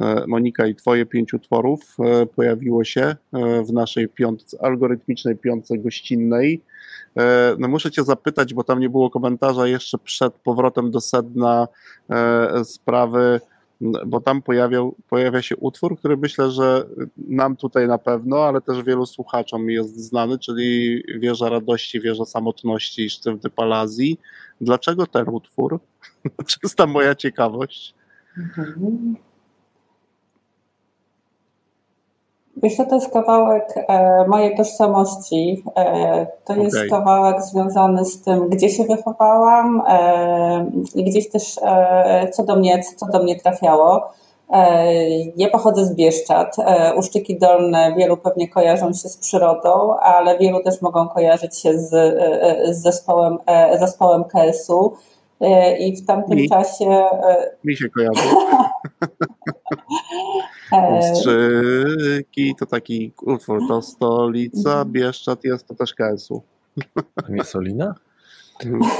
e, 0.00 0.26
Monika 0.26 0.66
i 0.66 0.74
twoje 0.74 1.06
pięć 1.06 1.34
utworów 1.34 1.96
e, 1.98 2.26
pojawiło 2.26 2.84
się 2.84 3.16
w 3.66 3.72
naszej 3.72 4.08
piątce, 4.08 4.62
algorytmicznej 4.62 5.36
piątce 5.36 5.78
gościnnej. 5.78 6.62
No 7.58 7.68
muszę 7.68 7.90
cię 7.90 8.04
zapytać, 8.04 8.54
bo 8.54 8.64
tam 8.64 8.80
nie 8.80 8.90
było 8.90 9.10
komentarza 9.10 9.66
jeszcze 9.66 9.98
przed 9.98 10.34
powrotem 10.34 10.90
do 10.90 11.00
sedna 11.00 11.68
sprawy, 12.64 13.40
bo 13.80 14.20
tam 14.20 14.42
pojawiał, 14.42 14.94
pojawia 15.08 15.42
się 15.42 15.56
utwór, 15.56 15.98
który 15.98 16.16
myślę, 16.16 16.50
że 16.50 16.86
nam 17.16 17.56
tutaj 17.56 17.88
na 17.88 17.98
pewno, 17.98 18.44
ale 18.44 18.60
też 18.60 18.82
wielu 18.82 19.06
słuchaczom 19.06 19.70
jest 19.70 19.96
znany, 19.96 20.38
czyli 20.38 21.02
Wieża 21.18 21.48
Radości, 21.48 22.00
Wieża 22.00 22.24
Samotności 22.24 23.04
i 23.04 23.10
Sztywny 23.10 23.50
Palazji. 23.50 24.20
Dlaczego 24.60 25.06
ten 25.06 25.28
utwór? 25.28 25.80
Czysta 26.46 26.86
moja 26.86 27.14
ciekawość. 27.14 27.94
Mhm. 28.38 29.27
Wiesz, 32.62 32.76
co, 32.76 32.84
to 32.86 32.94
jest 32.94 33.12
kawałek 33.12 33.74
e, 33.76 34.24
mojej 34.28 34.56
tożsamości. 34.56 35.64
E, 35.76 36.26
to 36.44 36.56
jest 36.56 36.76
Okej. 36.76 36.90
kawałek 36.90 37.42
związany 37.42 38.04
z 38.04 38.22
tym, 38.22 38.48
gdzie 38.48 38.68
się 38.68 38.84
wychowałam 38.84 39.82
e, 39.88 40.70
i 40.94 41.04
gdzieś 41.04 41.30
też 41.30 41.58
e, 41.62 42.28
co, 42.32 42.44
do 42.44 42.56
mnie, 42.56 42.82
co 42.96 43.06
do 43.06 43.22
mnie 43.22 43.40
trafiało. 43.40 44.10
E, 44.50 44.92
ja 45.36 45.50
pochodzę 45.50 45.84
z 45.84 45.94
Bieszczad. 45.94 46.56
E, 46.58 46.94
Uszczyki 46.94 47.38
Dolne 47.38 47.94
wielu 47.96 48.16
pewnie 48.16 48.48
kojarzą 48.48 48.92
się 48.92 49.08
z 49.08 49.16
przyrodą, 49.16 49.94
ale 49.96 50.38
wielu 50.38 50.62
też 50.62 50.82
mogą 50.82 51.08
kojarzyć 51.08 51.58
się 51.58 51.78
z, 51.78 51.94
e, 51.94 52.74
z 52.74 52.82
zespołem, 52.82 53.38
e, 53.46 53.78
zespołem 53.78 54.24
KS-u. 54.24 54.92
E, 55.40 55.78
I 55.78 55.96
w 55.96 56.06
tamtym 56.06 56.36
Mi. 56.36 56.48
czasie 56.48 56.86
e, 56.86 57.50
Mi 57.64 57.76
się 57.76 57.88
kojarzy. 57.88 58.28
e, 60.72 60.98
Ostrzyki 60.98 62.54
to 62.58 62.66
taki 62.66 63.12
utwór, 63.22 63.60
to 63.68 63.82
stolica, 63.82 64.84
Bieszczad 64.84 65.44
jest 65.44 65.66
to 65.66 65.74
też 65.74 65.94
KS-u. 65.94 66.42
Nie 67.28 67.44
Solina? 67.44 67.94
Mhm. 68.64 68.90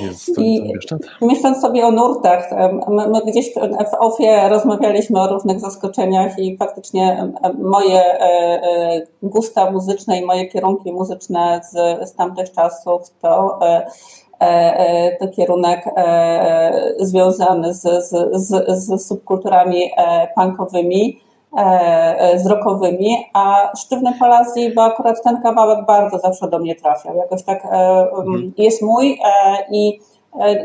Jest 0.00 0.38
I-? 0.38 0.72
Myśląc 1.20 1.60
sobie 1.60 1.86
o 1.86 1.90
nurtach, 1.90 2.50
my, 2.88 3.08
my 3.08 3.20
gdzieś 3.26 3.54
w 3.90 3.94
OFie 3.98 4.48
rozmawialiśmy 4.48 5.20
o 5.20 5.28
różnych 5.28 5.60
zaskoczeniach 5.60 6.38
i 6.38 6.56
faktycznie 6.56 7.32
moje 7.58 8.04
e, 8.04 8.20
e, 8.22 9.06
gusta 9.22 9.70
muzyczne 9.70 10.20
i 10.20 10.26
moje 10.26 10.46
kierunki 10.46 10.92
muzyczne 10.92 11.60
z, 11.70 12.08
z 12.08 12.14
tamtych 12.14 12.52
czasów 12.52 13.02
to, 13.22 13.58
e, 14.40 14.44
e, 14.44 15.16
to 15.16 15.28
kierunek 15.28 15.86
e, 15.96 16.94
związany 16.98 17.74
z, 17.74 17.82
z, 17.82 18.64
z, 18.66 19.06
subkulturami 19.06 19.90
punkowymi, 20.34 21.20
z 22.36 22.46
rockowymi, 22.46 23.16
a 23.34 23.72
Sztywny 23.76 24.12
Palazji, 24.18 24.74
bo 24.74 24.84
akurat 24.84 25.22
ten 25.22 25.42
kawałek 25.42 25.86
bardzo 25.86 26.18
zawsze 26.18 26.48
do 26.48 26.58
mnie 26.58 26.74
trafiał. 26.74 27.16
Jakoś 27.16 27.42
tak 27.42 27.66
Mhm. 28.12 28.52
jest 28.56 28.82
mój 28.82 29.20
i 29.70 30.00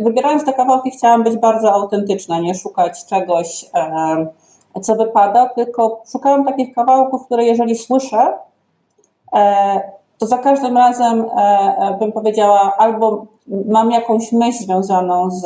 wybierając 0.02 0.46
te 0.46 0.54
kawałki 0.54 0.92
chciałam 0.92 1.24
być 1.24 1.38
bardzo 1.38 1.74
autentyczna, 1.74 2.40
nie 2.40 2.56
szukać 2.56 3.06
czegoś, 3.06 3.66
co 4.82 4.96
wypada, 4.96 5.50
tylko 5.50 6.02
szukałam 6.12 6.46
takich 6.46 6.76
kawałków, 6.76 7.26
które 7.26 7.44
jeżeli 7.44 7.76
słyszę, 7.76 8.34
to 10.22 10.28
za 10.28 10.38
każdym 10.38 10.78
razem 10.78 11.22
e, 11.22 11.26
e, 11.78 11.98
bym 12.00 12.12
powiedziała, 12.12 12.74
albo 12.78 13.26
mam 13.48 13.92
jakąś 13.92 14.32
myśl 14.32 14.64
związaną 14.64 15.32
z, 15.32 15.42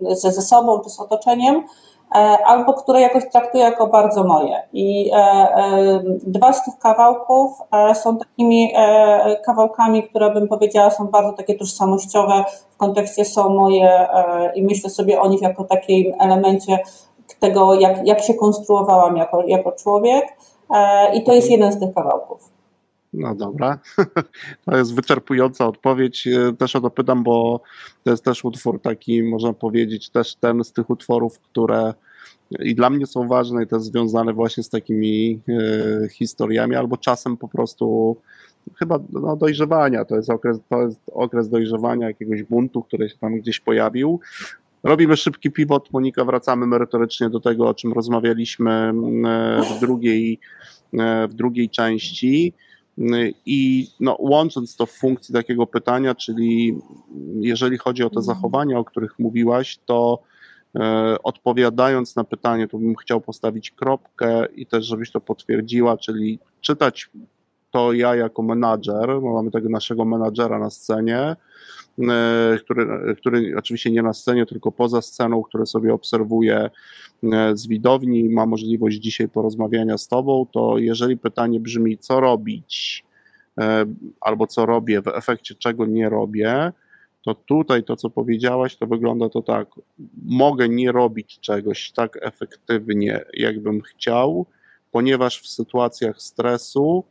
ze, 0.00 0.32
ze 0.32 0.42
sobą 0.42 0.80
czy 0.80 0.90
z 0.90 1.00
otoczeniem, 1.00 1.64
e, 2.14 2.18
albo 2.46 2.74
które 2.74 3.00
jakoś 3.00 3.22
traktuję 3.32 3.64
jako 3.64 3.86
bardzo 3.86 4.24
moje. 4.24 4.62
I 4.72 5.10
dwa 6.26 6.52
z 6.52 6.64
tych 6.64 6.78
kawałków 6.78 7.52
są 7.94 8.16
takimi 8.16 8.72
kawałkami, 9.44 10.02
które 10.02 10.30
bym 10.30 10.48
powiedziała 10.48 10.90
są 10.90 11.06
bardzo 11.06 11.32
takie 11.32 11.54
tożsamościowe, 11.54 12.44
w 12.70 12.76
kontekście 12.76 13.24
są 13.24 13.48
moje 13.48 14.08
i 14.54 14.62
myślę 14.62 14.90
sobie 14.90 15.20
o 15.20 15.28
nich 15.28 15.42
jako 15.42 15.64
takim 15.64 16.12
elemencie 16.20 16.78
tego, 17.40 17.74
jak, 17.74 18.06
jak 18.06 18.20
się 18.20 18.34
konstruowałam 18.34 19.16
jako, 19.16 19.42
jako 19.46 19.72
człowiek. 19.72 20.24
I 21.14 21.22
to 21.22 21.32
jest 21.32 21.50
jeden 21.50 21.72
z 21.72 21.80
tych 21.80 21.94
kawałków. 21.94 22.57
No 23.12 23.34
dobra, 23.34 23.78
to 24.64 24.76
jest 24.76 24.94
wyczerpująca 24.94 25.66
odpowiedź. 25.66 26.26
E, 26.26 26.52
Też 26.52 26.76
o 26.76 26.80
to 26.80 26.90
pytam, 26.90 27.22
bo 27.22 27.60
to 28.04 28.10
jest 28.10 28.24
też 28.24 28.44
utwór 28.44 28.80
taki, 28.80 29.22
można 29.22 29.52
powiedzieć, 29.52 30.10
też 30.10 30.34
ten 30.34 30.64
z 30.64 30.72
tych 30.72 30.90
utworów, 30.90 31.38
które 31.38 31.94
i 32.60 32.74
dla 32.74 32.90
mnie 32.90 33.06
są 33.06 33.28
ważne 33.28 33.64
i 33.64 33.66
jest 33.72 33.86
związane 33.86 34.32
właśnie 34.32 34.62
z 34.62 34.68
takimi 34.68 35.40
e, 35.48 36.08
historiami, 36.08 36.74
albo 36.74 36.96
czasem 36.96 37.36
po 37.36 37.48
prostu 37.48 38.16
chyba 38.78 38.98
no, 39.12 39.36
dojrzewania. 39.36 40.04
To 40.04 40.16
jest, 40.16 40.30
okres, 40.30 40.58
to 40.68 40.82
jest 40.82 41.00
okres 41.12 41.48
dojrzewania 41.48 42.06
jakiegoś 42.06 42.42
buntu, 42.42 42.82
który 42.82 43.08
się 43.08 43.18
tam 43.18 43.40
gdzieś 43.40 43.60
pojawił. 43.60 44.20
Robimy 44.82 45.16
szybki 45.16 45.50
pivot. 45.50 45.92
Monika, 45.92 46.24
wracamy 46.24 46.66
merytorycznie 46.66 47.30
do 47.30 47.40
tego, 47.40 47.68
o 47.68 47.74
czym 47.74 47.92
rozmawialiśmy 47.92 48.70
e, 48.70 48.92
w 49.62 49.80
drugiej, 49.80 50.40
w 51.28 51.34
drugiej 51.34 51.70
części. 51.70 52.54
I 53.46 53.88
no, 54.00 54.16
łącząc 54.18 54.76
to 54.76 54.86
w 54.86 54.92
funkcji 54.92 55.34
takiego 55.34 55.66
pytania, 55.66 56.14
czyli 56.14 56.78
jeżeli 57.40 57.78
chodzi 57.78 58.02
o 58.02 58.10
te 58.10 58.22
zachowania, 58.22 58.78
o 58.78 58.84
których 58.84 59.18
mówiłaś, 59.18 59.78
to 59.86 60.22
e, 60.76 61.16
odpowiadając 61.22 62.16
na 62.16 62.24
pytanie, 62.24 62.68
to 62.68 62.78
bym 62.78 62.96
chciał 62.96 63.20
postawić 63.20 63.70
kropkę 63.70 64.46
i 64.56 64.66
też, 64.66 64.86
żebyś 64.86 65.10
to 65.10 65.20
potwierdziła, 65.20 65.96
czyli 65.96 66.38
czytać 66.60 67.10
to 67.70 67.92
ja 67.92 68.14
jako 68.14 68.42
menadżer, 68.42 69.20
mamy 69.20 69.50
tego 69.50 69.68
naszego 69.68 70.04
menadżera 70.04 70.58
na 70.58 70.70
scenie, 70.70 71.36
który, 72.64 73.14
który 73.16 73.54
oczywiście 73.58 73.90
nie 73.90 74.02
na 74.02 74.12
scenie, 74.12 74.46
tylko 74.46 74.72
poza 74.72 75.02
sceną, 75.02 75.42
który 75.42 75.66
sobie 75.66 75.94
obserwuje 75.94 76.70
e, 77.32 77.56
z 77.56 77.66
widowni, 77.66 78.28
ma 78.28 78.46
możliwość 78.46 78.98
dzisiaj 78.98 79.28
porozmawiania 79.28 79.98
z 79.98 80.08
Tobą, 80.08 80.46
to 80.52 80.78
jeżeli 80.78 81.16
pytanie 81.16 81.60
brzmi, 81.60 81.98
co 81.98 82.20
robić, 82.20 83.04
e, 83.58 83.84
albo 84.20 84.46
co 84.46 84.66
robię, 84.66 85.02
w 85.02 85.08
efekcie 85.08 85.54
czego 85.54 85.86
nie 85.86 86.08
robię, 86.08 86.72
to 87.24 87.34
tutaj 87.34 87.84
to, 87.84 87.96
co 87.96 88.10
powiedziałaś, 88.10 88.76
to 88.76 88.86
wygląda 88.86 89.28
to 89.28 89.42
tak. 89.42 89.68
Mogę 90.24 90.68
nie 90.68 90.92
robić 90.92 91.38
czegoś 91.40 91.92
tak 91.92 92.18
efektywnie, 92.22 93.24
jakbym 93.34 93.80
chciał, 93.80 94.46
ponieważ 94.92 95.40
w 95.40 95.48
sytuacjach 95.48 96.22
stresu 96.22 97.04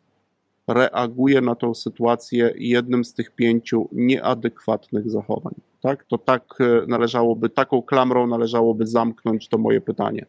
reaguję 0.67 1.41
na 1.41 1.55
tą 1.55 1.73
sytuację 1.73 2.53
jednym 2.55 3.05
z 3.05 3.13
tych 3.13 3.31
pięciu 3.31 3.89
nieadekwatnych 3.91 5.09
zachowań. 5.09 5.53
Tak? 5.81 6.03
To 6.03 6.17
tak 6.17 6.43
e, 6.59 6.87
należałoby, 6.87 7.49
taką 7.49 7.81
klamrą 7.81 8.27
należałoby 8.27 8.87
zamknąć 8.87 9.49
to 9.49 9.57
moje 9.57 9.81
pytanie. 9.81 10.25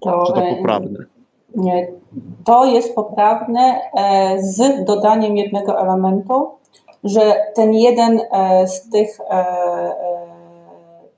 To, 0.00 0.24
Czy 0.26 0.32
to 0.32 0.42
e, 0.42 0.56
poprawne? 0.56 0.98
Nie, 1.56 1.88
to 2.44 2.64
jest 2.64 2.94
poprawne 2.94 3.80
e, 3.98 4.42
z 4.42 4.84
dodaniem 4.84 5.36
jednego 5.36 5.80
elementu, 5.80 6.48
że 7.04 7.34
ten 7.54 7.74
jeden 7.74 8.20
z 8.66 8.90
tych 8.90 9.18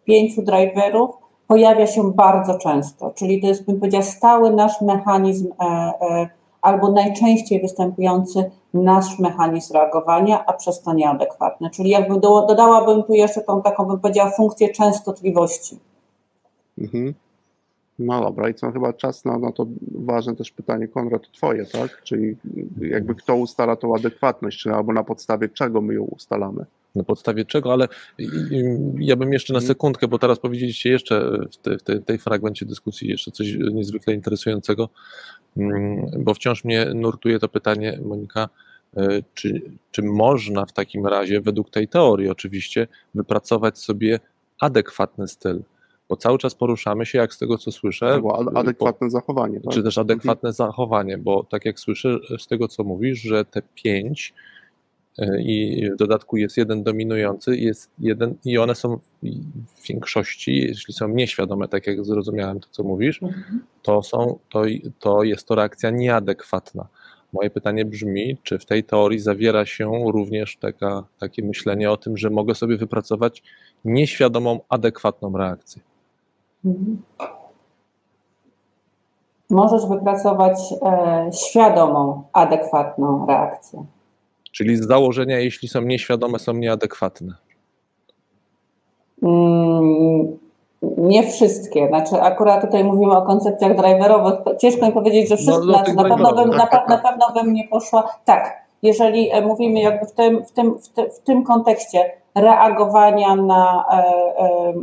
pięciu 0.05 0.43
driverów 0.43 1.11
pojawia 1.49 1.87
się 1.87 2.12
bardzo 2.12 2.59
często, 2.59 3.11
czyli 3.11 3.41
to 3.41 3.47
jest, 3.47 3.66
bym 3.66 3.81
powiedziała, 3.81 4.05
stały 4.05 4.51
nasz 4.51 4.81
mechanizm 4.81 5.53
albo 6.66 6.92
najczęściej 6.92 7.60
występujący 7.60 8.50
nasz 8.74 9.18
mechanizm 9.18 9.74
reagowania, 9.74 10.46
a 10.46 10.52
przez 10.52 10.82
to 10.82 10.94
nieadekwatny. 10.94 11.70
Czyli 11.70 11.90
jakby 11.90 12.20
do, 12.20 12.46
dodałabym 12.46 13.02
tu 13.02 13.12
jeszcze 13.12 13.40
tą 13.40 13.62
taką, 13.62 13.84
bym 13.84 14.00
powiedziała, 14.00 14.30
funkcję 14.30 14.68
częstotliwości. 14.68 15.78
Mhm. 16.78 17.14
No 17.98 18.20
dobra, 18.20 18.48
i 18.48 18.54
co 18.54 18.72
chyba 18.72 18.92
czas 18.92 19.24
na, 19.24 19.52
to 19.52 19.66
ważne 19.94 20.36
też 20.36 20.50
pytanie, 20.50 20.88
Konrad, 20.88 21.22
twoje, 21.32 21.66
tak? 21.66 22.02
Czyli 22.02 22.36
jakby 22.80 23.14
kto 23.14 23.36
ustala 23.36 23.76
tą 23.76 23.94
adekwatność, 23.94 24.58
czy 24.62 24.72
albo 24.72 24.92
na 24.92 25.04
podstawie 25.04 25.48
czego 25.48 25.80
my 25.80 25.94
ją 25.94 26.02
ustalamy? 26.02 26.64
Na 26.97 27.05
podstawie 27.05 27.44
czego, 27.44 27.72
ale 27.72 27.88
ja 28.99 29.16
bym 29.16 29.32
jeszcze 29.32 29.53
na 29.53 29.59
mhm. 29.59 29.68
sekundkę, 29.68 30.09
bo 30.09 30.18
teraz 30.18 30.38
powiedzieliście 30.38 30.90
jeszcze 30.90 31.38
w, 31.53 31.57
te, 31.57 31.78
w 31.78 31.82
tej, 31.82 32.03
tej 32.03 32.18
fragmencie 32.18 32.66
dyskusji 32.66 33.09
jeszcze 33.09 33.30
coś 33.30 33.57
niezwykle 33.72 34.14
interesującego, 34.14 34.88
mm, 35.57 36.11
bo 36.18 36.34
wciąż 36.34 36.64
mnie 36.64 36.86
nurtuje 36.94 37.38
to 37.38 37.49
pytanie, 37.49 38.01
Monika, 38.05 38.49
e, 38.97 39.22
czy, 39.34 39.62
czy 39.90 40.03
można 40.03 40.66
w 40.66 40.72
takim 40.72 41.07
razie, 41.07 41.40
według 41.40 41.70
tej 41.70 41.88
teorii 41.88 42.28
oczywiście, 42.28 42.88
wypracować 43.14 43.78
sobie 43.78 44.20
adekwatny 44.61 45.28
styl? 45.28 45.62
bo 46.09 46.16
cały 46.16 46.38
czas 46.38 46.55
poruszamy 46.55 47.07
się, 47.07 47.18
jak 47.18 47.34
z 47.34 47.38
tego 47.38 47.59
co 47.59 47.72
słyszę. 47.72 48.07
Albo 48.07 48.59
adekwatne 48.59 49.07
po, 49.07 49.11
zachowanie. 49.11 49.61
Tak? 49.61 49.74
Czy 49.74 49.82
też 49.82 49.99
adekwatne 49.99 50.49
mhm. 50.49 50.53
zachowanie, 50.53 51.18
bo 51.18 51.44
tak 51.44 51.64
jak 51.64 51.80
słyszę 51.80 52.18
z 52.38 52.47
tego 52.47 52.68
co 52.68 52.84
mówisz, 52.84 53.20
że 53.20 53.44
te 53.44 53.62
pięć 53.74 54.34
i 55.38 55.90
w 55.94 55.96
dodatku 55.96 56.36
jest 56.36 56.56
jeden 56.56 56.82
dominujący, 56.82 57.56
jest 57.56 57.90
jeden 57.98 58.34
i 58.44 58.58
one 58.58 58.74
są 58.74 58.98
w 59.76 59.88
większości, 59.88 60.56
jeśli 60.56 60.94
są 60.94 61.08
nieświadome, 61.08 61.68
tak 61.68 61.86
jak 61.86 62.04
zrozumiałem 62.04 62.60
to, 62.60 62.68
co 62.70 62.82
mówisz, 62.82 63.22
mhm. 63.22 63.64
to, 63.82 64.02
są, 64.02 64.38
to, 64.50 64.62
to 64.98 65.22
jest 65.22 65.48
to 65.48 65.54
reakcja 65.54 65.90
nieadekwatna. 65.90 66.86
Moje 67.32 67.50
pytanie 67.50 67.84
brzmi, 67.84 68.36
czy 68.42 68.58
w 68.58 68.66
tej 68.66 68.84
teorii 68.84 69.18
zawiera 69.18 69.66
się 69.66 69.90
również 70.12 70.56
taka, 70.56 71.04
takie 71.18 71.44
myślenie 71.44 71.90
o 71.90 71.96
tym, 71.96 72.16
że 72.16 72.30
mogę 72.30 72.54
sobie 72.54 72.76
wypracować 72.76 73.42
nieświadomą, 73.84 74.60
adekwatną 74.68 75.36
reakcję? 75.36 75.82
Mhm. 76.64 77.02
Możesz 79.50 79.86
wypracować 79.86 80.58
e, 80.82 81.30
świadomą, 81.32 82.22
adekwatną 82.32 83.26
reakcję. 83.26 83.84
Czyli 84.57 84.76
z 84.76 84.86
założenia, 84.86 85.38
jeśli 85.38 85.68
są 85.68 85.82
nieświadome, 85.82 86.38
są 86.38 86.52
nieadekwatne. 86.52 87.34
Mm, 89.22 90.38
nie 90.82 91.22
wszystkie. 91.22 91.88
Znaczy, 91.88 92.22
akurat 92.22 92.61
tutaj 92.61 92.84
mówimy 92.84 93.16
o 93.16 93.22
koncepcjach 93.22 93.76
driverowych. 93.76 94.34
Ciężko 94.61 94.86
mi 94.86 94.92
powiedzieć, 94.92 95.28
że 95.28 95.36
wszystkie. 95.36 95.66
No, 95.66 95.82
no, 95.96 96.02
na, 96.02 96.09
pewno 96.09 96.34
bym, 96.34 96.50
na, 96.50 96.68
na 96.88 96.98
pewno 96.98 97.32
bym 97.34 97.54
nie 97.54 97.68
poszła. 97.68 98.18
Tak, 98.24 98.66
jeżeli 98.82 99.30
e, 99.30 99.40
mówimy 99.40 99.80
jakby 99.80 100.07
w 100.07 100.12
tym, 100.12 100.44
w 100.44 100.52
tym, 100.52 100.78
w, 100.78 100.88
te, 100.88 101.11
w 101.11 101.18
tym 101.18 101.44
kontekście 101.44 102.12
reagowania 102.37 103.37
na, 103.37 103.84
e, 103.93 103.97
e, 104.39 104.74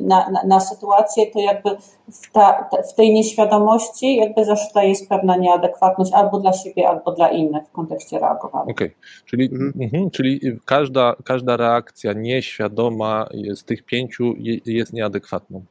na, 0.00 0.30
na, 0.30 0.42
na 0.46 0.60
sytuację, 0.60 1.26
to 1.26 1.40
jakby 1.40 1.70
w, 2.12 2.32
ta, 2.32 2.68
w 2.92 2.94
tej 2.94 3.12
nieświadomości 3.12 4.16
jakby 4.16 4.44
zaszyta 4.44 4.82
jest 4.82 5.08
pewna 5.08 5.36
nieadekwatność 5.36 6.12
albo 6.12 6.40
dla 6.40 6.52
siebie, 6.52 6.88
albo 6.88 7.12
dla 7.12 7.28
innych 7.28 7.66
w 7.68 7.72
kontekście 7.72 8.18
reagowania. 8.18 8.70
Okej, 8.70 8.88
okay. 8.88 8.90
czyli, 9.26 9.44
mhm. 9.52 9.72
mhm. 9.80 10.10
czyli 10.10 10.40
każda, 10.64 11.14
każda 11.24 11.56
reakcja 11.56 12.12
nieświadoma 12.12 13.26
z 13.54 13.64
tych 13.64 13.82
pięciu 13.82 14.34
jest 14.66 14.92
nieadekwatną. 14.92 15.64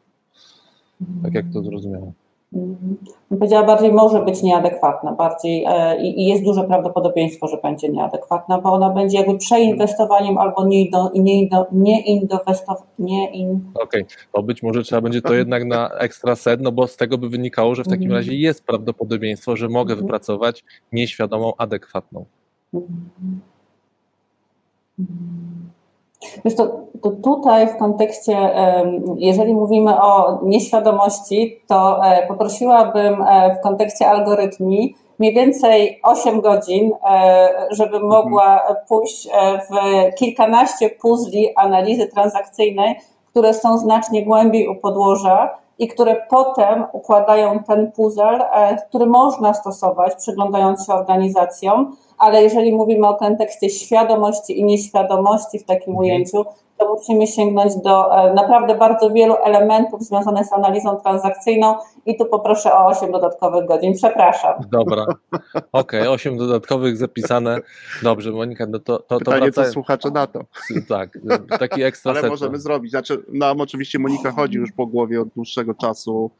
Tak 1.23 1.33
jak 1.33 1.45
to 1.53 1.63
zrozumiałem. 1.63 2.11
Mhm. 2.53 2.97
Powiedziała 3.29 3.63
bardziej 3.63 3.93
może 3.93 4.25
być 4.25 4.43
nieadekwatna, 4.43 5.11
bardziej 5.11 5.65
e, 5.67 6.01
i, 6.01 6.25
jest 6.25 6.43
duże 6.43 6.63
prawdopodobieństwo, 6.63 7.47
że 7.47 7.57
będzie 7.57 7.89
nieadekwatna, 7.89 8.61
bo 8.61 8.73
ona 8.73 8.89
będzie 8.89 9.17
jakby 9.17 9.37
przeinwestowaniem 9.37 10.37
albo 10.37 10.67
nie, 10.67 10.89
do, 10.89 11.11
nie, 11.15 11.47
do, 11.49 11.65
nie 11.71 12.01
inwestowaniem. 12.01 12.89
Nie 12.99 13.31
in... 13.31 13.71
Okej, 13.73 14.03
okay. 14.03 14.15
to 14.33 14.43
być 14.43 14.63
może 14.63 14.83
trzeba 14.83 15.01
będzie 15.01 15.21
to 15.21 15.33
jednak 15.33 15.65
na 15.65 15.89
ekstra 15.89 16.35
set, 16.35 16.61
no 16.61 16.71
bo 16.71 16.87
z 16.87 16.97
tego 16.97 17.17
by 17.17 17.29
wynikało, 17.29 17.75
że 17.75 17.83
w 17.83 17.87
takim 17.87 18.03
mhm. 18.03 18.19
razie 18.19 18.35
jest 18.35 18.65
prawdopodobieństwo, 18.65 19.55
że 19.55 19.67
mogę 19.67 19.93
mhm. 19.93 20.05
wypracować 20.05 20.63
nieświadomą, 20.91 21.53
adekwatną. 21.57 22.25
Wiesz, 26.45 26.55
to, 26.55 26.67
to 27.01 27.11
tutaj 27.11 27.67
w 27.67 27.77
kontekście, 27.77 28.37
jeżeli 29.17 29.53
mówimy 29.53 30.01
o 30.01 30.39
nieświadomości, 30.43 31.61
to 31.67 32.05
e, 32.05 32.27
poprosiłabym 32.27 33.21
e, 33.21 33.55
w 33.55 33.63
kontekście 33.63 34.07
algorytmii 34.07 34.95
mniej 35.19 35.33
więcej 35.33 35.99
8 36.03 36.41
godzin, 36.41 36.91
e, 37.09 37.49
żeby 37.71 37.95
mhm. 37.95 38.07
mogła 38.07 38.61
pójść 38.87 39.27
w 39.69 39.75
kilkanaście 40.15 40.89
puzli 40.89 41.55
analizy 41.55 42.07
transakcyjnej, 42.07 42.95
które 43.27 43.53
są 43.53 43.77
znacznie 43.77 44.25
głębiej 44.25 44.67
u 44.67 44.75
podłoża 44.75 45.57
i 45.79 45.87
które 45.87 46.25
potem 46.29 46.85
układają 46.93 47.63
ten 47.63 47.91
puzzle, 47.91 48.39
który 48.89 49.05
można 49.05 49.53
stosować, 49.53 50.15
przyglądając 50.15 50.85
się 50.85 50.93
organizacjom, 50.93 51.95
ale 52.19 52.43
jeżeli 52.43 52.75
mówimy 52.75 53.07
o 53.07 53.15
kontekście 53.15 53.69
świadomości 53.69 54.59
i 54.59 54.63
nieświadomości 54.63 55.59
w 55.59 55.65
takim 55.65 55.93
mhm. 55.93 55.97
ujęciu, 55.97 56.45
to 56.79 56.93
musimy 56.93 57.27
sięgnąć 57.27 57.75
do 57.75 58.17
e, 58.17 58.33
naprawdę 58.33 58.75
bardzo 58.75 59.09
wielu 59.09 59.35
elementów 59.43 60.03
związanych 60.03 60.45
z 60.45 60.53
analizą 60.53 60.95
transakcyjną 60.95 61.75
i 62.05 62.17
tu 62.17 62.25
poproszę 62.25 62.73
o 62.73 62.85
8 62.85 63.11
dodatkowych 63.11 63.65
godzin. 63.65 63.93
Przepraszam. 63.93 64.53
Dobra, 64.71 65.05
okej, 65.71 65.99
okay, 65.99 66.09
8 66.09 66.37
dodatkowych 66.37 66.97
zapisane. 66.97 67.57
Dobrze, 68.03 68.31
Monika, 68.31 68.65
no 68.69 68.79
to, 68.79 68.97
to, 68.97 69.03
to 69.03 69.19
Pytanie, 69.19 69.51
wraca... 69.51 69.63
co 69.63 69.71
słuchacze 69.71 70.11
na 70.11 70.27
to. 70.27 70.39
Tak, 70.87 71.09
taki 71.59 71.83
ekstra 71.83 72.11
Ale 72.11 72.29
możemy 72.29 72.59
zrobić. 72.59 72.91
Znaczy, 72.91 73.23
nam 73.33 73.61
oczywiście 73.61 73.99
Monika 73.99 74.31
chodzi 74.31 74.57
już 74.57 74.71
po 74.71 74.85
głowie 74.85 75.21
od 75.21 75.27
dłuższego 75.27 75.73
czasu 75.73 76.31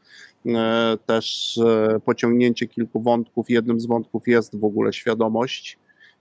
też 1.06 1.58
e, 1.58 2.00
pociągnięcie 2.04 2.66
kilku 2.66 3.00
wątków. 3.00 3.50
Jednym 3.50 3.80
z 3.80 3.86
wątków 3.86 4.28
jest 4.28 4.60
w 4.60 4.64
ogóle 4.64 4.92
świadomość 4.92 5.78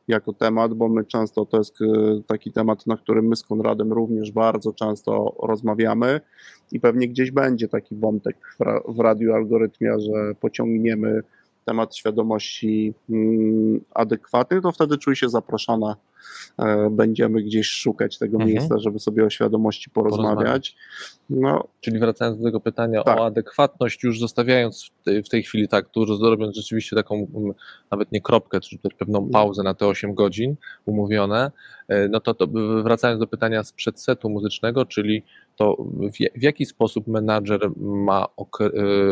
jako 0.08 0.34
temat, 0.34 0.74
bo 0.74 0.90
my 0.90 1.06
często 1.06 1.46
to 1.46 1.58
jest 1.58 1.82
e, 1.82 1.86
taki 2.28 2.52
temat, 2.52 2.88
na 2.88 2.98
którym 2.98 3.28
my 3.28 3.36
z 3.36 3.44
Konradem 3.44 3.94
również 3.94 4.32
bardzo 4.32 4.74
często 4.74 5.36
rozmawiamy 5.44 6.22
i 6.72 6.80
pewnie 6.80 7.08
gdzieś 7.08 7.32
będzie 7.32 7.68
taki 7.68 7.96
wątek 7.96 8.38
w 8.88 9.00
radiu 9.00 9.34
algorytmia, 9.34 10.00
że 10.00 10.36
pociągniemy 10.40 11.22
temat 11.66 11.96
świadomości 11.96 12.94
mm, 13.10 13.82
adekwatny, 13.94 14.62
to 14.62 14.72
wtedy 14.72 14.98
czuję 14.98 15.16
się 15.16 15.30
zaproszona 15.30 15.96
E, 15.96 16.09
będziemy 16.92 17.44
gdzieś 17.44 17.70
szukać 17.70 18.18
tego 18.18 18.38
mhm. 18.38 18.52
miejsca, 18.52 18.80
żeby 18.80 19.00
sobie 19.00 19.26
o 19.26 19.30
świadomości 19.30 19.90
porozmawiać. 19.90 20.76
No. 21.30 21.68
Czyli 21.82 22.00
wracając 22.00 22.38
do 22.38 22.44
tego 22.44 22.60
pytania 22.60 23.04
tak. 23.04 23.20
o 23.20 23.26
adekwatność, 23.26 24.04
już 24.04 24.20
zostawiając 24.20 24.92
w 25.26 25.30
tej, 25.30 25.44
chwili 25.44 25.68
tak, 25.68 25.90
tu 25.90 26.06
robiąc 26.06 26.56
rzeczywiście 26.56 26.96
taką 26.96 27.16
mm, 27.16 27.54
nawet 27.92 28.12
nie 28.12 28.22
kropkę, 28.22 28.60
czy 28.60 28.78
też 28.78 28.94
pewną 28.94 29.30
pauzę 29.30 29.64
na 29.64 29.74
te 29.74 29.88
8 29.88 30.14
godzin 30.14 30.56
umówione, 30.86 31.52
e, 31.88 32.08
no 32.08 32.20
to, 32.20 32.34
to 32.34 32.48
wracając 32.84 33.20
do 33.20 33.28
pytania 33.28 33.64
z 33.64 33.74
przedsetu 33.74 34.30
muzycznego, 34.30 34.86
czyli 34.86 35.24
to 35.56 35.76
w, 35.86 36.40
w 36.40 36.44
jaki 36.44 36.66
sposób 36.66 37.08
menadżer 37.08 37.72
ma 37.78 38.28
e, 38.60 38.70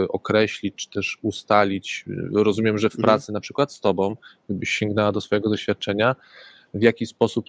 określić, 0.08 0.76
czy 0.76 0.90
też 0.90 1.18
ustalić, 1.22 2.06
rozumiem, 2.34 2.78
że 2.78 2.90
w 2.90 2.94
mhm. 2.94 3.04
pracy 3.04 3.24
mhm. 3.24 3.34
na 3.34 3.40
przykład 3.40 3.74
z 3.74 3.80
tobą, 3.80 4.16
gdybyś 4.50 4.70
sięgnęła 4.70 5.12
do 5.12 5.22
swojego 5.22 5.50
doświadczenia, 5.50 6.16
w 6.74 6.82
jaki 6.82 7.06
sposób 7.06 7.46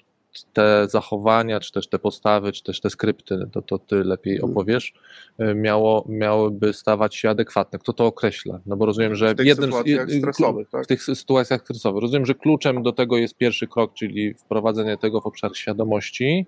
te 0.52 0.88
zachowania, 0.88 1.60
czy 1.60 1.72
też 1.72 1.88
te 1.88 1.98
postawy, 1.98 2.52
czy 2.52 2.62
też 2.62 2.80
te 2.80 2.90
skrypty, 2.90 3.38
to, 3.52 3.62
to 3.62 3.78
ty 3.78 4.04
lepiej 4.04 4.34
mhm. 4.34 4.52
opowiesz, 4.52 4.92
e, 5.38 5.54
miało, 5.54 6.04
miałyby 6.08 6.72
stawać 6.72 7.16
się 7.16 7.30
adekwatne. 7.30 7.78
Kto 7.78 7.92
to 7.92 8.06
określa? 8.06 8.60
No 8.66 8.76
bo 8.76 8.86
rozumiem, 8.86 9.14
że 9.14 9.34
w 9.34 9.36
tych 9.36 9.46
jednym 9.46 9.72
sytuacjach 9.72 10.10
stresowych, 10.10 10.70
tak? 10.70 10.84
w 10.84 10.86
tych 10.86 11.02
sytuacjach 11.02 11.60
stresowych. 11.60 12.02
Rozumiem, 12.02 12.26
że 12.26 12.34
kluczem 12.34 12.82
do 12.82 12.92
tego 12.92 13.16
jest 13.16 13.36
pierwszy 13.36 13.66
krok, 13.66 13.94
czyli 13.94 14.34
wprowadzenie 14.34 14.96
tego 14.96 15.20
w 15.20 15.26
obszar 15.26 15.56
świadomości. 15.56 16.46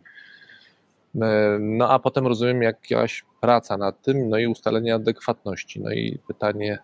E, 1.23 1.59
no 1.61 1.91
a 1.91 1.99
potem 1.99 2.27
rozumiem 2.27 2.63
jakaś 2.63 3.25
praca 3.41 3.77
nad 3.77 4.03
tym, 4.03 4.29
no 4.29 4.39
i 4.39 4.47
ustalenie 4.47 4.95
adekwatności. 4.95 5.81
No 5.81 5.93
i 5.93 6.19
pytanie 6.29 6.79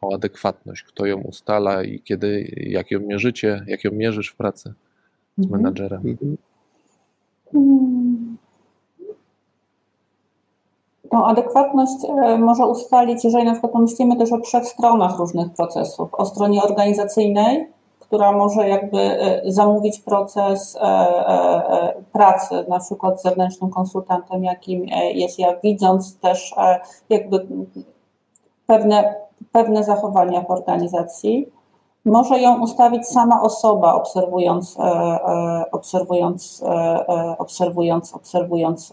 o 0.00 0.14
adekwatność, 0.14 0.82
kto 0.82 1.06
ją 1.06 1.20
ustala 1.20 1.82
i 1.82 2.00
kiedy, 2.00 2.54
jak 2.56 2.90
ją 2.90 3.00
mierzycie, 3.00 3.64
jak 3.66 3.84
ją 3.84 3.90
mierzysz 3.92 4.28
w 4.28 4.36
pracy 4.36 4.74
z 5.38 5.44
mhm. 5.44 5.62
menadżerem. 5.62 6.16
Mhm. 7.54 8.38
Tą 11.10 11.26
adekwatność 11.26 12.04
e, 12.04 12.38
może 12.38 12.66
ustalić, 12.66 13.24
jeżeli 13.24 13.44
na 13.44 13.52
przykład 13.52 13.72
pomyślimy 13.72 14.16
też 14.16 14.32
o 14.32 14.40
trzech 14.40 14.66
stronach 14.66 15.18
różnych 15.18 15.52
procesów. 15.52 16.14
O 16.14 16.26
stronie 16.26 16.62
organizacyjnej, 16.62 17.68
która 18.00 18.32
może 18.32 18.68
jakby 18.68 18.98
e, 18.98 19.42
zamówić 19.46 20.00
proces 20.00 20.78
e, 20.80 22.02
pracy, 22.12 22.64
na 22.68 22.78
przykład 22.78 23.20
z 23.20 23.22
zewnętrznym 23.22 23.70
konsultantem, 23.70 24.44
jakim 24.44 24.84
jest 25.14 25.38
ja, 25.38 25.56
widząc 25.64 26.18
też 26.18 26.54
jakby 27.10 27.46
pewne, 28.66 29.14
pewne 29.52 29.84
zachowania 29.84 30.40
w 30.40 30.50
organizacji. 30.50 31.48
Może 32.04 32.40
ją 32.40 32.60
ustawić 32.60 33.06
sama 33.06 33.42
osoba, 33.42 33.94
obserwując, 33.94 34.76
obserwując, 35.72 36.64
obserwując, 37.38 38.14
obserwując 38.14 38.92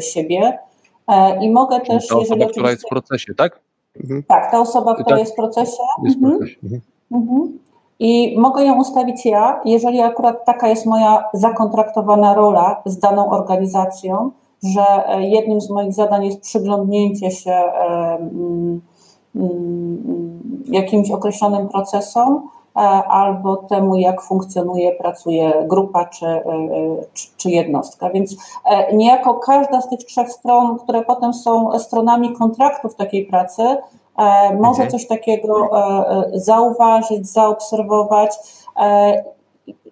siebie 0.00 0.58
E, 1.06 1.44
I 1.44 1.50
mogę 1.50 1.76
Czyli 1.76 1.88
też, 1.88 2.06
ta 2.06 2.16
osoba, 2.16 2.34
jeżeli 2.34 2.50
która 2.50 2.70
jest 2.70 2.86
w 2.86 2.88
procesie, 2.88 3.34
tak? 3.34 3.60
Mhm. 4.00 4.22
Tak, 4.22 4.50
ta 4.50 4.60
osoba, 4.60 4.94
która 4.94 5.08
tak? 5.08 5.18
jest 5.18 5.32
w 5.32 5.36
procesie. 5.36 5.82
Jest 6.04 6.16
mhm. 6.16 6.38
procesie. 6.38 6.58
Mhm. 6.62 6.82
mhm. 7.12 7.58
I 7.98 8.34
mogę 8.38 8.64
ją 8.64 8.80
ustawić 8.80 9.26
ja, 9.26 9.60
jeżeli 9.64 10.00
akurat 10.00 10.44
taka 10.44 10.68
jest 10.68 10.86
moja 10.86 11.24
zakontraktowana 11.34 12.34
rola 12.34 12.82
z 12.84 12.98
daną 12.98 13.30
organizacją, 13.30 14.30
że 14.62 15.08
e, 15.08 15.28
jednym 15.28 15.60
z 15.60 15.70
moich 15.70 15.92
zadań 15.92 16.24
jest 16.24 16.40
przyglądnięcie 16.40 17.30
się 17.30 17.62
jakimś 20.66 21.10
określonym 21.10 21.68
procesom, 21.68 22.48
E, 22.76 22.80
albo 23.08 23.56
temu, 23.56 23.96
jak 23.96 24.22
funkcjonuje, 24.22 24.92
pracuje 24.92 25.52
grupa 25.66 26.04
czy, 26.04 26.26
e, 26.26 26.42
czy, 27.12 27.28
czy, 27.36 27.50
jednostka. 27.50 28.10
Więc 28.10 28.36
e, 28.64 28.96
niejako 28.96 29.34
każda 29.34 29.80
z 29.80 29.88
tych 29.88 29.98
trzech 29.98 30.32
stron, 30.32 30.78
które 30.78 31.02
potem 31.02 31.34
są 31.34 31.78
stronami 31.78 32.32
kontraktów 32.32 32.94
takiej 32.94 33.26
pracy, 33.26 33.62
może 34.54 34.82
mhm. 34.82 34.90
coś 34.90 35.06
takiego 35.06 35.70
zauważyć, 36.34 37.28
zaobserwować 37.28 38.36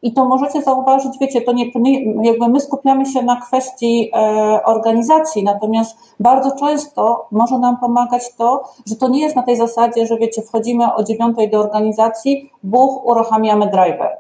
i 0.03 0.13
to 0.13 0.25
możecie 0.25 0.63
zauważyć, 0.63 1.19
wiecie, 1.21 1.41
to 1.41 1.53
nie, 1.53 1.71
jakby 2.23 2.49
my 2.49 2.61
skupiamy 2.61 3.07
się 3.07 3.23
na 3.23 3.41
kwestii 3.41 4.11
e, 4.15 4.61
organizacji, 4.65 5.45
natomiast 5.45 5.97
bardzo 6.21 6.57
często 6.57 7.27
może 7.31 7.59
nam 7.59 7.77
pomagać 7.77 8.35
to, 8.35 8.65
że 8.87 8.97
to 8.97 9.09
nie 9.09 9.21
jest 9.21 9.37
na 9.37 9.43
tej 9.43 9.57
zasadzie, 9.57 10.07
że 10.07 10.17
wiecie, 10.17 10.43
wchodzimy 10.43 10.95
o 10.95 11.03
dziewiątej 11.03 11.51
do 11.51 11.61
organizacji, 11.61 12.51
buch, 12.63 13.05
uruchamiamy 13.05 13.67
driver. 13.67 14.17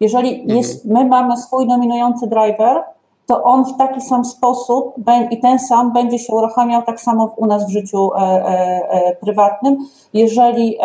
Jeżeli 0.00 0.40
mhm. 0.40 0.58
jest, 0.58 0.84
my 0.84 1.04
mamy 1.04 1.36
swój 1.36 1.68
dominujący 1.68 2.26
driver, 2.26 2.84
to 3.32 3.42
on 3.42 3.64
w 3.64 3.76
taki 3.76 4.00
sam 4.00 4.24
sposób 4.24 4.94
i 5.30 5.40
ten 5.40 5.58
sam 5.58 5.92
będzie 5.92 6.18
się 6.18 6.34
uruchamiał 6.34 6.82
tak 6.82 7.00
samo 7.00 7.34
u 7.36 7.46
nas 7.46 7.66
w 7.66 7.70
życiu 7.70 8.10
e, 8.14 8.18
e, 8.18 8.48
e, 8.90 9.16
prywatnym, 9.16 9.78
jeżeli 10.12 10.78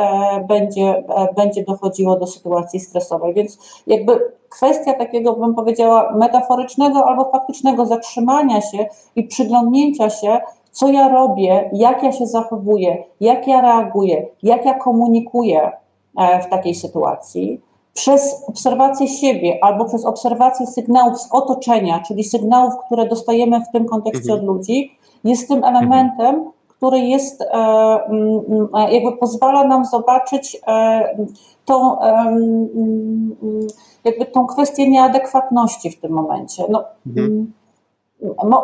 będzie, 0.47 1.03
będzie 1.35 1.63
dochodziło 1.63 2.19
do 2.19 2.27
sytuacji 2.27 2.79
stresowej. 2.79 3.33
Więc 3.33 3.81
jakby 3.87 4.33
kwestia 4.49 4.93
takiego, 4.93 5.33
bym 5.33 5.55
powiedziała, 5.55 6.13
metaforycznego 6.15 7.05
albo 7.05 7.31
faktycznego 7.31 7.85
zatrzymania 7.85 8.61
się 8.61 8.85
i 9.15 9.23
przyglądnięcia 9.23 10.09
się, 10.09 10.39
co 10.71 10.87
ja 10.87 11.09
robię, 11.09 11.69
jak 11.73 12.03
ja 12.03 12.11
się 12.11 12.25
zachowuję, 12.25 13.03
jak 13.19 13.47
ja 13.47 13.61
reaguję, 13.61 14.27
jak 14.43 14.65
ja 14.65 14.73
komunikuję 14.73 15.71
w 16.41 16.49
takiej 16.49 16.75
sytuacji, 16.75 17.61
przez 17.97 18.43
obserwację 18.47 19.07
siebie 19.07 19.59
albo 19.61 19.85
przez 19.85 20.05
obserwację 20.05 20.67
sygnałów 20.67 21.21
z 21.21 21.27
otoczenia, 21.31 22.03
czyli 22.07 22.23
sygnałów, 22.23 22.73
które 22.85 23.07
dostajemy 23.07 23.61
w 23.61 23.71
tym 23.71 23.85
kontekście 23.85 24.33
mhm. 24.33 24.39
od 24.39 24.45
ludzi, 24.45 24.97
jest 25.23 25.47
tym 25.47 25.63
elementem, 25.63 26.51
który 26.67 26.99
jest, 26.99 27.41
e, 27.41 27.45
mm, 27.45 28.67
e, 28.73 28.93
jakby 28.93 29.17
pozwala 29.17 29.67
nam 29.67 29.85
zobaczyć 29.85 30.57
e, 30.67 31.17
tą, 31.65 31.97
jakby 34.03 34.25
tą 34.25 34.47
kwestię 34.47 34.89
nieadekwatności 34.89 35.91
w 35.91 35.99
tym 35.99 36.11
momencie. 36.11 36.63
No, 36.69 36.83
mhm. 37.07 37.53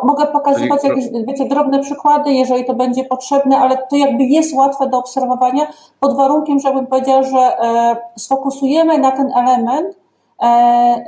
Mogę 0.04 0.26
pokazywać 0.26 0.84
jakieś, 0.84 1.04
wiecie, 1.26 1.48
drobne 1.48 1.82
przykłady, 1.82 2.32
jeżeli 2.32 2.64
to 2.64 2.74
będzie 2.74 3.04
potrzebne, 3.04 3.58
ale 3.58 3.76
to 3.90 3.96
jakby 3.96 4.24
jest 4.24 4.54
łatwe 4.54 4.88
do 4.88 4.98
obserwowania, 4.98 5.66
pod 6.00 6.16
warunkiem, 6.16 6.60
żebym 6.60 6.86
powiedziała, 6.86 7.22
że 7.22 7.36
e, 7.38 7.96
sfokusujemy 8.18 8.98
na 8.98 9.10
ten 9.10 9.32
element 9.36 9.96
e, 10.42 10.44
e, 10.44 11.04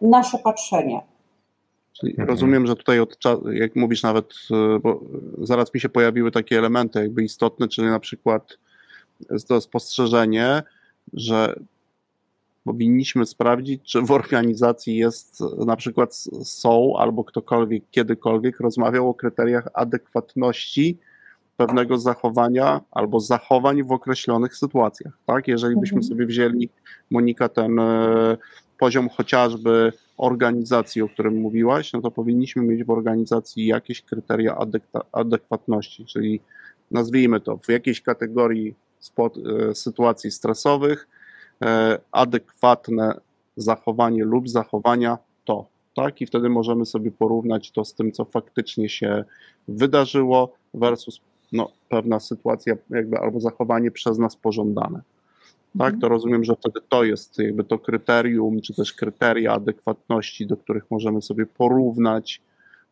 nasze 0.00 0.38
patrzenie. 0.38 1.02
Czyli 1.92 2.14
rozumiem, 2.18 2.66
że 2.66 2.76
tutaj 2.76 3.00
od 3.00 3.18
jak 3.52 3.76
mówisz 3.76 4.02
nawet, 4.02 4.34
bo 4.82 5.00
zaraz 5.38 5.74
mi 5.74 5.80
się 5.80 5.88
pojawiły 5.88 6.30
takie 6.30 6.58
elementy 6.58 6.98
jakby 6.98 7.22
istotne, 7.22 7.68
czyli 7.68 7.88
na 7.88 8.00
przykład 8.00 8.58
to 9.48 9.60
spostrzeżenie, 9.60 10.62
że 11.12 11.54
powinniśmy 12.66 13.26
sprawdzić, 13.26 13.82
czy 13.82 14.02
w 14.02 14.10
organizacji 14.10 14.96
jest 14.96 15.42
na 15.66 15.76
przykład 15.76 16.14
są 16.44 16.96
albo 16.98 17.24
ktokolwiek 17.24 17.82
kiedykolwiek 17.90 18.60
rozmawiał 18.60 19.08
o 19.08 19.14
kryteriach 19.14 19.68
adekwatności 19.74 20.98
pewnego 21.56 21.98
zachowania 21.98 22.80
albo 22.90 23.20
zachowań 23.20 23.82
w 23.82 23.92
określonych 23.92 24.56
sytuacjach. 24.56 25.18
Tak? 25.26 25.48
Jeżeli 25.48 25.76
byśmy 25.76 25.96
mhm. 25.96 26.08
sobie 26.08 26.26
wzięli, 26.26 26.68
Monika, 27.10 27.48
ten 27.48 27.78
e, 27.78 28.36
poziom 28.78 29.08
chociażby 29.08 29.92
organizacji, 30.16 31.02
o 31.02 31.08
którym 31.08 31.40
mówiłaś, 31.40 31.92
no 31.92 32.00
to 32.00 32.10
powinniśmy 32.10 32.62
mieć 32.62 32.84
w 32.84 32.90
organizacji 32.90 33.66
jakieś 33.66 34.02
kryteria 34.02 34.56
adekwatności, 35.12 36.04
czyli 36.04 36.40
nazwijmy 36.90 37.40
to 37.40 37.58
w 37.58 37.68
jakiejś 37.68 38.02
kategorii 38.02 38.74
spod, 38.98 39.34
e, 39.38 39.74
sytuacji 39.74 40.30
stresowych, 40.30 41.08
adekwatne 42.12 43.20
zachowanie 43.56 44.24
lub 44.24 44.48
zachowania 44.48 45.18
to. 45.44 45.66
Tak? 45.96 46.20
I 46.20 46.26
wtedy 46.26 46.48
możemy 46.48 46.86
sobie 46.86 47.10
porównać 47.10 47.70
to 47.70 47.84
z 47.84 47.94
tym, 47.94 48.12
co 48.12 48.24
faktycznie 48.24 48.88
się 48.88 49.24
wydarzyło, 49.68 50.52
versus 50.74 51.20
no, 51.52 51.70
pewna 51.88 52.20
sytuacja, 52.20 52.74
jakby 52.90 53.18
albo 53.18 53.40
zachowanie 53.40 53.90
przez 53.90 54.18
nas 54.18 54.36
pożądane. 54.36 55.00
Tak, 55.78 55.94
mhm. 55.94 56.00
to 56.00 56.08
rozumiem, 56.08 56.44
że 56.44 56.56
wtedy 56.56 56.80
to 56.88 57.04
jest 57.04 57.38
jakby 57.38 57.64
to 57.64 57.78
kryterium, 57.78 58.60
czy 58.60 58.74
też 58.74 58.92
kryteria 58.92 59.52
adekwatności, 59.52 60.46
do 60.46 60.56
których 60.56 60.90
możemy 60.90 61.22
sobie 61.22 61.46
porównać 61.46 62.42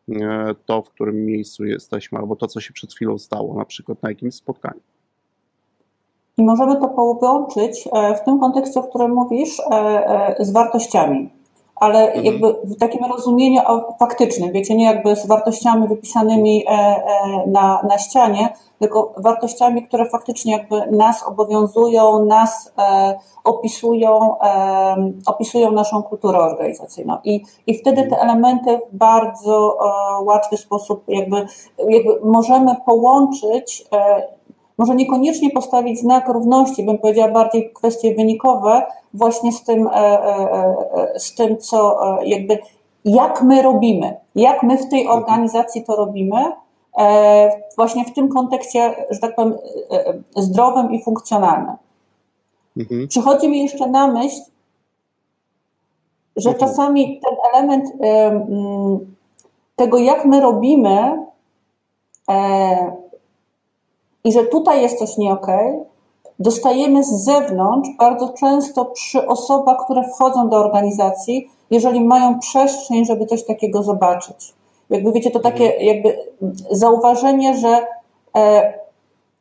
e, 0.09 0.55
to, 0.65 0.81
w 0.81 0.89
którym 0.89 1.25
miejscu 1.25 1.65
jesteśmy, 1.65 2.17
albo 2.17 2.35
to, 2.35 2.47
co 2.47 2.61
się 2.61 2.73
przed 2.73 2.93
chwilą 2.93 3.17
stało, 3.17 3.57
na 3.57 3.65
przykład 3.65 4.03
na 4.03 4.09
jakimś 4.09 4.35
spotkaniu. 4.35 4.79
I 6.37 6.43
możemy 6.43 6.75
to 6.81 6.87
połączyć 6.87 7.89
e, 7.93 8.15
w 8.15 8.21
tym 8.21 8.39
kontekście, 8.39 8.79
o 8.79 8.83
którym 8.83 9.13
mówisz, 9.13 9.59
e, 9.59 9.73
e, 10.39 10.45
z 10.45 10.51
wartościami. 10.51 11.29
Ale 11.75 12.07
mhm. 12.07 12.25
jakby 12.25 12.53
w 12.63 12.79
takim 12.79 13.05
rozumieniu 13.05 13.61
faktycznym, 13.99 14.51
wiecie, 14.51 14.75
nie 14.75 14.85
jakby 14.85 15.15
z 15.15 15.27
wartościami 15.27 15.87
wypisanymi 15.87 16.65
na, 17.47 17.81
na 17.89 17.97
ścianie, 17.97 18.53
tylko 18.79 19.13
wartościami, 19.17 19.87
które 19.87 20.09
faktycznie 20.09 20.51
jakby 20.51 20.91
nas 20.91 21.23
obowiązują, 21.27 22.25
nas 22.25 22.73
opisują, 23.43 24.35
opisują 25.25 25.71
naszą 25.71 26.03
kulturę 26.03 26.39
organizacyjną. 26.39 27.17
I, 27.23 27.43
i 27.67 27.77
wtedy 27.77 28.07
te 28.09 28.19
elementy 28.19 28.79
w 28.91 28.97
bardzo 28.97 29.77
łatwy 30.21 30.57
sposób 30.57 31.03
jakby, 31.07 31.45
jakby 31.89 32.19
możemy 32.23 32.75
połączyć 32.85 33.85
może 34.77 34.95
niekoniecznie 34.95 35.49
postawić 35.49 35.99
znak 35.99 36.27
równości, 36.27 36.83
bym 36.83 36.97
powiedziała 36.97 37.31
bardziej 37.31 37.71
kwestie 37.73 38.15
wynikowe, 38.15 38.83
właśnie 39.13 39.51
z 39.51 39.63
tym, 39.63 39.87
e, 39.87 39.91
e, 39.91 40.25
e, 41.13 41.19
z 41.19 41.35
tym 41.35 41.57
co 41.57 41.99
jakby, 42.23 42.57
jak 43.05 43.43
my 43.43 43.61
robimy, 43.61 44.17
jak 44.35 44.63
my 44.63 44.77
w 44.77 44.89
tej 44.89 45.01
mhm. 45.01 45.19
organizacji 45.19 45.83
to 45.83 45.95
robimy, 45.95 46.43
właśnie 47.75 48.05
w 48.05 48.13
tym 48.13 48.29
kontekście, 48.29 48.95
że 49.09 49.19
tak 49.19 49.35
powiem, 49.35 49.57
zdrowym 50.35 50.91
i 50.91 51.03
funkcjonalnym. 51.03 51.75
Mhm. 52.77 53.07
Przychodzi 53.07 53.49
mi 53.49 53.63
jeszcze 53.63 53.87
na 53.87 54.07
myśl 54.07 54.41
że 56.35 56.53
czasami 56.53 57.21
ten 57.21 57.35
element 57.53 57.89
tego, 59.75 59.97
jak 59.97 60.25
my 60.25 60.41
robimy 60.41 61.25
i 64.25 64.31
że 64.31 64.43
tutaj 64.43 64.81
jest 64.81 64.99
coś 64.99 65.17
nie 65.17 65.33
okay, 65.33 65.85
dostajemy 66.39 67.03
z 67.03 67.23
zewnątrz 67.23 67.89
bardzo 67.99 68.29
często 68.29 68.85
przy 68.85 69.27
osobach, 69.27 69.77
które 69.85 70.03
wchodzą 70.03 70.49
do 70.49 70.57
organizacji, 70.57 71.49
jeżeli 71.71 72.03
mają 72.03 72.39
przestrzeń, 72.39 73.05
żeby 73.05 73.25
coś 73.25 73.45
takiego 73.45 73.83
zobaczyć. 73.83 74.53
Jakby 74.89 75.11
wiecie, 75.11 75.31
to 75.31 75.39
takie 75.39 75.65
mhm. 75.65 75.85
jakby 75.85 76.17
zauważenie, 76.71 77.57
że 77.57 77.87
e, 78.37 78.73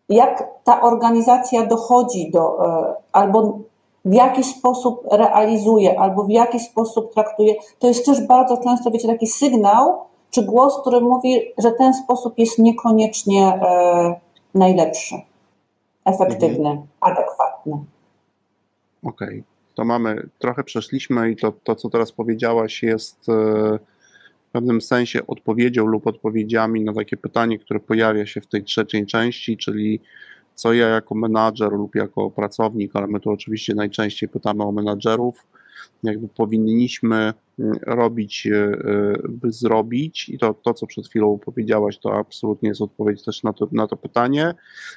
jak 0.09 0.49
ta 0.65 0.81
organizacja 0.81 1.67
dochodzi 1.67 2.31
do, 2.31 2.67
e, 2.67 2.95
albo 3.13 3.59
w 4.05 4.15
jaki 4.15 4.45
sposób 4.45 5.07
realizuje, 5.11 6.01
albo 6.01 6.25
w 6.25 6.31
jaki 6.31 6.61
sposób 6.61 7.15
traktuje, 7.15 7.55
to 7.79 7.87
jest 7.87 8.07
też 8.07 8.27
bardzo 8.27 8.57
często, 8.57 8.91
wiecie, 8.91 9.09
taki 9.09 9.27
sygnał, 9.27 9.99
czy 10.31 10.43
głos, 10.43 10.81
który 10.81 11.01
mówi, 11.01 11.41
że 11.59 11.73
ten 11.73 11.95
sposób 11.95 12.39
jest 12.39 12.59
niekoniecznie 12.59 13.47
e, 13.47 14.25
najlepszy, 14.55 15.15
efektywny, 16.05 16.69
mhm. 16.69 16.87
adekwatny. 17.01 17.73
Okej, 19.03 19.29
okay. 19.29 19.43
to 19.75 19.85
mamy, 19.85 20.29
trochę 20.39 20.65
przeszliśmy 20.65 21.31
i 21.31 21.37
to, 21.37 21.53
to 21.65 21.75
co 21.75 21.91
teraz 21.91 22.13
powiedziałaś 22.13 22.83
jest 22.83 23.29
e, 23.29 23.33
w 24.49 24.53
pewnym 24.53 24.81
sensie 24.81 25.27
odpowiedzią 25.27 25.87
lub 25.87 26.07
odpowiedziami 26.07 26.81
na 26.85 26.93
takie 26.93 27.17
pytanie, 27.17 27.59
które 27.59 27.81
pojawia 27.81 28.27
się 28.27 28.41
w 28.41 28.47
tej 28.47 28.65
trzeciej 28.65 29.07
części, 29.07 29.57
czyli 29.57 30.01
co 30.55 30.73
ja 30.73 30.89
jako 30.89 31.15
menadżer 31.15 31.73
lub 31.73 31.95
jako 31.95 32.31
pracownik, 32.31 32.91
ale 32.95 33.07
my 33.07 33.21
tu 33.21 33.31
oczywiście 33.31 33.75
najczęściej 33.75 34.29
pytamy 34.29 34.65
o 34.65 34.73
menadżerów, 34.73 35.47
jakby 36.03 36.29
powinniśmy 36.29 37.35
mm, 37.59 37.79
robić, 37.87 38.47
e, 38.47 38.55
e, 38.55 38.79
by 39.29 39.53
zrobić. 39.53 40.29
I 40.29 40.39
to, 40.39 40.55
to 40.55 40.75
co 40.75 40.87
przed 40.87 41.09
chwilą 41.09 41.39
powiedziałaś, 41.39 41.99
to 41.99 42.15
absolutnie 42.19 42.69
jest 42.69 42.81
odpowiedź 42.81 43.25
też 43.25 43.43
na 43.43 43.53
to, 43.53 43.69
na 43.73 43.87
to 43.87 43.97
pytanie, 43.97 44.55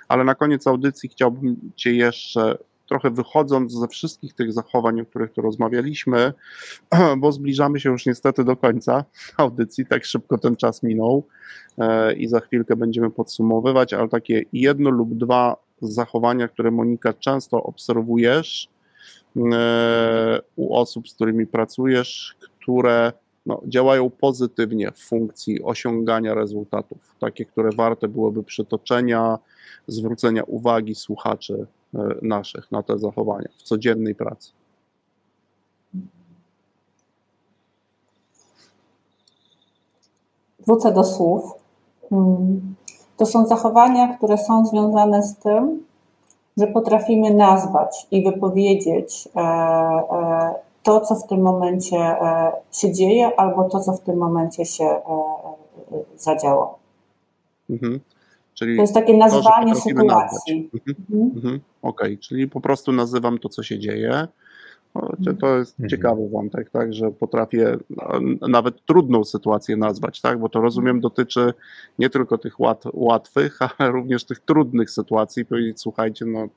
ale 0.07 0.23
na 0.23 0.35
koniec 0.35 0.67
audycji 0.67 1.09
chciałbym 1.09 1.71
Cię 1.75 1.93
jeszcze 1.93 2.57
trochę 2.87 3.11
wychodząc 3.11 3.73
ze 3.73 3.87
wszystkich 3.87 4.33
tych 4.33 4.53
zachowań, 4.53 5.01
o 5.01 5.05
których 5.05 5.31
tu 5.31 5.41
rozmawialiśmy, 5.41 6.33
bo 7.21 7.31
zbliżamy 7.31 7.79
się 7.79 7.89
już 7.89 8.05
niestety 8.05 8.43
do 8.43 8.55
końca 8.55 9.05
audycji, 9.37 9.85
tak 9.85 10.05
szybko 10.05 10.37
ten 10.37 10.55
czas 10.55 10.83
minął 10.83 11.23
e, 11.77 12.13
i 12.13 12.27
za 12.27 12.39
chwilkę 12.39 12.75
będziemy 12.75 13.09
podsumowywać, 13.09 13.93
ale 13.93 14.09
takie 14.09 14.43
jedno 14.53 14.89
lub 14.89 15.13
dwa 15.13 15.55
zachowania, 15.81 16.47
które 16.47 16.71
Monika 16.71 17.13
często 17.13 17.63
obserwujesz 17.63 18.67
e, 18.67 18.76
u 20.55 20.75
osób, 20.75 21.09
z 21.09 21.13
którymi 21.13 21.47
pracujesz, 21.47 22.35
które 22.61 23.11
no, 23.45 23.61
działają 23.67 24.09
pozytywnie 24.09 24.91
w 24.91 24.99
funkcji 24.99 25.63
osiągania 25.63 26.33
rezultatów, 26.33 27.15
takie, 27.19 27.45
które 27.45 27.69
warte 27.75 28.07
byłoby 28.07 28.43
przytoczenia, 28.43 29.37
zwrócenia 29.87 30.43
uwagi 30.43 30.95
słuchaczy 30.95 31.67
E, 31.95 32.15
naszych 32.21 32.71
na 32.71 32.83
te 32.83 32.99
zachowania 32.99 33.49
w 33.57 33.63
codziennej 33.63 34.15
pracy. 34.15 34.51
Wrócę 40.67 40.93
do 40.93 41.03
słów. 41.03 41.51
Hmm. 42.09 42.75
To 43.17 43.25
są 43.25 43.47
zachowania, 43.47 44.17
które 44.17 44.37
są 44.37 44.65
związane 44.65 45.23
z 45.23 45.37
tym, 45.37 45.83
że 46.57 46.67
potrafimy 46.67 47.33
nazwać 47.33 48.07
i 48.11 48.23
wypowiedzieć 48.23 49.29
e, 49.35 49.39
e, 49.39 50.55
to, 50.83 51.01
co 51.01 51.15
w 51.15 51.27
tym 51.27 51.41
momencie 51.41 52.15
się 52.71 52.93
dzieje, 52.93 53.39
albo 53.39 53.63
to, 53.63 53.79
co 53.79 53.93
w 53.93 54.01
tym 54.01 54.17
momencie 54.17 54.65
się 54.65 55.01
zadziało. 56.17 56.79
Mhm. 57.69 57.99
Czyli 58.53 58.75
to 58.75 58.81
jest 58.81 58.93
takie 58.93 59.17
nazwanie 59.17 59.73
to, 59.73 59.79
sytuacji. 59.79 60.69
Mhm. 60.73 60.95
Mhm. 61.09 61.31
Mhm. 61.35 61.59
Okej, 61.81 62.13
okay. 62.13 62.17
czyli 62.17 62.47
po 62.47 62.61
prostu 62.61 62.91
nazywam 62.91 63.37
to, 63.37 63.49
co 63.49 63.63
się 63.63 63.79
dzieje. 63.79 64.27
To 65.39 65.57
jest 65.57 65.73
mhm. 65.73 65.89
ciekawy 65.89 66.29
wątek, 66.29 66.69
tak, 66.69 66.93
że 66.93 67.11
potrafię 67.11 67.77
nawet 68.49 68.85
trudną 68.85 69.23
sytuację 69.23 69.77
nazwać, 69.77 70.21
tak, 70.21 70.39
bo 70.39 70.49
to 70.49 70.61
rozumiem 70.61 70.99
dotyczy 70.99 71.53
nie 71.99 72.09
tylko 72.09 72.37
tych 72.37 72.59
łat, 72.59 72.83
łatwych, 72.93 73.59
ale 73.77 73.91
również 73.91 74.25
tych 74.25 74.39
trudnych 74.39 74.91
sytuacji. 74.91 75.45
Powiedzieć, 75.45 75.81
słuchajcie, 75.81 76.25
no 76.25 76.47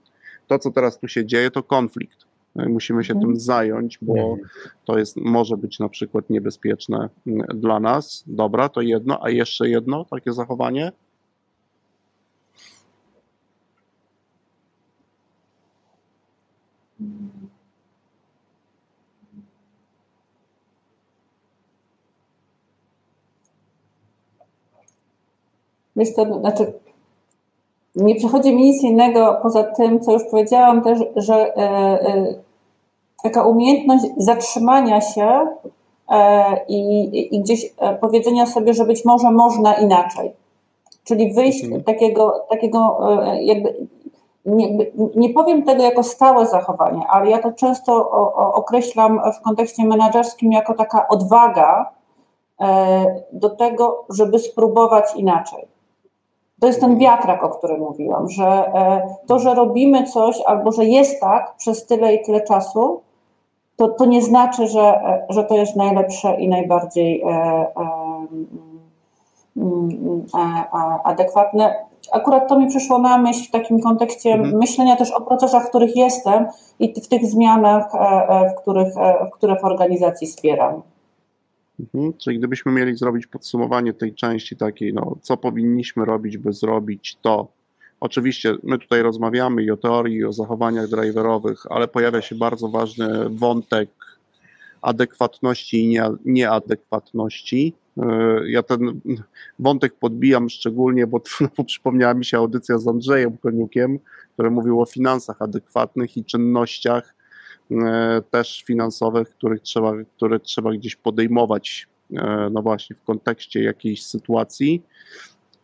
to, 0.47 0.59
co 0.59 0.71
teraz 0.71 0.99
tu 0.99 1.09
się 1.09 1.27
dzieje, 1.27 1.51
to 1.51 1.63
konflikt. 1.63 2.31
No 2.57 2.69
musimy 2.69 3.05
się 3.05 3.21
tym 3.21 3.37
zająć, 3.37 3.99
bo 4.03 4.37
to 4.85 4.99
jest, 4.99 5.17
może 5.17 5.57
być 5.57 5.79
na 5.79 5.89
przykład 5.89 6.31
niebezpieczne 6.31 7.09
mm, 7.27 7.47
dla 7.55 7.81
nas. 7.81 8.25
Dobra, 8.27 8.69
to 8.69 8.81
jedno, 8.81 9.25
a 9.25 9.31
jeszcze 9.31 9.69
jedno 9.69 10.05
takie 10.05 10.33
zachowanie? 10.33 10.93
Wiesz 25.97 26.11
co, 26.11 26.25
znaczy 26.41 26.73
nie 27.97 28.15
przychodzi 28.15 28.55
mi 28.55 28.63
nic 28.63 28.83
innego 28.83 29.39
poza 29.43 29.63
tym, 29.63 30.01
co 30.01 30.13
już 30.13 30.25
powiedziałam 30.31 30.83
też, 30.83 30.99
że 31.17 31.57
e, 31.57 31.61
e, 31.61 32.35
taka 33.23 33.43
umiejętność 33.45 34.05
zatrzymania 34.17 35.01
się 35.01 35.47
e, 36.11 36.45
i, 36.69 37.37
i 37.37 37.41
gdzieś 37.41 37.75
powiedzenia 38.01 38.47
sobie, 38.47 38.75
że 38.75 38.85
być 38.85 39.05
może 39.05 39.31
można 39.31 39.75
inaczej. 39.75 40.33
Czyli 41.05 41.33
wyjść 41.33 41.65
mhm. 41.65 41.85
takiego, 41.85 42.47
takiego 42.49 42.99
jakby 43.41 43.75
nie, 44.47 44.79
nie, 45.17 45.35
powiem 45.35 45.63
tego 45.63 45.83
jako 45.83 46.03
stałe 46.03 46.47
zachowanie, 46.47 47.07
ale 47.09 47.31
ja 47.31 47.39
to 47.39 47.53
często 47.53 48.11
o, 48.11 48.35
o, 48.35 48.55
określam 48.55 49.21
w 49.41 49.41
kontekście 49.41 49.85
menedżerskim 49.85 50.53
jako 50.53 50.75
taka 50.75 51.09
odwaga 51.09 51.91
e, 52.61 53.23
do 53.33 53.51
tego, 53.51 54.05
żeby 54.11 54.39
spróbować 54.39 55.05
inaczej. 55.17 55.70
To 56.61 56.67
jest 56.67 56.81
ten 56.81 56.99
wiatrak, 56.99 57.45
o 57.45 57.49
którym 57.49 57.81
mówiłam, 57.81 58.29
że 58.29 58.45
e, 58.45 59.03
to, 59.27 59.39
że 59.39 59.55
robimy 59.55 60.05
coś 60.05 60.41
albo 60.47 60.73
że 60.73 60.85
jest 60.85 61.21
tak 61.21 61.55
przez 61.57 61.87
tyle 61.87 62.15
i 62.15 62.25
tyle 62.25 62.41
czasu, 62.41 63.01
to, 63.77 63.89
to 63.89 64.07
nie 64.07 64.23
znaczy, 64.23 64.67
że, 64.67 64.81
e, 64.81 65.27
że 65.29 65.45
to 65.45 65.55
jest 65.55 65.77
najlepsze 65.77 66.41
i 66.41 66.49
najbardziej 66.49 67.23
e, 67.23 67.67
mm, 69.57 70.27
adekwatne. 71.05 71.75
Akurat 72.13 72.49
to 72.49 72.59
mi 72.59 72.67
przyszło 72.67 72.99
na 72.99 73.19
myśl 73.19 73.49
w 73.49 73.51
takim 73.51 73.81
kontekście 73.81 74.33
mhm. 74.33 74.59
myślenia 74.59 74.97
też 74.97 75.11
o 75.11 75.21
procesach, 75.21 75.67
w 75.67 75.69
których 75.69 75.97
jestem 75.97 76.47
i 76.79 77.03
w 77.03 77.09
tych 77.09 77.27
zmianach, 77.27 77.93
w 78.53 78.61
których, 78.61 78.95
w 79.29 79.31
które 79.31 79.57
w 79.57 79.65
organizacji 79.65 80.27
wspieram. 80.27 80.83
Mhm. 81.95 82.13
Czyli 82.19 82.39
gdybyśmy 82.39 82.73
mieli 82.73 82.97
zrobić 82.97 83.27
podsumowanie 83.27 83.93
tej 83.93 84.15
części 84.15 84.57
takiej, 84.57 84.95
no, 84.95 85.17
co 85.23 85.37
powinniśmy 85.37 86.05
robić, 86.05 86.39
by 86.39 86.53
zrobić 86.53 87.17
to. 87.23 87.53
Oczywiście 88.01 88.55
my 88.63 88.79
tutaj 88.79 89.03
rozmawiamy 89.03 89.63
i 89.63 89.71
o 89.71 89.77
teorii, 89.77 90.17
i 90.17 90.25
o 90.25 90.33
zachowaniach 90.33 90.89
driverowych, 90.89 91.67
ale 91.71 91.89
pojawia 91.89 92.23
się 92.23 92.35
bardzo 92.35 92.69
ważny 92.69 93.29
wątek 93.29 93.91
adekwatności 94.83 95.85
i 95.85 95.99
nieadekwatności. 96.25 97.75
E, 97.99 98.41
ja 98.47 98.63
ten 98.63 99.01
wątek 99.59 99.95
podbijam 99.95 100.51
szczególnie, 100.51 101.07
bo, 101.07 101.21
przypomniała 101.67 102.15
mi 102.15 102.25
się 102.25 102.39
audycja 102.39 102.79
z 102.79 102.89
Andrzejem 102.89 103.37
Koniukiem, 103.37 103.99
który 104.35 104.51
mówił 104.51 104.81
o 104.81 104.87
finansach 104.87 105.43
adekwatnych 105.43 106.17
i 106.17 106.25
czynnościach, 106.25 107.15
też 108.31 108.63
finansowych, 108.67 109.29
których 109.29 109.61
trzeba, 109.61 109.93
które 110.17 110.41
trzeba 110.41 110.73
gdzieś 110.73 110.97
podejmować, 110.97 111.89
e, 112.17 112.49
no 112.53 112.63
właśnie 112.63 112.97
w 112.97 113.03
kontekście 113.03 113.63
jakiejś 113.63 114.07
sytuacji 114.07 114.83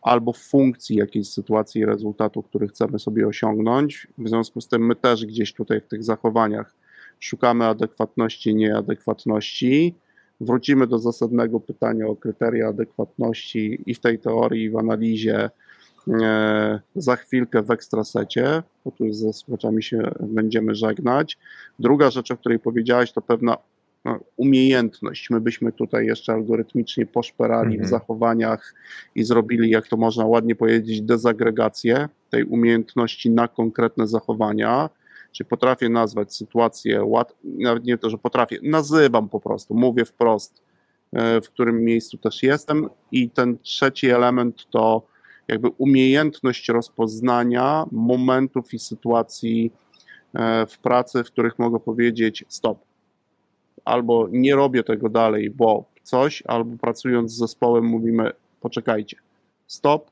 albo 0.01 0.33
w 0.33 0.37
funkcji 0.37 0.95
jakiejś 0.95 1.29
sytuacji 1.29 1.85
rezultatu, 1.85 2.43
który 2.43 2.67
chcemy 2.67 2.99
sobie 2.99 3.27
osiągnąć. 3.27 4.07
W 4.17 4.29
związku 4.29 4.61
z 4.61 4.67
tym 4.67 4.85
my 4.85 4.95
też 4.95 5.25
gdzieś 5.25 5.53
tutaj 5.53 5.81
w 5.81 5.87
tych 5.87 6.03
zachowaniach 6.03 6.75
szukamy 7.19 7.65
adekwatności, 7.65 8.55
nieadekwatności. 8.55 9.95
Wrócimy 10.41 10.87
do 10.87 10.99
zasadnego 10.99 11.59
pytania 11.59 12.07
o 12.07 12.15
kryteria 12.15 12.67
adekwatności 12.67 13.81
i 13.85 13.93
w 13.93 13.99
tej 13.99 14.19
teorii, 14.19 14.63
i 14.63 14.69
w 14.69 14.77
analizie 14.77 15.35
E, 15.45 15.49
za 16.95 17.15
chwilkę 17.15 17.63
w 17.63 17.71
ekstrasecie, 17.71 18.63
bo 18.85 18.91
tu 18.91 19.13
ze 19.13 19.33
słuchaczami 19.33 19.83
się 19.83 20.11
będziemy 20.19 20.75
żegnać. 20.75 21.37
Druga 21.79 22.11
rzecz, 22.11 22.31
o 22.31 22.37
której 22.37 22.59
powiedziałeś, 22.59 23.11
to 23.11 23.21
pewna 23.21 23.57
no, 24.05 24.19
umiejętność. 24.37 25.29
My 25.29 25.41
byśmy 25.41 25.71
tutaj 25.71 26.05
jeszcze 26.05 26.33
algorytmicznie 26.33 27.05
poszperali 27.05 27.71
mhm. 27.71 27.85
w 27.85 27.89
zachowaniach 27.89 28.75
i 29.15 29.23
zrobili, 29.23 29.69
jak 29.69 29.87
to 29.87 29.97
można 29.97 30.25
ładnie 30.25 30.55
powiedzieć, 30.55 31.01
dezagregację 31.01 32.09
tej 32.29 32.43
umiejętności 32.43 33.31
na 33.31 33.47
konkretne 33.47 34.07
zachowania. 34.07 34.89
Czyli 35.31 35.49
potrafię 35.49 35.89
nazwać 35.89 36.35
sytuację, 36.35 37.03
łat, 37.03 37.35
nawet 37.43 37.83
nie 37.83 37.97
to, 37.97 38.09
że 38.09 38.17
potrafię, 38.17 38.59
nazywam 38.63 39.29
po 39.29 39.39
prostu, 39.39 39.73
mówię 39.73 40.05
wprost, 40.05 40.63
e, 41.13 41.41
w 41.41 41.49
którym 41.49 41.83
miejscu 41.83 42.17
też 42.17 42.43
jestem. 42.43 42.89
I 43.11 43.29
ten 43.29 43.57
trzeci 43.57 44.09
element 44.09 44.65
to 44.69 45.07
jakby 45.47 45.69
umiejętność 45.77 46.69
rozpoznania 46.69 47.85
momentów 47.91 48.73
i 48.73 48.79
sytuacji 48.79 49.71
e, 50.33 50.65
w 50.65 50.77
pracy, 50.77 51.23
w 51.23 51.31
których 51.31 51.59
mogę 51.59 51.79
powiedzieć 51.79 52.45
stop. 52.47 52.79
Albo 53.85 54.27
nie 54.31 54.55
robię 54.55 54.83
tego 54.83 55.09
dalej, 55.09 55.49
bo 55.49 55.85
coś, 56.03 56.43
albo 56.47 56.77
pracując 56.77 57.31
z 57.31 57.37
zespołem 57.37 57.85
mówimy 57.85 58.31
poczekajcie, 58.61 59.17
stop, 59.67 60.11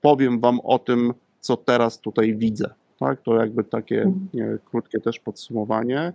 powiem 0.00 0.40
wam 0.40 0.60
o 0.60 0.78
tym, 0.78 1.14
co 1.40 1.56
teraz 1.56 2.00
tutaj 2.00 2.36
widzę. 2.36 2.74
Tak, 2.98 3.22
to 3.22 3.36
jakby 3.36 3.64
takie 3.64 4.02
mhm. 4.02 4.28
nie, 4.34 4.58
krótkie 4.64 5.00
też 5.00 5.18
podsumowanie. 5.18 6.12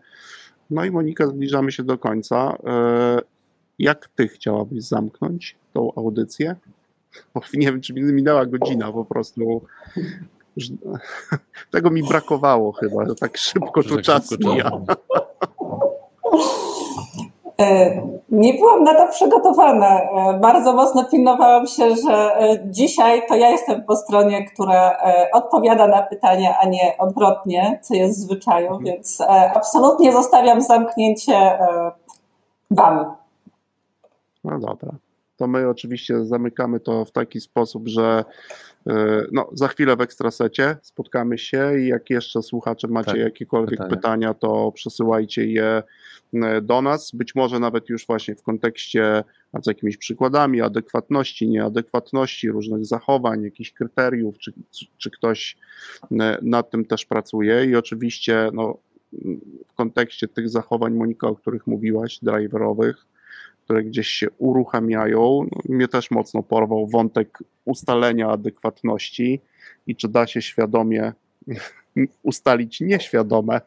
No 0.70 0.86
i 0.86 0.92
Monika, 0.92 1.28
zbliżamy 1.28 1.72
się 1.72 1.84
do 1.84 1.98
końca. 1.98 2.58
E, 2.68 3.20
jak 3.80 4.08
ty 4.16 4.28
chciałabyś 4.28 4.84
zamknąć 4.84 5.56
tą 5.74 5.94
audycję? 5.96 6.56
Bo 7.34 7.42
nie 7.54 7.72
wiem, 7.72 7.82
czy 7.82 7.94
minęła 7.94 8.46
godzina 8.46 8.92
po 8.92 9.06
prostu. 9.06 9.62
Tego 11.72 11.90
mi 11.90 12.04
brakowało 12.04 12.72
chyba, 12.72 13.06
że 13.06 13.16
tak 13.16 13.38
szybko 13.38 13.84
tu 13.84 13.96
tak 13.96 14.04
czas 14.04 14.40
mija. 14.40 14.72
E, 17.60 18.02
nie 18.30 18.54
byłam 18.54 18.84
na 18.84 18.94
to 18.94 19.12
przygotowana. 19.12 20.02
E, 20.02 20.40
bardzo 20.40 20.74
mocno 20.74 21.06
pilnowałam 21.06 21.68
się, 21.68 21.96
że 21.96 22.42
e, 22.42 22.60
dzisiaj 22.66 23.28
to 23.28 23.36
ja 23.36 23.50
jestem 23.50 23.84
po 23.84 23.96
stronie, 23.96 24.46
która 24.46 24.98
odpowiada 25.34 25.88
na 25.88 26.02
pytania, 26.02 26.60
a 26.62 26.66
nie 26.66 26.98
odwrotnie, 26.98 27.80
co 27.84 27.94
jest 27.94 28.20
zwyczaju, 28.20 28.68
mhm. 28.68 28.84
więc 28.84 29.22
absolutnie 29.56 30.14
zostawiam 30.14 30.62
zamknięcie 30.62 31.60
Wam. 32.72 33.16
No 34.44 34.60
dobra. 34.60 34.92
To 35.40 35.48
my 35.48 35.68
oczywiście 35.68 36.26
zamykamy 36.26 36.80
to 36.80 37.06
w 37.06 37.12
taki 37.12 37.42
sposób, 37.42 37.88
że 37.88 38.24
no, 39.32 39.50
za 39.54 39.68
chwilę 39.68 39.96
w 39.96 40.02
ekstrasecie 40.02 40.78
spotkamy 40.82 41.38
się 41.38 41.80
i 41.80 41.88
jak 41.88 42.10
jeszcze 42.10 42.42
słuchacze 42.42 42.88
macie 42.88 43.12
tak, 43.12 43.20
jakiekolwiek 43.20 43.80
pytania. 43.80 43.96
pytania, 43.96 44.34
to 44.34 44.72
przesyłajcie 44.72 45.46
je 45.46 45.84
E, 46.34 46.62
do 46.62 46.82
nas, 46.82 47.12
być 47.12 47.36
może 47.36 47.60
nawet 47.60 47.90
już 47.90 48.08
właśnie 48.08 48.36
w 48.36 48.44
kontekście 48.44 49.24
z 49.64 49.68
jakimiś 49.68 49.98
przykładami 49.98 50.62
adekwatności, 50.62 51.48
nieadekwatności, 51.48 52.50
różnych 52.50 52.86
zachowań, 52.86 53.44
jakichś 53.44 53.72
kryteriów, 53.72 54.38
czy, 54.38 54.54
czy, 54.72 54.86
czy 54.98 55.12
ktoś 55.12 55.58
e, 56.12 56.38
nad 56.42 56.72
tym 56.72 56.86
też 56.86 57.06
pracuje. 57.06 57.66
I 57.66 57.76
oczywiście 57.76 58.50
no, 58.54 58.78
w 59.68 59.74
kontekście 59.74 60.28
tych 60.28 60.50
zachowań, 60.50 60.94
Monika, 60.94 61.28
o 61.28 61.36
których 61.36 61.68
mówiłaś, 61.68 62.20
driverowych, 62.22 63.06
które 63.70 63.84
gdzieś 63.84 64.08
się 64.08 64.28
uruchamiają, 64.38 65.48
no, 65.52 65.76
mnie 65.76 65.88
też 65.88 66.12
mocno 66.12 66.44
porwał 66.44 66.88
wątek 66.88 67.44
ustalenia 67.66 68.30
adekwatności 68.30 69.42
i 69.88 69.96
czy 69.96 70.08
da 70.08 70.28
się 70.28 70.42
świadomie 70.42 71.14
ustalić 72.24 72.82
nieświadome 72.82 73.62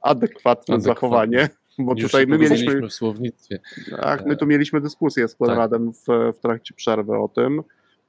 adekwatne, 0.00 0.74
adekwatne. 0.74 0.80
zachowanie 0.80 1.48
bo 1.78 1.92
Już 1.92 2.02
tutaj 2.02 2.26
my 2.26 2.38
mieliśmy 2.38 2.88
w 2.88 2.92
słownictwie. 2.92 3.60
Tak, 4.00 4.26
my 4.26 4.36
tu 4.36 4.46
mieliśmy 4.46 4.80
dyskusję 4.80 5.28
z 5.28 5.34
Konradem 5.34 5.92
tak. 5.92 5.94
w, 5.94 6.36
w 6.36 6.40
trakcie 6.40 6.74
przerwy 6.74 7.18
o 7.18 7.28
tym 7.28 7.62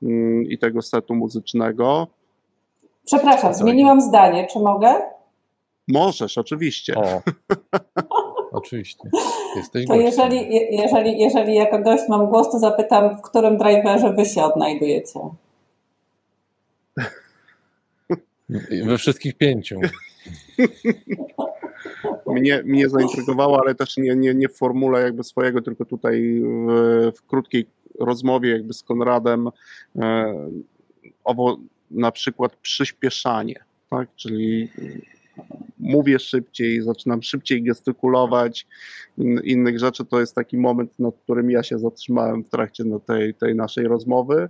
mm, 0.03 0.43
i 0.43 0.57
tego 0.57 0.81
setu 0.81 1.15
muzycznego. 1.15 2.07
Przepraszam, 3.05 3.53
zmieniłam 3.53 4.01
zdanie, 4.01 4.47
czy 4.53 4.59
mogę? 4.59 4.95
Możesz, 5.87 6.37
oczywiście. 6.37 6.95
O. 6.95 7.21
Oczywiście. 8.55 9.09
Jesteś 9.55 9.87
to 9.87 9.95
jeżeli, 9.95 10.49
jeżeli, 10.75 11.19
jeżeli 11.19 11.55
jako 11.55 11.79
gość 11.79 12.03
mam 12.09 12.27
głos, 12.27 12.51
to 12.51 12.59
zapytam, 12.59 13.17
w 13.17 13.21
którym 13.21 13.57
driverze 13.57 14.13
wy 14.13 14.25
się 14.25 14.43
odnajdujecie? 14.43 15.19
We 18.85 18.97
wszystkich 18.97 19.37
pięciu. 19.37 19.79
mnie, 22.27 22.63
mnie 22.65 22.89
zaintrygowało, 22.89 23.59
ale 23.59 23.75
też 23.75 23.97
nie, 23.97 24.15
nie, 24.15 24.33
nie 24.33 24.49
w 24.49 24.57
formule 24.57 25.01
jakby 25.01 25.23
swojego, 25.23 25.61
tylko 25.61 25.85
tutaj 25.85 26.41
w, 26.67 27.11
w 27.15 27.25
krótkiej 27.25 27.65
rozmowie 27.99 28.51
jakby 28.51 28.73
z 28.73 28.83
Konradem 28.83 29.49
e, 29.95 30.33
owo 31.23 31.57
na 31.91 32.11
przykład 32.11 32.55
przyspieszanie, 32.55 33.63
tak? 33.89 34.09
czyli 34.15 34.69
mówię 35.85 36.19
szybciej, 36.19 36.81
zaczynam 36.81 37.23
szybciej 37.23 37.63
gestykulować, 37.63 38.67
innych 39.43 39.79
rzeczy, 39.79 40.05
to 40.05 40.19
jest 40.19 40.35
taki 40.35 40.57
moment, 40.57 40.99
nad 40.99 41.15
którym 41.23 41.51
ja 41.51 41.63
się 41.63 41.79
zatrzymałem 41.79 42.43
w 42.43 42.49
trakcie 42.49 42.83
no, 42.83 42.99
tej, 42.99 43.33
tej 43.33 43.55
naszej 43.55 43.87
rozmowy, 43.87 44.49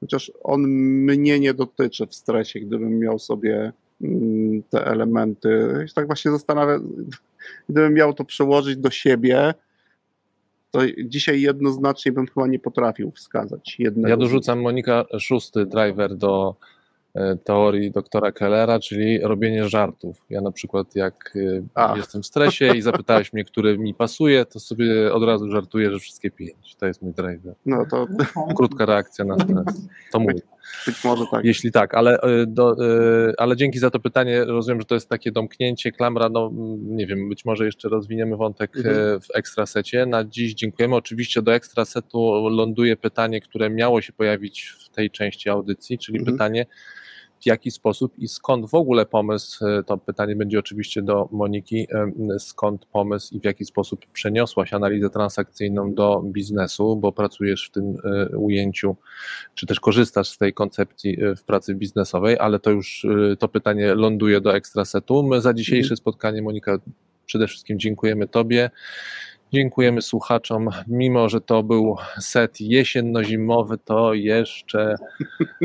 chociaż 0.00 0.32
on 0.42 0.62
mnie 1.06 1.40
nie 1.40 1.54
dotyczy 1.54 2.06
w 2.06 2.14
stresie, 2.14 2.60
gdybym 2.60 2.98
miał 2.98 3.18
sobie 3.18 3.72
Mm, 4.04 4.62
te 4.70 4.86
elementy. 4.86 5.84
Tak 5.94 6.06
właśnie 6.06 6.30
zastanawiam, 6.30 6.92
gdybym 7.68 7.94
miał 7.94 8.14
to 8.14 8.24
przełożyć 8.24 8.76
do 8.76 8.90
siebie, 8.90 9.54
to 10.70 10.80
dzisiaj 11.04 11.40
jednoznacznie 11.40 12.12
bym 12.12 12.26
chyba 12.26 12.46
nie 12.46 12.58
potrafił 12.58 13.10
wskazać 13.10 13.76
jednego. 13.78 14.08
Ja 14.08 14.16
dorzucam 14.16 14.60
Monika 14.60 15.04
szósty 15.18 15.66
driver 15.66 16.16
do 16.16 16.56
teorii 17.44 17.90
doktora 17.90 18.32
Kellera, 18.32 18.80
czyli 18.80 19.18
robienie 19.18 19.68
żartów. 19.68 20.24
Ja 20.30 20.40
na 20.40 20.52
przykład 20.52 20.96
jak 20.96 21.34
e, 21.36 21.62
A. 21.74 21.96
jestem 21.96 22.22
w 22.22 22.26
stresie 22.26 22.76
i 22.76 22.82
zapytałeś 22.82 23.32
mnie, 23.32 23.44
który 23.44 23.78
mi 23.78 23.94
pasuje, 23.94 24.44
to 24.44 24.60
sobie 24.60 25.12
od 25.12 25.22
razu 25.24 25.50
żartuję, 25.50 25.90
że 25.90 25.98
wszystkie 25.98 26.30
pięć. 26.30 26.76
To 26.76 26.86
jest 26.86 27.02
mój 27.02 27.12
driver. 27.12 27.54
No 27.66 27.86
to... 27.90 28.06
Krótka 28.56 28.86
reakcja 28.86 29.24
na 29.24 29.34
stres. 29.34 29.88
To 30.12 30.20
mój. 30.20 30.34
Być 30.86 31.04
może 31.04 31.24
tak. 31.30 31.44
Jeśli 31.44 31.72
tak, 31.72 31.94
ale, 31.94 32.20
e, 32.20 32.46
do, 32.46 32.76
ale 33.38 33.56
dzięki 33.56 33.78
za 33.78 33.90
to 33.90 34.00
pytanie. 34.00 34.44
Rozumiem, 34.44 34.80
że 34.80 34.86
to 34.86 34.94
jest 34.94 35.08
takie 35.08 35.32
domknięcie, 35.32 35.92
klamra. 35.92 36.28
No, 36.28 36.50
nie 36.82 37.06
wiem, 37.06 37.28
być 37.28 37.44
może 37.44 37.64
jeszcze 37.64 37.88
rozwiniemy 37.88 38.36
wątek 38.36 38.76
mhm. 38.76 39.20
w 39.20 39.26
ekstrasecie. 39.34 40.06
Na 40.06 40.24
dziś 40.24 40.54
dziękujemy. 40.54 40.96
Oczywiście 40.96 41.42
do 41.42 41.54
ekstrasetu 41.54 42.48
ląduje 42.48 42.96
pytanie, 42.96 43.40
które 43.40 43.70
miało 43.70 44.00
się 44.00 44.12
pojawić 44.12 44.74
w 44.84 44.88
tej 44.88 45.10
części 45.10 45.50
audycji, 45.50 45.98
czyli 45.98 46.18
mhm. 46.18 46.36
pytanie, 46.36 46.66
w 47.44 47.46
jaki 47.46 47.70
sposób 47.70 48.18
i 48.18 48.28
skąd 48.28 48.70
w 48.70 48.74
ogóle 48.74 49.06
pomysł, 49.06 49.66
e, 49.66 49.82
to 49.82 49.98
pytanie 49.98 50.36
będzie 50.36 50.58
oczywiście 50.58 51.02
do 51.02 51.28
Moniki, 51.32 51.86
e, 51.90 52.38
skąd 52.38 52.86
pomysł 52.86 53.34
i 53.34 53.40
w 53.40 53.44
jaki 53.44 53.64
sposób 53.64 54.06
przeniosłaś 54.12 54.72
analizę 54.72 55.10
transakcyjną 55.10 55.94
do 55.94 56.22
biznesu, 56.26 56.96
bo 56.96 57.12
pracujesz 57.12 57.68
w 57.68 57.70
tym 57.70 57.96
e, 58.04 58.36
ujęciu, 58.36 58.96
czy 59.54 59.66
też 59.66 59.80
korzystasz 59.80 60.28
z 60.28 60.38
tej 60.38 60.52
koncepcji 60.52 61.18
w 61.36 61.42
pracy 61.42 61.74
biznesowej, 61.74 62.38
ale 62.38 62.58
to 62.58 62.70
już 62.70 63.06
to 63.38 63.48
pytanie 63.48 63.94
ląduje 63.94 64.40
do 64.40 64.56
ekstrasetu. 64.56 65.22
My 65.22 65.40
za 65.40 65.54
dzisiejsze 65.54 65.86
mhm. 65.86 65.96
spotkanie, 65.96 66.42
Monika, 66.42 66.78
przede 67.26 67.46
wszystkim 67.46 67.78
dziękujemy 67.78 68.28
Tobie. 68.28 68.70
Dziękujemy 69.54 70.02
słuchaczom. 70.02 70.68
Mimo, 70.88 71.28
że 71.28 71.40
to 71.40 71.62
był 71.62 71.96
set 72.20 72.60
jesienno-zimowy, 72.60 73.78
to 73.84 74.14
jeszcze 74.14 74.94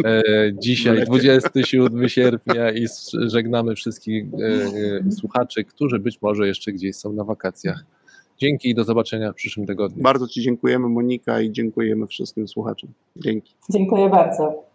e, 0.06 0.24
dzisiaj, 0.64 1.06
27 1.06 2.10
sierpnia, 2.10 2.72
i 2.72 2.88
żegnamy 3.14 3.76
wszystkich 3.76 4.26
e, 4.26 4.46
e, 5.08 5.12
słuchaczy, 5.12 5.64
którzy 5.64 6.00
być 6.00 6.22
może 6.22 6.48
jeszcze 6.48 6.72
gdzieś 6.72 6.96
są 6.96 7.14
na 7.14 7.24
wakacjach. 7.24 7.86
Dzięki 8.38 8.70
i 8.70 8.76
do 8.76 8.84
zobaczenia 8.84 9.32
w 9.32 9.36
przyszłym 9.36 9.68
tygodniu. 9.68 10.04
Bardzo 10.04 10.28
Ci 10.28 10.42
dziękujemy, 10.42 10.90
Monika, 10.90 11.42
i 11.42 11.52
dziękujemy 11.52 12.08
wszystkim 12.08 12.48
słuchaczom. 12.48 12.90
Dzięki. 13.16 13.54
Dziękuję 13.70 14.10
bardzo. 14.10 14.69